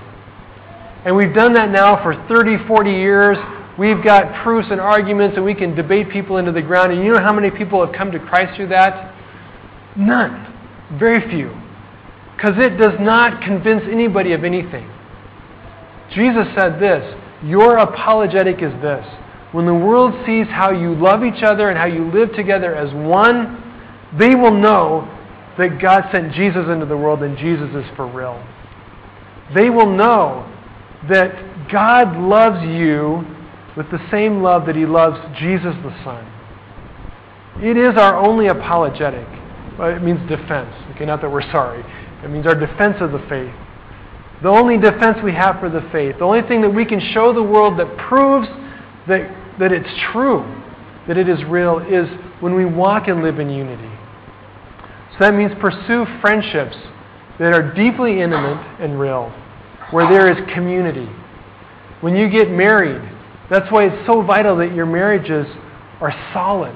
And 1.05 1.15
we've 1.15 1.33
done 1.33 1.53
that 1.53 1.69
now 1.69 2.03
for 2.03 2.15
30, 2.27 2.67
40 2.67 2.91
years. 2.91 3.37
We've 3.77 4.03
got 4.03 4.43
proofs 4.43 4.67
and 4.71 4.81
arguments, 4.81 5.37
and 5.37 5.45
we 5.45 5.55
can 5.55 5.73
debate 5.73 6.09
people 6.09 6.37
into 6.37 6.51
the 6.51 6.61
ground. 6.61 6.91
And 6.91 7.01
you 7.05 7.13
know 7.13 7.21
how 7.21 7.31
many 7.31 7.49
people 7.49 7.85
have 7.85 7.95
come 7.95 8.11
to 8.11 8.19
Christ 8.19 8.57
through 8.57 8.67
that? 8.69 9.15
None. 9.95 10.97
Very 10.99 11.29
few. 11.29 11.58
Because 12.39 12.55
it 12.57 12.77
does 12.77 12.97
not 12.99 13.41
convince 13.41 13.83
anybody 13.91 14.31
of 14.31 14.43
anything. 14.43 14.89
Jesus 16.15 16.47
said 16.57 16.79
this 16.79 17.03
Your 17.43 17.77
apologetic 17.77 18.61
is 18.61 18.71
this. 18.81 19.05
When 19.51 19.65
the 19.65 19.73
world 19.73 20.13
sees 20.25 20.45
how 20.47 20.71
you 20.71 20.95
love 20.95 21.23
each 21.23 21.43
other 21.43 21.69
and 21.69 21.77
how 21.77 21.87
you 21.87 22.09
live 22.11 22.33
together 22.35 22.75
as 22.75 22.93
one, 22.93 23.57
they 24.17 24.35
will 24.35 24.53
know 24.53 25.07
that 25.57 25.81
God 25.81 26.03
sent 26.13 26.33
Jesus 26.33 26.67
into 26.69 26.85
the 26.85 26.95
world 26.95 27.23
and 27.23 27.37
Jesus 27.37 27.69
is 27.75 27.85
for 27.95 28.07
real. 28.07 28.41
They 29.55 29.69
will 29.69 29.89
know 29.89 30.47
that 31.09 31.69
God 31.71 32.15
loves 32.17 32.63
you 32.63 33.25
with 33.75 33.89
the 33.91 33.99
same 34.11 34.41
love 34.41 34.65
that 34.67 34.75
He 34.75 34.85
loves 34.85 35.17
Jesus 35.39 35.75
the 35.83 35.91
Son. 36.03 36.25
It 37.61 37.75
is 37.75 37.97
our 37.97 38.15
only 38.15 38.47
apologetic. 38.47 39.27
It 39.79 40.03
means 40.03 40.19
defense. 40.29 40.73
Okay, 40.95 41.05
not 41.05 41.21
that 41.21 41.29
we're 41.29 41.49
sorry. 41.51 41.83
It 42.23 42.29
means 42.29 42.45
our 42.45 42.55
defense 42.55 42.97
of 42.99 43.11
the 43.11 43.19
faith. 43.29 43.53
The 44.41 44.49
only 44.49 44.77
defense 44.77 45.17
we 45.23 45.33
have 45.33 45.59
for 45.59 45.69
the 45.69 45.81
faith, 45.91 46.15
the 46.19 46.25
only 46.25 46.41
thing 46.47 46.61
that 46.61 46.69
we 46.69 46.85
can 46.85 46.99
show 47.13 47.33
the 47.33 47.43
world 47.43 47.77
that 47.79 47.97
proves 47.97 48.47
that, 49.07 49.29
that 49.59 49.71
it's 49.71 49.89
true, 50.11 50.43
that 51.07 51.17
it 51.17 51.27
is 51.27 51.43
real, 51.45 51.79
is 51.79 52.07
when 52.39 52.55
we 52.55 52.65
walk 52.65 53.07
and 53.07 53.21
live 53.21 53.39
in 53.39 53.49
unity. 53.49 53.91
So 55.13 55.17
that 55.19 55.33
means 55.33 55.51
pursue 55.59 56.05
friendships 56.21 56.77
that 57.39 57.53
are 57.53 57.73
deeply 57.73 58.21
intimate 58.21 58.59
and 58.79 58.99
real, 58.99 59.29
where 59.91 60.09
there 60.09 60.31
is 60.31 60.37
community. 60.53 61.09
When 61.99 62.15
you 62.15 62.29
get 62.29 62.49
married, 62.49 63.01
that's 63.49 63.69
why 63.71 63.87
it's 63.87 64.05
so 64.05 64.21
vital 64.21 64.55
that 64.57 64.73
your 64.73 64.85
marriages 64.85 65.47
are 65.99 66.13
solid 66.33 66.75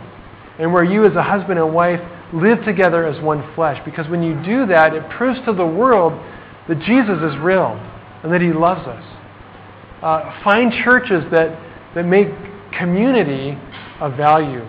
and 0.60 0.74
where 0.74 0.84
you, 0.84 1.06
as 1.06 1.16
a 1.16 1.24
husband 1.24 1.60
and 1.60 1.74
wife, 1.74 2.02
live 2.34 2.64
together 2.66 3.06
as 3.06 3.22
one 3.24 3.54
flesh. 3.56 3.80
Because 3.86 4.10
when 4.10 4.24
you 4.24 4.34
do 4.44 4.66
that, 4.68 4.94
it 4.94 5.08
proves 5.12 5.40
to 5.46 5.54
the 5.54 5.66
world 5.66 6.14
that 6.68 6.80
Jesus 6.80 7.18
is 7.22 7.38
real 7.40 7.80
and 8.24 8.34
that 8.34 8.42
He 8.42 8.52
loves 8.52 8.88
us. 8.88 9.04
Uh, 10.02 10.44
find 10.44 10.74
churches 10.84 11.24
that, 11.32 11.58
that 11.96 12.06
make 12.06 12.28
community 12.78 13.58
a 14.02 14.10
value. 14.10 14.68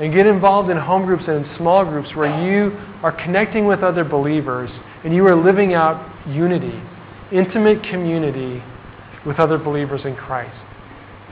And 0.00 0.12
get 0.12 0.26
involved 0.26 0.70
in 0.70 0.76
home 0.76 1.04
groups 1.04 1.24
and 1.28 1.44
in 1.44 1.56
small 1.56 1.84
groups 1.84 2.14
where 2.14 2.44
you 2.44 2.76
are 3.02 3.12
connecting 3.12 3.66
with 3.66 3.80
other 3.80 4.04
believers 4.04 4.70
and 5.04 5.14
you 5.14 5.26
are 5.26 5.36
living 5.36 5.74
out 5.74 6.28
unity, 6.28 6.82
intimate 7.32 7.82
community 7.84 8.62
with 9.26 9.38
other 9.38 9.58
believers 9.58 10.00
in 10.04 10.16
Christ. 10.16 10.56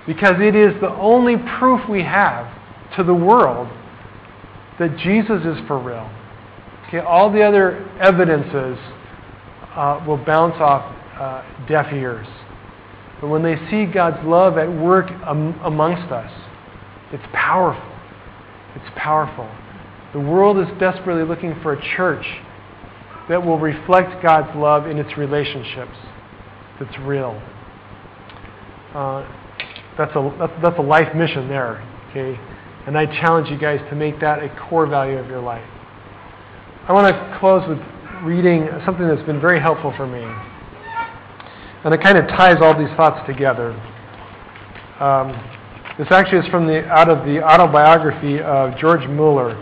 Because 0.06 0.34
it 0.40 0.54
is 0.54 0.78
the 0.80 0.90
only 0.96 1.36
proof 1.58 1.88
we 1.88 2.02
have 2.02 2.52
to 2.96 3.02
the 3.02 3.14
world 3.14 3.68
that 4.78 4.96
Jesus 4.98 5.44
is 5.44 5.58
for 5.66 5.78
real. 5.78 6.10
Okay, 6.88 6.98
all 6.98 7.30
the 7.32 7.42
other 7.42 7.88
evidences 8.00 8.78
uh, 9.74 10.04
will 10.06 10.18
bounce 10.18 10.56
off 10.60 10.94
uh, 11.18 11.66
deaf 11.66 11.92
ears. 11.92 12.26
But 13.20 13.28
when 13.28 13.42
they 13.42 13.56
see 13.70 13.86
God's 13.86 14.24
love 14.26 14.58
at 14.58 14.70
work 14.70 15.10
am- 15.10 15.58
amongst 15.62 16.12
us, 16.12 16.30
it's 17.12 17.24
powerful. 17.32 17.92
It's 18.74 18.90
powerful. 18.96 19.48
The 20.12 20.20
world 20.20 20.58
is 20.58 20.66
desperately 20.78 21.24
looking 21.24 21.58
for 21.62 21.74
a 21.74 21.96
church 21.96 22.26
that 23.28 23.44
will 23.44 23.58
reflect 23.58 24.22
God's 24.22 24.54
love 24.56 24.86
in 24.86 24.98
its 24.98 25.16
relationships, 25.16 25.96
that's 26.78 26.98
real. 27.00 27.40
Uh, 28.94 29.26
that's, 29.96 30.14
a, 30.16 30.36
that's, 30.38 30.52
that's 30.62 30.78
a 30.78 30.82
life 30.82 31.14
mission 31.14 31.48
there, 31.48 31.80
okay? 32.10 32.38
And 32.86 32.98
I 32.98 33.06
challenge 33.06 33.48
you 33.48 33.58
guys 33.58 33.80
to 33.90 33.96
make 33.96 34.20
that 34.20 34.42
a 34.42 34.48
core 34.68 34.86
value 34.86 35.16
of 35.16 35.28
your 35.28 35.40
life. 35.40 35.66
I 36.88 36.92
want 36.92 37.14
to 37.14 37.38
close 37.38 37.62
with 37.68 37.78
reading 38.24 38.68
something 38.84 39.06
that's 39.06 39.22
been 39.22 39.40
very 39.40 39.60
helpful 39.60 39.92
for 39.96 40.06
me. 40.06 40.22
And 41.84 41.94
it 41.94 42.02
kind 42.02 42.18
of 42.18 42.26
ties 42.28 42.56
all 42.60 42.76
these 42.76 42.94
thoughts 42.96 43.24
together. 43.26 43.72
Um, 44.98 45.30
this 45.98 46.08
actually 46.10 46.38
is 46.38 46.48
from 46.48 46.66
the, 46.66 46.84
out 46.86 47.08
of 47.08 47.24
the 47.26 47.42
autobiography 47.42 48.40
of 48.40 48.76
George 48.78 49.06
Mueller, 49.08 49.54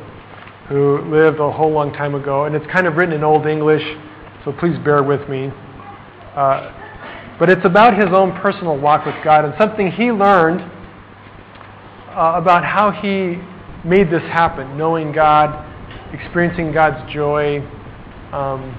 who 0.69 1.01
lived 1.11 1.41
a 1.41 1.51
whole 1.51 1.71
long 1.71 1.93
time 1.93 2.15
ago. 2.15 2.45
And 2.45 2.55
it's 2.55 2.67
kind 2.73 2.87
of 2.87 2.97
written 2.97 3.15
in 3.15 3.23
Old 3.23 3.47
English, 3.47 3.83
so 4.45 4.53
please 4.53 4.79
bear 4.85 5.03
with 5.03 5.29
me. 5.29 5.51
Uh, 6.37 7.37
but 7.39 7.51
it's 7.51 7.65
about 7.65 7.97
his 7.97 8.13
own 8.13 8.33
personal 8.41 8.79
walk 8.79 9.05
with 9.05 9.17
God 9.25 9.45
and 9.45 9.55
something 9.59 9.91
he 9.91 10.13
learned 10.13 10.61
uh, 12.11 12.35
about 12.37 12.65
how 12.65 12.91
he 12.91 13.39
made 13.89 14.11
this 14.11 14.23
happen, 14.23 14.77
knowing 14.77 15.13
God, 15.13 15.67
experiencing 16.13 16.73
God's 16.73 17.13
joy, 17.13 17.61
um, 18.33 18.75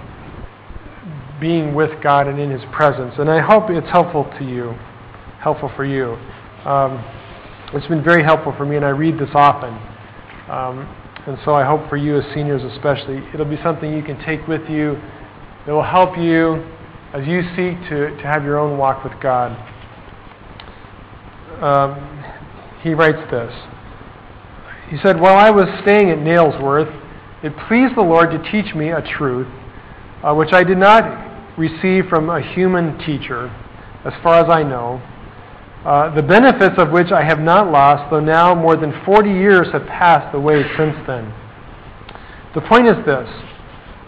being 1.40 1.74
with 1.74 1.92
God 2.04 2.28
and 2.28 2.40
in 2.40 2.52
His 2.52 2.62
presence. 2.72 3.16
And 3.18 3.30
I 3.30 3.40
hope 3.40 3.70
it's 3.70 3.90
helpful 3.90 4.32
to 4.38 4.46
you, 4.46 4.74
helpful 5.42 5.72
for 5.76 5.86
you. 5.86 6.14
Um, 6.70 7.04
it's 7.74 7.88
been 7.88 8.04
very 8.04 8.24
helpful 8.24 8.54
for 8.58 8.66
me, 8.66 8.76
and 8.76 8.86
I 8.86 8.90
read 8.90 9.18
this 9.18 9.30
often. 9.34 9.74
Um, 10.50 10.98
and 11.28 11.38
so 11.46 11.54
I 11.54 11.66
hope 11.66 11.90
for 11.90 11.98
you 11.98 12.18
as 12.20 12.34
seniors 12.34 12.62
especially, 12.74 13.24
it'll 13.34 13.46
be 13.46 13.62
something 13.64 13.94
you 13.94 14.04
can 14.04 14.24
take 14.26 14.46
with 14.48 14.70
you 14.70 15.00
that 15.66 15.72
will 15.72 15.84
help 15.84 16.18
you 16.18 16.64
as 17.14 17.28
you 17.28 17.42
seek 17.56 17.80
to, 17.90 18.16
to 18.18 18.24
have 18.24 18.44
your 18.44 18.60
own 18.60 18.78
walk 18.78 19.04
with 19.04 19.14
God. 19.22 19.52
Um, 21.62 22.21
he 22.84 22.94
writes 22.94 23.30
this. 23.32 23.54
He 24.90 24.98
said, 25.04 25.20
While 25.20 25.38
I 25.38 25.50
was 25.50 25.68
staying 25.84 26.10
at 26.10 26.20
Nailsworth, 26.20 26.90
it 27.44 27.54
pleased 27.68 27.96
the 27.96 28.02
Lord 28.02 28.32
to 28.32 28.52
teach 28.52 28.76
me 28.76 28.90
a 28.90 29.02
truth 29.02 29.48
uh, 30.24 30.34
which 30.34 30.54
I 30.54 30.64
did 30.64 30.78
not 30.78 31.58
receive 31.58 32.06
from 32.08 32.30
a 32.30 32.42
human 32.42 32.98
teacher, 33.00 33.48
as 34.06 34.14
far 34.22 34.44
as 34.44 34.50
I 34.50 34.64
know, 34.64 35.02
uh, 35.86 36.14
the 36.14 36.22
benefits 36.22 36.76
of 36.78 36.92
which 36.92 37.12
I 37.12 37.24
have 37.24 37.40
not 37.40 37.72
lost, 37.72 38.12
though 38.12 38.20
now 38.20 38.54
more 38.54 38.76
than 38.76 38.94
40 39.04 39.30
years 39.30 39.68
have 39.72 39.86
passed 39.88 40.36
away 40.36 40.64
since 40.78 40.96
then. 41.08 41.34
The 42.54 42.62
point 42.62 42.88
is 42.88 43.04
this 43.06 43.28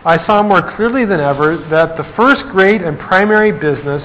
I 0.06 0.18
saw 0.28 0.44
more 0.44 0.76
clearly 0.76 1.06
than 1.06 1.20
ever 1.20 1.58
that 1.72 1.96
the 1.98 2.12
first 2.16 2.42
great 2.52 2.82
and 2.82 3.00
primary 3.00 3.52
business 3.52 4.04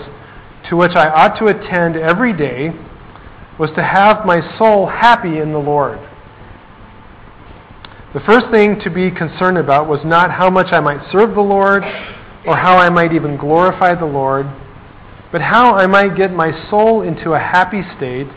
to 0.71 0.77
which 0.77 0.93
I 0.95 1.09
ought 1.09 1.39
to 1.39 1.47
attend 1.47 1.97
every 1.97 2.33
day 2.33 2.71
was 3.59 3.71
to 3.77 3.83
have 3.83 4.25
my 4.25 4.41
soul 4.59 4.87
happy 4.87 5.39
in 5.39 5.53
the 5.53 5.59
Lord. 5.59 5.99
The 8.15 8.21
first 8.21 8.47
thing 8.51 8.81
to 8.81 8.91
be 8.91 9.11
concerned 9.11 9.59
about 9.59 9.89
was 9.89 10.01
not 10.05 10.31
how 10.31 10.49
much 10.49 10.73
I 10.73 10.81
might 10.81 11.01
serve 11.13 11.35
the 11.35 11.43
Lord 11.43 11.83
or 12.47 12.57
how 12.57 12.79
I 12.79 12.89
might 12.89 13.13
even 13.13 13.37
glorify 13.37 13.95
the 13.95 14.07
Lord, 14.07 14.47
but 15.31 15.43
how 15.43 15.75
I 15.75 15.87
might 15.87 16.17
get 16.17 16.33
my 16.33 16.53
soul 16.71 17.03
into 17.03 17.33
a 17.33 17.39
happy 17.39 17.83
state 17.97 18.29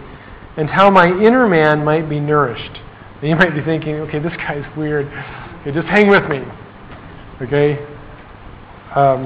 and 0.58 0.70
how 0.70 0.90
my 0.90 1.08
inner 1.08 1.48
man 1.48 1.86
might 1.86 2.10
be 2.10 2.20
nourished. 2.20 2.82
And 3.22 3.30
you 3.30 3.36
might 3.36 3.56
be 3.56 3.62
thinking, 3.64 3.96
okay, 3.96 4.20
this 4.20 4.36
guy's 4.38 4.66
weird. 4.76 5.08
Okay, 5.62 5.72
just 5.72 5.88
hang 5.88 6.10
with 6.10 6.28
me. 6.30 6.44
Okay? 7.42 7.80
Um, 8.96 9.26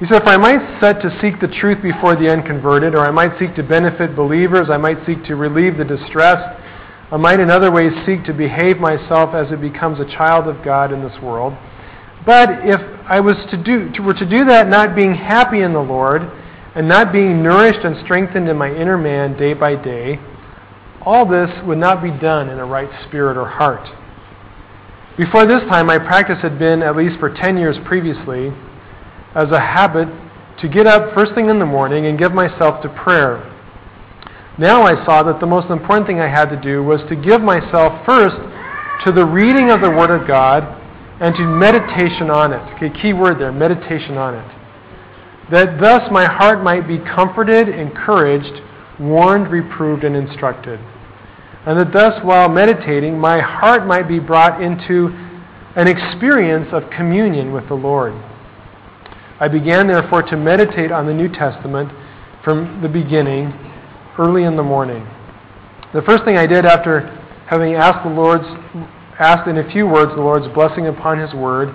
he 0.00 0.06
said, 0.06 0.22
If 0.22 0.28
I 0.28 0.38
might 0.38 0.80
set 0.80 1.02
to 1.02 1.10
seek 1.20 1.40
the 1.40 1.54
truth 1.60 1.82
before 1.82 2.16
the 2.16 2.32
unconverted, 2.32 2.94
or 2.94 3.06
I 3.06 3.10
might 3.10 3.38
seek 3.38 3.54
to 3.56 3.62
benefit 3.62 4.16
believers, 4.16 4.68
I 4.70 4.78
might 4.78 5.04
seek 5.06 5.22
to 5.24 5.36
relieve 5.36 5.76
the 5.76 5.84
distressed, 5.84 6.58
I 7.12 7.18
might 7.18 7.38
in 7.38 7.50
other 7.50 7.70
ways 7.70 7.92
seek 8.06 8.24
to 8.24 8.32
behave 8.32 8.78
myself 8.78 9.34
as 9.34 9.52
it 9.52 9.60
becomes 9.60 10.00
a 10.00 10.06
child 10.06 10.48
of 10.48 10.64
God 10.64 10.90
in 10.90 11.02
this 11.02 11.20
world. 11.20 11.52
But 12.24 12.48
if 12.64 12.80
I 13.04 13.20
was 13.20 13.36
to 13.50 13.62
do, 13.62 13.92
to, 13.92 14.02
were 14.02 14.14
to 14.14 14.26
do 14.26 14.46
that 14.46 14.68
not 14.68 14.96
being 14.96 15.14
happy 15.14 15.60
in 15.60 15.74
the 15.74 15.80
Lord, 15.80 16.22
and 16.74 16.88
not 16.88 17.12
being 17.12 17.42
nourished 17.42 17.84
and 17.84 17.96
strengthened 18.04 18.48
in 18.48 18.56
my 18.56 18.72
inner 18.72 18.96
man 18.96 19.36
day 19.36 19.52
by 19.52 19.74
day, 19.74 20.18
all 21.02 21.26
this 21.26 21.50
would 21.66 21.78
not 21.78 22.02
be 22.02 22.10
done 22.10 22.48
in 22.48 22.58
a 22.58 22.64
right 22.64 22.88
spirit 23.06 23.36
or 23.36 23.48
heart. 23.48 23.86
Before 25.18 25.46
this 25.46 25.60
time, 25.68 25.86
my 25.86 25.98
practice 25.98 26.38
had 26.40 26.58
been, 26.58 26.82
at 26.82 26.96
least 26.96 27.18
for 27.18 27.34
10 27.34 27.58
years 27.58 27.76
previously, 27.84 28.52
as 29.34 29.50
a 29.50 29.60
habit 29.60 30.08
to 30.60 30.68
get 30.68 30.86
up 30.86 31.14
first 31.14 31.34
thing 31.34 31.48
in 31.48 31.58
the 31.58 31.66
morning 31.66 32.06
and 32.06 32.18
give 32.18 32.32
myself 32.32 32.82
to 32.82 32.88
prayer. 32.88 33.46
Now 34.58 34.82
I 34.82 35.04
saw 35.06 35.22
that 35.22 35.40
the 35.40 35.46
most 35.46 35.70
important 35.70 36.06
thing 36.06 36.20
I 36.20 36.28
had 36.28 36.50
to 36.50 36.60
do 36.60 36.82
was 36.82 37.00
to 37.08 37.16
give 37.16 37.40
myself 37.40 38.04
first 38.04 38.36
to 39.06 39.12
the 39.12 39.24
reading 39.24 39.70
of 39.70 39.80
the 39.80 39.90
Word 39.90 40.10
of 40.10 40.26
God 40.28 40.64
and 41.20 41.34
to 41.36 41.44
meditation 41.44 42.30
on 42.30 42.52
it. 42.52 42.60
Okay, 42.74 42.90
key 43.00 43.12
word 43.12 43.38
there, 43.38 43.52
meditation 43.52 44.16
on 44.16 44.34
it. 44.34 44.56
That 45.50 45.80
thus 45.80 46.02
my 46.10 46.24
heart 46.24 46.62
might 46.62 46.86
be 46.86 46.98
comforted, 46.98 47.68
encouraged, 47.68 48.62
warned, 48.98 49.50
reproved, 49.50 50.04
and 50.04 50.16
instructed. 50.16 50.80
And 51.66 51.78
that 51.78 51.92
thus, 51.92 52.24
while 52.24 52.48
meditating, 52.48 53.18
my 53.18 53.40
heart 53.40 53.86
might 53.86 54.08
be 54.08 54.18
brought 54.18 54.62
into 54.62 55.08
an 55.76 55.88
experience 55.88 56.68
of 56.72 56.88
communion 56.90 57.52
with 57.52 57.68
the 57.68 57.74
Lord. 57.74 58.14
I 59.40 59.48
began, 59.48 59.86
therefore, 59.86 60.22
to 60.24 60.36
meditate 60.36 60.92
on 60.92 61.06
the 61.06 61.14
New 61.14 61.28
Testament 61.28 61.90
from 62.44 62.82
the 62.82 62.88
beginning, 62.88 63.52
early 64.18 64.44
in 64.44 64.54
the 64.54 64.62
morning. 64.62 65.06
The 65.94 66.02
first 66.02 66.24
thing 66.24 66.36
I 66.36 66.46
did 66.46 66.66
after 66.66 67.08
having 67.48 67.74
asked 67.74 68.04
the 68.04 68.14
Lord's 68.14 68.46
asked 69.18 69.48
in 69.48 69.58
a 69.58 69.70
few 69.70 69.86
words 69.86 70.12
the 70.14 70.20
Lord's 70.20 70.52
blessing 70.54 70.86
upon 70.86 71.18
his 71.18 71.32
word 71.34 71.74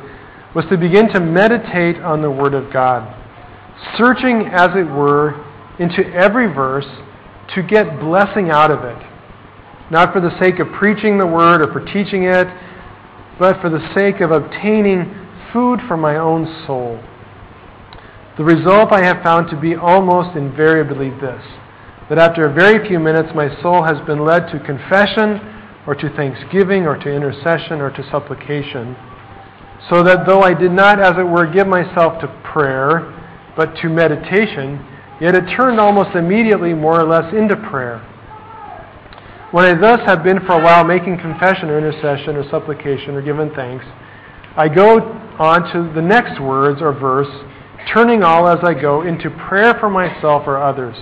was 0.55 0.65
to 0.71 0.77
begin 0.77 1.09
to 1.13 1.19
meditate 1.19 1.97
on 2.01 2.21
the 2.21 2.29
word 2.29 2.53
of 2.53 2.71
God, 2.71 3.03
searching 3.97 4.47
as 4.47 4.69
it 4.75 4.89
were 4.89 5.45
into 5.77 6.05
every 6.13 6.47
verse 6.47 6.87
to 7.53 7.61
get 7.61 7.99
blessing 7.99 8.49
out 8.49 8.71
of 8.71 8.83
it. 8.83 8.97
Not 9.91 10.13
for 10.13 10.21
the 10.21 10.31
sake 10.39 10.59
of 10.59 10.67
preaching 10.73 11.17
the 11.17 11.27
word 11.27 11.61
or 11.61 11.71
for 11.71 11.85
teaching 11.85 12.23
it, 12.23 12.47
but 13.37 13.59
for 13.61 13.69
the 13.69 13.93
sake 13.93 14.21
of 14.21 14.31
obtaining 14.31 15.13
food 15.51 15.79
for 15.87 15.97
my 15.97 16.17
own 16.17 16.45
soul. 16.65 16.99
The 18.37 18.43
result 18.43 18.91
I 18.91 19.03
have 19.03 19.23
found 19.23 19.49
to 19.49 19.57
be 19.59 19.75
almost 19.75 20.35
invariably 20.35 21.09
this 21.09 21.41
that 22.09 22.19
after 22.19 22.45
a 22.45 22.53
very 22.53 22.85
few 22.87 22.99
minutes, 22.99 23.29
my 23.33 23.49
soul 23.63 23.81
has 23.83 23.97
been 24.05 24.23
led 24.23 24.51
to 24.51 24.59
confession 24.59 25.41
or 25.87 25.95
to 25.95 26.09
thanksgiving 26.15 26.85
or 26.85 26.97
to 26.97 27.09
intercession 27.09 27.81
or 27.81 27.89
to 27.91 28.09
supplication, 28.11 28.95
so 29.89 30.03
that 30.03 30.27
though 30.27 30.41
I 30.41 30.53
did 30.53 30.71
not, 30.71 30.99
as 30.99 31.13
it 31.17 31.23
were, 31.23 31.47
give 31.47 31.65
myself 31.65 32.21
to 32.21 32.27
prayer, 32.43 33.11
but 33.55 33.75
to 33.77 33.89
meditation, 33.89 34.85
yet 35.19 35.33
it 35.33 35.45
turned 35.55 35.79
almost 35.79 36.15
immediately 36.15 36.73
more 36.73 36.99
or 36.99 37.07
less 37.07 37.33
into 37.33 37.55
prayer. 37.55 37.99
When 39.51 39.65
I 39.65 39.79
thus 39.79 40.01
have 40.05 40.23
been 40.23 40.39
for 40.45 40.59
a 40.59 40.63
while 40.63 40.83
making 40.83 41.19
confession 41.19 41.69
or 41.69 41.77
intercession 41.77 42.35
or 42.35 42.47
supplication 42.49 43.15
or 43.15 43.21
giving 43.21 43.49
thanks, 43.55 43.85
I 44.57 44.67
go 44.67 44.99
on 45.39 45.71
to 45.73 45.93
the 45.93 46.01
next 46.01 46.41
words 46.41 46.81
or 46.81 46.93
verse 46.93 47.31
turning 47.93 48.23
all 48.23 48.47
as 48.47 48.59
I 48.63 48.73
go 48.73 49.01
into 49.01 49.29
prayer 49.29 49.75
for 49.79 49.89
myself 49.89 50.43
or 50.47 50.61
others, 50.61 50.95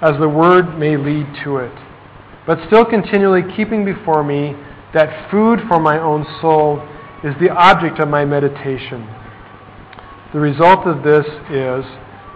as 0.00 0.18
the 0.20 0.28
word 0.28 0.78
may 0.78 0.96
lead 0.96 1.26
to 1.44 1.58
it, 1.58 1.72
but 2.46 2.58
still 2.66 2.84
continually 2.84 3.42
keeping 3.56 3.84
before 3.84 4.22
me 4.22 4.54
that 4.94 5.30
food 5.30 5.60
for 5.68 5.80
my 5.80 5.98
own 5.98 6.24
soul 6.40 6.86
is 7.24 7.34
the 7.40 7.50
object 7.50 7.98
of 7.98 8.08
my 8.08 8.24
meditation. 8.24 9.06
The 10.32 10.40
result 10.40 10.86
of 10.86 11.02
this 11.02 11.26
is 11.50 11.84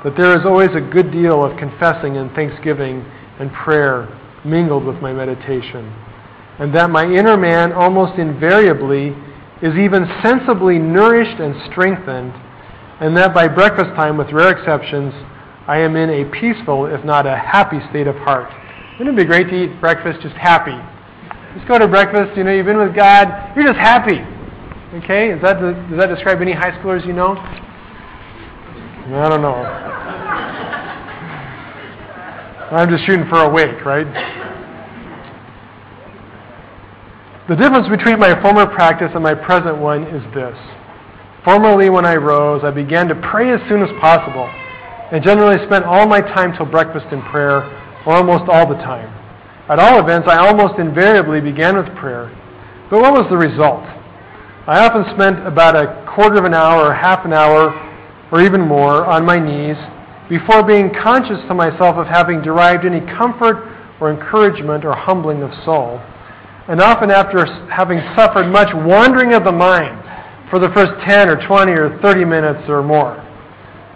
that 0.04 0.14
there 0.16 0.38
is 0.38 0.46
always 0.46 0.70
a 0.74 0.80
good 0.80 1.12
deal 1.12 1.44
of 1.44 1.58
confessing 1.58 2.16
and 2.16 2.32
thanksgiving 2.32 3.04
and 3.38 3.52
prayer 3.52 4.08
mingled 4.44 4.84
with 4.84 4.96
my 5.02 5.12
meditation, 5.12 5.92
and 6.58 6.74
that 6.74 6.90
my 6.90 7.04
inner 7.04 7.36
man 7.36 7.72
almost 7.72 8.18
invariably 8.18 9.14
is 9.62 9.76
even 9.76 10.08
sensibly 10.22 10.78
nourished 10.78 11.38
and 11.40 11.54
strengthened 11.70 12.32
and 13.01 13.16
that 13.16 13.34
by 13.34 13.48
breakfast 13.48 13.90
time, 13.96 14.16
with 14.18 14.30
rare 14.30 14.51
exceptions, 14.51 15.14
I 15.66 15.78
am 15.78 15.96
in 15.96 16.11
a 16.11 16.24
peaceful, 16.30 16.86
if 16.86 17.05
not 17.05 17.26
a 17.26 17.36
happy 17.36 17.78
state 17.88 18.07
of 18.07 18.16
heart. 18.16 18.53
Wouldn't 18.98 19.18
it 19.18 19.22
be 19.22 19.26
great 19.26 19.48
to 19.48 19.64
eat 19.64 19.80
breakfast 19.80 20.20
just 20.20 20.36
happy? 20.36 20.76
Just 21.57 21.66
go 21.66 21.78
to 21.78 21.88
breakfast, 21.88 22.36
you 22.36 22.44
know, 22.44 22.53
you've 22.53 22.66
been 22.66 22.78
with 22.78 22.94
God, 22.94 23.57
you're 23.57 23.66
just 23.66 23.78
happy. 23.78 24.20
Okay? 25.03 25.30
Is 25.30 25.40
that 25.42 25.61
does 25.61 25.98
that 25.98 26.09
describe 26.12 26.42
any 26.42 26.53
high 26.53 26.72
schoolers 26.78 27.07
you 27.07 27.12
know? 27.12 27.36
I 29.16 29.28
don't 29.28 29.42
know. 29.42 29.57
I'm 32.70 32.88
just 32.88 33.05
shooting 33.07 33.26
for 33.28 33.40
a 33.40 33.48
wake, 33.48 33.84
right? 33.84 34.07
The 37.48 37.57
difference 37.57 37.88
between 37.88 38.20
my 38.20 38.40
former 38.40 38.66
practice 38.66 39.11
and 39.14 39.24
my 39.24 39.34
present 39.34 39.78
one 39.78 40.05
is 40.05 40.22
this. 40.34 40.57
Formerly, 41.45 41.88
when 41.88 42.05
I 42.05 42.16
rose, 42.16 42.62
I 42.64 42.70
began 42.70 43.09
to 43.09 43.14
pray 43.14 43.53
as 43.53 43.61
soon 43.68 43.82
as 43.82 43.88
possible, 44.01 44.45
and 45.12 45.24
generally 45.24 45.64
spent 45.66 45.84
all 45.84 46.07
my 46.07 46.20
time 46.20 46.55
till 46.57 46.66
breakfast 46.66 47.07
in 47.12 47.22
prayer, 47.22 47.64
or 48.07 48.14
almost 48.14 48.45
all 48.49 48.68
the 48.68 48.80
time. 48.82 49.09
At 49.68 49.78
all 49.78 50.01
events, 50.01 50.28
I 50.28 50.36
almost 50.36 50.78
invariably 50.78 51.41
began 51.41 51.76
with 51.76 51.86
prayer. 51.97 52.28
But 52.91 53.01
what 53.01 53.12
was 53.12 53.26
the 53.30 53.38
result? 53.38 53.84
I 54.66 54.84
often 54.84 55.05
spent 55.14 55.47
about 55.47 55.76
a 55.76 56.05
quarter 56.14 56.36
of 56.36 56.45
an 56.45 56.55
hour 56.55 56.86
or 56.86 56.95
half 56.95 57.24
an 57.24 57.32
hour, 57.32 57.72
or 58.30 58.43
even 58.43 58.61
more, 58.61 59.07
on 59.07 59.24
my 59.24 59.38
knees 59.38 59.76
before 60.28 60.62
being 60.62 60.95
conscious 61.03 61.41
to 61.49 61.55
myself 61.55 61.97
of 61.97 62.07
having 62.07 62.41
derived 62.41 62.86
any 62.86 63.01
comfort 63.18 63.66
or 64.01 64.12
encouragement 64.12 64.84
or 64.84 64.95
humbling 64.95 65.43
of 65.43 65.51
soul. 65.64 66.01
And 66.68 66.80
often 66.80 67.11
after 67.11 67.45
having 67.68 67.99
suffered 68.14 68.47
much 68.47 68.70
wandering 68.72 69.34
of 69.34 69.43
the 69.43 69.53
mind, 69.53 69.99
for 70.51 70.59
the 70.59 70.68
first 70.74 70.92
10 71.09 71.28
or 71.28 71.46
20 71.46 71.72
or 71.72 71.98
30 72.03 72.24
minutes 72.24 72.68
or 72.68 72.82
more. 72.82 73.16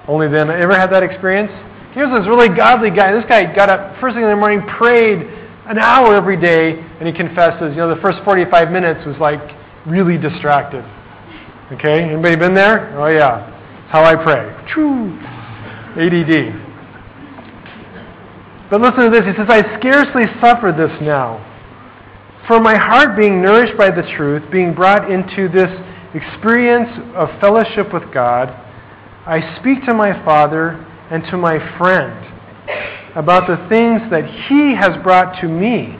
Only 0.06 0.28
then. 0.28 0.50
Ever 0.50 0.74
had 0.78 0.92
that 0.92 1.02
experience? 1.02 1.50
Here's 1.92 2.10
this 2.10 2.26
really 2.26 2.48
godly 2.48 2.90
guy. 2.90 3.12
This 3.12 3.24
guy 3.28 3.52
got 3.54 3.68
up 3.68 4.00
first 4.00 4.14
thing 4.14 4.22
in 4.22 4.30
the 4.30 4.36
morning, 4.36 4.62
prayed 4.78 5.18
an 5.66 5.78
hour 5.78 6.14
every 6.14 6.40
day, 6.40 6.78
and 7.00 7.08
he 7.08 7.12
confesses, 7.12 7.70
you 7.70 7.76
know, 7.76 7.94
the 7.94 8.00
first 8.00 8.18
45 8.24 8.70
minutes 8.70 9.04
was 9.06 9.16
like 9.18 9.40
really 9.86 10.18
distracted. 10.18 10.84
Okay? 11.72 12.04
Anybody 12.04 12.36
been 12.36 12.54
there? 12.54 12.98
Oh, 12.98 13.06
yeah. 13.06 13.50
How 13.88 14.04
I 14.04 14.14
pray. 14.14 14.54
True. 14.68 15.16
ADD. 15.96 16.60
But 18.70 18.80
listen 18.80 19.04
to 19.04 19.10
this. 19.10 19.24
He 19.24 19.32
says, 19.36 19.48
I 19.48 19.62
scarcely 19.78 20.24
suffer 20.40 20.74
this 20.76 20.90
now. 21.00 21.40
For 22.46 22.60
my 22.60 22.76
heart 22.76 23.16
being 23.18 23.40
nourished 23.40 23.78
by 23.78 23.90
the 23.90 24.02
truth, 24.16 24.42
being 24.50 24.74
brought 24.74 25.10
into 25.10 25.48
this 25.48 25.70
experience 26.14 26.90
of 27.14 27.28
fellowship 27.40 27.92
with 27.92 28.12
God, 28.12 28.48
I 29.26 29.56
speak 29.60 29.84
to 29.86 29.94
my 29.94 30.12
Father 30.24 30.84
and 31.10 31.24
to 31.30 31.36
my 31.36 31.58
friend 31.78 32.32
about 33.16 33.46
the 33.46 33.56
things 33.68 34.02
that 34.10 34.24
He 34.48 34.74
has 34.74 35.02
brought 35.02 35.40
to 35.40 35.48
me 35.48 35.96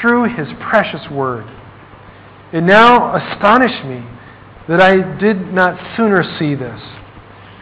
through 0.00 0.36
His 0.36 0.48
precious 0.70 1.08
Word. 1.10 1.46
It 2.52 2.62
now 2.62 3.16
astonished 3.16 3.84
me 3.84 4.04
that 4.68 4.80
I 4.80 5.18
did 5.18 5.52
not 5.52 5.96
sooner 5.96 6.22
see 6.38 6.54
this. 6.54 6.80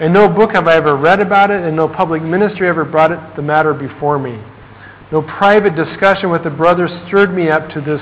In 0.01 0.13
no 0.13 0.29
book 0.29 0.55
have 0.55 0.67
I 0.67 0.75
ever 0.77 0.97
read 0.97 1.21
about 1.21 1.51
it, 1.51 1.63
and 1.63 1.77
no 1.77 1.89
public 1.89 2.23
ministry 2.23 2.69
ever 2.69 2.85
brought 2.85 3.13
it, 3.13 3.19
the 3.37 3.43
matter 3.43 3.73
before 3.73 4.19
me. 4.19 4.43
No 5.13 5.23
private 5.23 5.77
discussion 5.77 6.31
with 6.31 6.43
the 6.43 6.51
brothers 6.51 6.91
stirred 7.07 7.35
me 7.35 7.49
up 7.49 7.69
to 7.71 7.81
this 7.81 8.01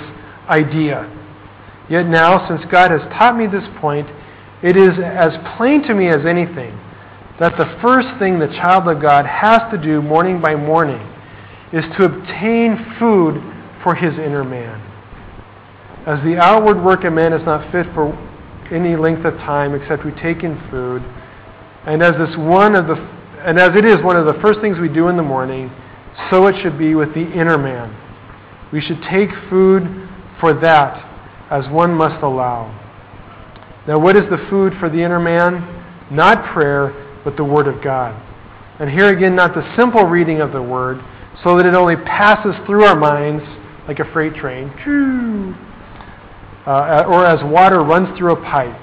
idea. 0.49 1.22
Yet 1.89 2.07
now, 2.07 2.49
since 2.49 2.63
God 2.71 2.91
has 2.91 3.01
taught 3.19 3.37
me 3.37 3.47
this 3.47 3.69
point, 3.81 4.09
it 4.63 4.77
is 4.77 4.91
as 4.99 5.33
plain 5.57 5.83
to 5.85 5.95
me 5.95 6.09
as 6.09 6.25
anything 6.27 6.79
that 7.41 7.57
the 7.57 7.67
first 7.83 8.07
thing 8.19 8.39
the 8.39 8.47
child 8.47 8.87
of 8.87 9.03
God 9.03 9.27
has 9.27 9.61
to 9.73 9.79
do 9.79 10.01
morning 10.01 10.41
by 10.41 10.55
morning 10.55 11.01
is 11.73 11.85
to 11.99 12.05
obtain 12.05 12.79
food 12.99 13.43
for 13.83 13.95
his 13.95 14.15
inner 14.15 14.45
man. 14.45 14.81
As 16.07 16.23
the 16.23 16.37
outward 16.39 16.83
work 16.85 17.05
of 17.05 17.13
man 17.13 17.33
is 17.33 17.45
not 17.45 17.71
fit 17.73 17.87
for 17.95 18.15
any 18.71 18.97
length 18.97 19.25
of 19.25 19.35
time 19.39 19.75
except 19.75 20.05
we 20.05 20.13
take 20.13 20.45
in 20.45 20.61
food, 20.71 21.03
and 21.87 22.03
as 22.03 22.13
this 22.13 22.37
one 22.37 22.77
of 22.77 22.87
the 22.87 22.95
and 23.45 23.59
as 23.59 23.71
it 23.75 23.85
is 23.85 23.97
one 24.05 24.17
of 24.17 24.25
the 24.25 24.41
first 24.41 24.61
things 24.61 24.79
we 24.79 24.89
do 24.89 25.09
in 25.09 25.17
the 25.17 25.23
morning, 25.23 25.69
so 26.31 26.47
it 26.47 26.55
should 26.63 26.79
be 26.79 26.95
with 26.95 27.13
the 27.15 27.27
inner 27.33 27.59
man. 27.59 27.91
We 28.73 28.81
should 28.81 29.03
take 29.11 29.31
food 29.51 30.09
for 30.39 30.55
that 30.61 31.12
as 31.53 31.69
one 31.71 31.93
must 31.93 32.23
allow. 32.23 32.79
Now, 33.87 33.99
what 33.99 34.17
is 34.17 34.23
the 34.31 34.39
food 34.49 34.73
for 34.81 34.89
the 34.89 35.03
inner 35.03 35.21
man? 35.21 35.61
Not 36.11 36.53
prayer, 36.55 37.21
but 37.25 37.37
the 37.37 37.45
Word 37.45 37.69
of 37.69 37.83
God. 37.85 38.21
And 38.81 38.89
here 38.89 39.11
again, 39.11 39.37
not 39.37 39.55
the 39.55 39.63
simple 39.79 40.05
reading 40.05 40.41
of 40.41 40.53
the 40.53 40.63
Word, 40.63 40.99
so 41.45 41.57
that 41.59 41.67
it 41.67 41.75
only 41.75 41.97
passes 41.97 42.55
through 42.65 42.85
our 42.85 42.97
minds 42.97 43.45
like 43.87 43.99
a 43.99 44.11
freight 44.13 44.35
train, 44.35 44.71
uh, 46.67 47.05
or 47.07 47.27
as 47.27 47.43
water 47.45 47.83
runs 47.83 48.17
through 48.17 48.33
a 48.33 48.43
pipe, 48.43 48.81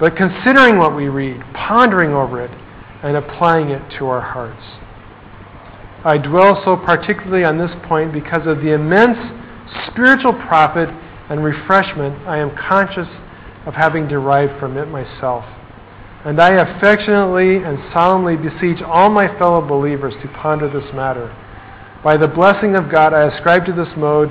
but 0.00 0.16
considering 0.16 0.78
what 0.78 0.96
we 0.96 1.08
read, 1.08 1.42
pondering 1.52 2.12
over 2.12 2.42
it, 2.42 2.50
and 3.02 3.16
applying 3.16 3.68
it 3.68 3.82
to 3.98 4.06
our 4.06 4.20
hearts. 4.20 4.62
I 6.04 6.16
dwell 6.18 6.62
so 6.64 6.76
particularly 6.76 7.44
on 7.44 7.58
this 7.58 7.72
point 7.88 8.12
because 8.12 8.46
of 8.46 8.58
the 8.58 8.72
immense 8.72 9.18
spiritual 9.90 10.32
profit 10.32 10.88
and 11.28 11.42
refreshment 11.42 12.26
I 12.26 12.38
am 12.38 12.56
conscious 12.56 13.08
of 13.66 13.74
having 13.74 14.08
derived 14.08 14.58
from 14.60 14.76
it 14.76 14.86
myself. 14.86 15.44
And 16.24 16.40
I 16.40 16.50
affectionately 16.50 17.62
and 17.62 17.78
solemnly 17.92 18.36
beseech 18.36 18.82
all 18.82 19.10
my 19.10 19.28
fellow 19.38 19.60
believers 19.60 20.14
to 20.22 20.28
ponder 20.28 20.68
this 20.68 20.92
matter. 20.94 21.34
By 22.02 22.16
the 22.16 22.28
blessing 22.28 22.76
of 22.76 22.90
God, 22.90 23.12
I 23.12 23.32
ascribe 23.34 23.64
to 23.66 23.72
this 23.72 23.88
mode 23.96 24.30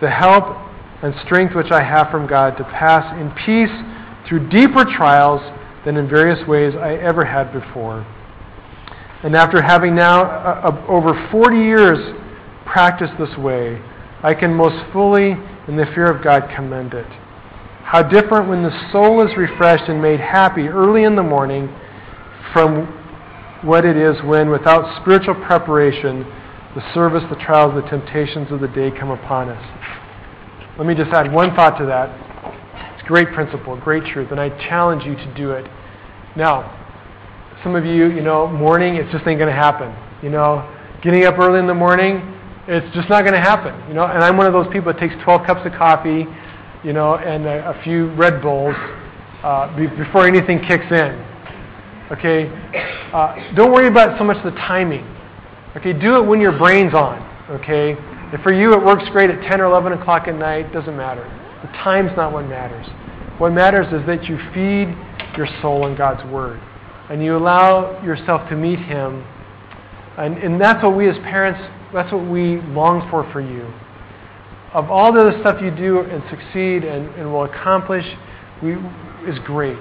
the 0.00 0.10
help 0.10 0.44
and 1.02 1.14
strength 1.24 1.54
which 1.54 1.70
I 1.70 1.82
have 1.82 2.10
from 2.10 2.26
God 2.26 2.56
to 2.56 2.64
pass 2.64 3.04
in 3.20 3.30
peace 3.44 3.72
through 4.28 4.48
deeper 4.48 4.84
trials 4.84 5.40
than 5.84 5.96
in 5.96 6.08
various 6.08 6.46
ways 6.46 6.74
I 6.74 6.94
ever 6.94 7.24
had 7.24 7.52
before. 7.52 8.06
And 9.22 9.34
after 9.34 9.62
having 9.62 9.94
now 9.94 10.24
uh, 10.24 10.72
uh 10.72 10.86
over 10.88 11.28
40 11.30 11.56
years 11.56 11.98
practiced 12.66 13.14
this 13.18 13.36
way, 13.38 13.80
I 14.22 14.34
can 14.34 14.52
most 14.52 14.76
fully 14.92 15.36
in 15.68 15.76
the 15.76 15.86
fear 15.94 16.06
of 16.06 16.22
God 16.22 16.50
commend 16.54 16.94
it. 16.94 17.06
How 17.82 18.02
different 18.02 18.48
when 18.48 18.62
the 18.62 18.90
soul 18.92 19.26
is 19.26 19.36
refreshed 19.36 19.88
and 19.88 20.02
made 20.02 20.20
happy 20.20 20.68
early 20.68 21.04
in 21.04 21.14
the 21.16 21.22
morning 21.22 21.68
from 22.52 22.86
what 23.62 23.84
it 23.84 23.96
is 23.96 24.16
when, 24.24 24.50
without 24.50 25.00
spiritual 25.02 25.34
preparation, 25.46 26.24
the 26.74 26.82
service, 26.94 27.22
the 27.30 27.36
trials, 27.36 27.74
the 27.74 27.88
temptations 27.88 28.50
of 28.50 28.60
the 28.60 28.68
day 28.68 28.90
come 28.90 29.10
upon 29.10 29.48
us. 29.48 29.62
Let 30.78 30.86
me 30.86 30.94
just 30.94 31.10
add 31.12 31.32
one 31.32 31.54
thought 31.54 31.78
to 31.78 31.86
that. 31.86 32.10
It's 32.94 33.02
a 33.02 33.06
great 33.06 33.32
principle, 33.32 33.76
great 33.76 34.04
truth, 34.12 34.30
and 34.30 34.40
I 34.40 34.50
challenge 34.68 35.04
you 35.04 35.14
to 35.14 35.34
do 35.34 35.52
it. 35.52 35.64
Now, 36.36 36.72
some 37.62 37.74
of 37.74 37.86
you, 37.86 38.10
you 38.12 38.20
know, 38.20 38.46
morning, 38.46 38.96
it's 38.96 39.10
just 39.10 39.26
ain't 39.26 39.38
going 39.38 39.48
to 39.48 39.56
happen. 39.56 39.94
You 40.22 40.30
know, 40.30 40.70
getting 41.02 41.24
up 41.24 41.38
early 41.38 41.58
in 41.58 41.66
the 41.66 41.74
morning, 41.74 42.35
it's 42.68 42.94
just 42.94 43.08
not 43.08 43.22
going 43.22 43.34
to 43.34 43.40
happen. 43.40 43.74
You 43.88 43.94
know, 43.94 44.04
and 44.04 44.22
I'm 44.22 44.36
one 44.36 44.46
of 44.46 44.52
those 44.52 44.66
people 44.72 44.92
that 44.92 44.98
takes 44.98 45.14
12 45.22 45.46
cups 45.46 45.60
of 45.64 45.72
coffee, 45.72 46.26
you 46.84 46.92
know, 46.92 47.16
and 47.16 47.46
a, 47.46 47.70
a 47.70 47.82
few 47.82 48.12
Red 48.14 48.42
Bulls 48.42 48.74
uh, 49.42 49.74
be, 49.76 49.86
before 49.86 50.26
anything 50.26 50.60
kicks 50.66 50.86
in. 50.90 51.24
Okay, 52.12 52.46
uh, 53.12 53.54
don't 53.54 53.72
worry 53.72 53.88
about 53.88 54.16
so 54.18 54.24
much 54.24 54.42
the 54.44 54.52
timing. 54.52 55.04
Okay, 55.76 55.92
do 55.92 56.16
it 56.16 56.26
when 56.26 56.40
your 56.40 56.56
brain's 56.56 56.94
on. 56.94 57.18
Okay, 57.50 57.96
if 58.32 58.40
for 58.42 58.52
you 58.52 58.72
it 58.72 58.84
works 58.84 59.04
great 59.10 59.30
at 59.30 59.40
10 59.48 59.60
or 59.60 59.66
11 59.66 59.92
o'clock 59.92 60.28
at 60.28 60.34
night, 60.34 60.72
doesn't 60.72 60.96
matter. 60.96 61.24
The 61.62 61.68
time's 61.78 62.10
not 62.16 62.32
what 62.32 62.46
matters. 62.46 62.86
What 63.38 63.52
matters 63.52 63.86
is 63.92 64.06
that 64.06 64.24
you 64.24 64.38
feed 64.54 64.96
your 65.36 65.48
soul 65.60 65.86
in 65.86 65.96
God's 65.96 66.24
Word 66.30 66.60
and 67.10 67.22
you 67.22 67.36
allow 67.36 68.02
yourself 68.02 68.48
to 68.48 68.56
meet 68.56 68.78
Him. 68.78 69.24
And, 70.18 70.38
and 70.38 70.60
that's 70.60 70.82
what 70.82 70.96
we 70.96 71.08
as 71.08 71.16
parents, 71.18 71.60
that's 71.96 72.12
what 72.12 72.28
we 72.28 72.60
long 72.60 73.08
for 73.10 73.30
for 73.32 73.40
you. 73.40 73.72
Of 74.74 74.90
all 74.90 75.12
the 75.12 75.20
other 75.20 75.40
stuff 75.40 75.62
you 75.62 75.70
do 75.70 76.00
and 76.00 76.22
succeed 76.28 76.84
and, 76.84 77.08
and 77.14 77.32
will 77.32 77.44
accomplish, 77.44 78.04
we, 78.62 78.74
is 79.26 79.38
great. 79.44 79.78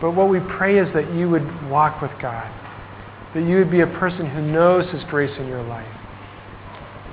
But 0.00 0.12
what 0.12 0.28
we 0.28 0.40
pray 0.40 0.78
is 0.78 0.92
that 0.94 1.12
you 1.14 1.28
would 1.28 1.70
walk 1.70 2.00
with 2.00 2.12
God, 2.20 2.48
that 3.34 3.42
you 3.42 3.58
would 3.58 3.70
be 3.70 3.80
a 3.80 3.86
person 3.86 4.30
who 4.30 4.40
knows 4.40 4.90
His 4.90 5.04
grace 5.04 5.36
in 5.38 5.46
your 5.46 5.62
life. 5.62 5.94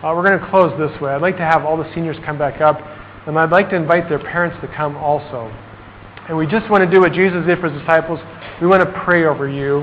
Uh, 0.03 0.13
we're 0.15 0.25
going 0.25 0.39
to 0.39 0.49
close 0.49 0.71
this 0.79 1.01
way. 1.01 1.11
I'd 1.11 1.21
like 1.21 1.37
to 1.37 1.43
have 1.43 1.65
all 1.65 1.75
the 1.77 1.91
seniors 1.93 2.17
come 2.25 2.37
back 2.37 2.61
up, 2.61 2.79
and 3.27 3.37
I'd 3.37 3.51
like 3.51 3.69
to 3.71 3.75
invite 3.75 4.07
their 4.07 4.19
parents 4.19 4.55
to 4.61 4.67
come 4.75 4.95
also. 4.95 5.51
And 6.29 6.37
we 6.37 6.47
just 6.47 6.69
want 6.69 6.83
to 6.83 6.89
do 6.89 7.01
what 7.01 7.11
Jesus 7.11 7.45
did 7.45 7.59
for 7.59 7.69
his 7.69 7.79
disciples. 7.81 8.19
We 8.61 8.67
want 8.67 8.83
to 8.83 9.01
pray 9.03 9.25
over 9.25 9.49
you. 9.49 9.81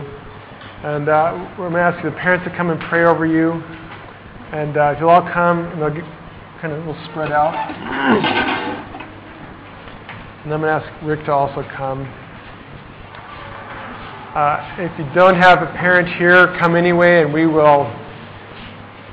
And 0.83 1.09
uh, 1.09 1.55
we're 1.59 1.71
going 1.71 1.75
to 1.75 1.79
ask 1.81 2.03
the 2.03 2.11
parents 2.11 2.45
to 2.49 2.57
come 2.57 2.71
and 2.71 2.81
pray 2.81 3.05
over 3.05 3.27
you. 3.27 3.63
And 4.53 4.77
uh, 4.77 4.93
if 4.93 5.01
you'll 5.01 5.09
all 5.09 5.23
come, 5.33 5.61
and 5.65 5.81
they'll 5.81 5.89
get 5.89 6.05
kind 6.61 6.75
of 6.75 6.81
little 6.85 7.05
spread 7.11 7.33
out. 7.33 7.55
And 10.45 10.53
I'm 10.53 10.61
going 10.61 10.81
to 10.81 10.87
ask 10.87 11.03
Rick 11.03 11.25
to 11.25 11.33
also 11.33 11.63
come. 11.75 12.03
Uh, 14.37 14.77
if 14.79 14.99
you 14.99 15.07
don't 15.15 15.37
have 15.37 15.63
a 15.63 15.67
parent 15.77 16.07
here, 16.19 16.55
come 16.61 16.77
anyway, 16.77 17.23
and 17.23 17.33
we 17.33 17.47
will 17.47 17.91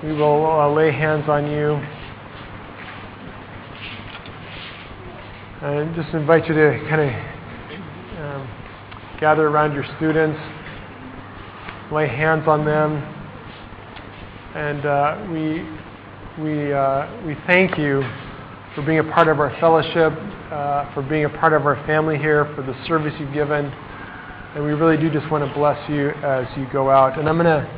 we 0.04 0.12
will 0.12 0.46
uh, 0.46 0.70
lay 0.70 0.92
hands 0.92 1.30
on 1.30 1.50
you. 1.50 1.76
And 5.62 5.96
just 5.96 6.14
invite 6.14 6.48
you 6.48 6.54
to 6.54 6.86
kind 6.90 7.02
of 7.02 7.10
um, 8.20 8.48
gather 9.20 9.48
around 9.48 9.74
your 9.74 9.86
students, 9.98 10.40
lay 11.92 12.08
hands 12.08 12.48
on 12.48 12.66
them, 12.66 13.19
and 14.56 14.86
uh, 14.86 15.28
we 15.32 15.62
we 16.42 16.74
uh, 16.74 17.26
we 17.26 17.36
thank 17.46 17.78
you 17.78 18.02
for 18.74 18.84
being 18.84 19.00
a 19.00 19.04
part 19.04 19.28
of 19.28 19.40
our 19.40 19.56
fellowship, 19.60 20.14
uh, 20.52 20.92
for 20.94 21.04
being 21.08 21.26
a 21.26 21.30
part 21.30 21.54
of 21.54 21.66
our 21.66 21.76
family 21.86 22.18
here, 22.18 22.46
for 22.56 22.64
the 22.64 22.74
service 22.88 23.14
you've 23.20 23.34
given, 23.34 23.66
and 23.66 24.64
we 24.64 24.72
really 24.72 24.98
do 24.98 25.10
just 25.12 25.30
want 25.32 25.48
to 25.48 25.54
bless 25.54 25.78
you 25.90 26.10
as 26.10 26.48
you 26.58 26.68
go 26.74 26.90
out. 26.90 27.20
And 27.20 27.30
I'm 27.30 27.38
going 27.38 27.46
to 27.46 27.70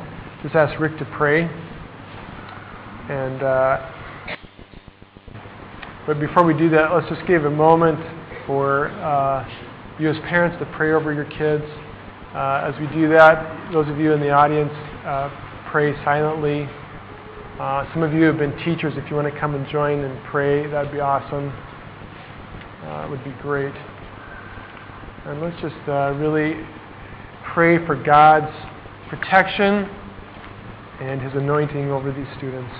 just 0.42 0.54
ask 0.54 0.78
Rick 0.80 0.98
to 0.98 1.04
pray, 1.16 1.42
and 3.08 3.42
uh, 3.42 3.90
but 6.06 6.18
before 6.18 6.42
we 6.42 6.54
do 6.54 6.70
that, 6.70 6.90
let's 6.92 7.08
just 7.08 7.26
give 7.26 7.44
a 7.44 7.50
moment 7.50 8.00
for 8.46 8.88
uh, 8.88 9.46
you 10.00 10.08
as 10.08 10.16
parents 10.20 10.56
to 10.58 10.66
pray 10.74 10.92
over 10.92 11.12
your 11.12 11.26
kids. 11.26 11.64
Uh, 12.34 12.72
as 12.72 12.80
we 12.80 12.86
do 12.98 13.10
that, 13.10 13.72
those 13.72 13.86
of 13.88 13.98
you 13.98 14.12
in 14.12 14.20
the 14.20 14.30
audience, 14.30 14.72
pray 15.72 15.94
silently. 16.04 16.68
Uh, 17.58 17.90
some 17.94 18.02
of 18.02 18.12
you 18.12 18.24
have 18.24 18.36
been 18.36 18.54
teachers. 18.58 18.92
If 18.98 19.08
you 19.08 19.16
want 19.16 19.32
to 19.32 19.40
come 19.40 19.54
and 19.54 19.66
join 19.68 20.00
and 20.00 20.22
pray, 20.24 20.66
that 20.70 20.82
would 20.82 20.92
be 20.92 21.00
awesome. 21.00 21.48
Uh, 22.84 23.06
it 23.06 23.10
would 23.10 23.24
be 23.24 23.30
great. 23.40 23.74
And 25.24 25.40
let's 25.40 25.58
just 25.62 25.88
uh, 25.88 26.12
really 26.18 26.62
pray 27.54 27.84
for 27.86 27.96
God's 27.96 28.54
protection 29.08 29.88
and 31.00 31.22
His 31.22 31.32
anointing 31.32 31.90
over 31.90 32.12
these 32.12 32.28
students. 32.36 32.70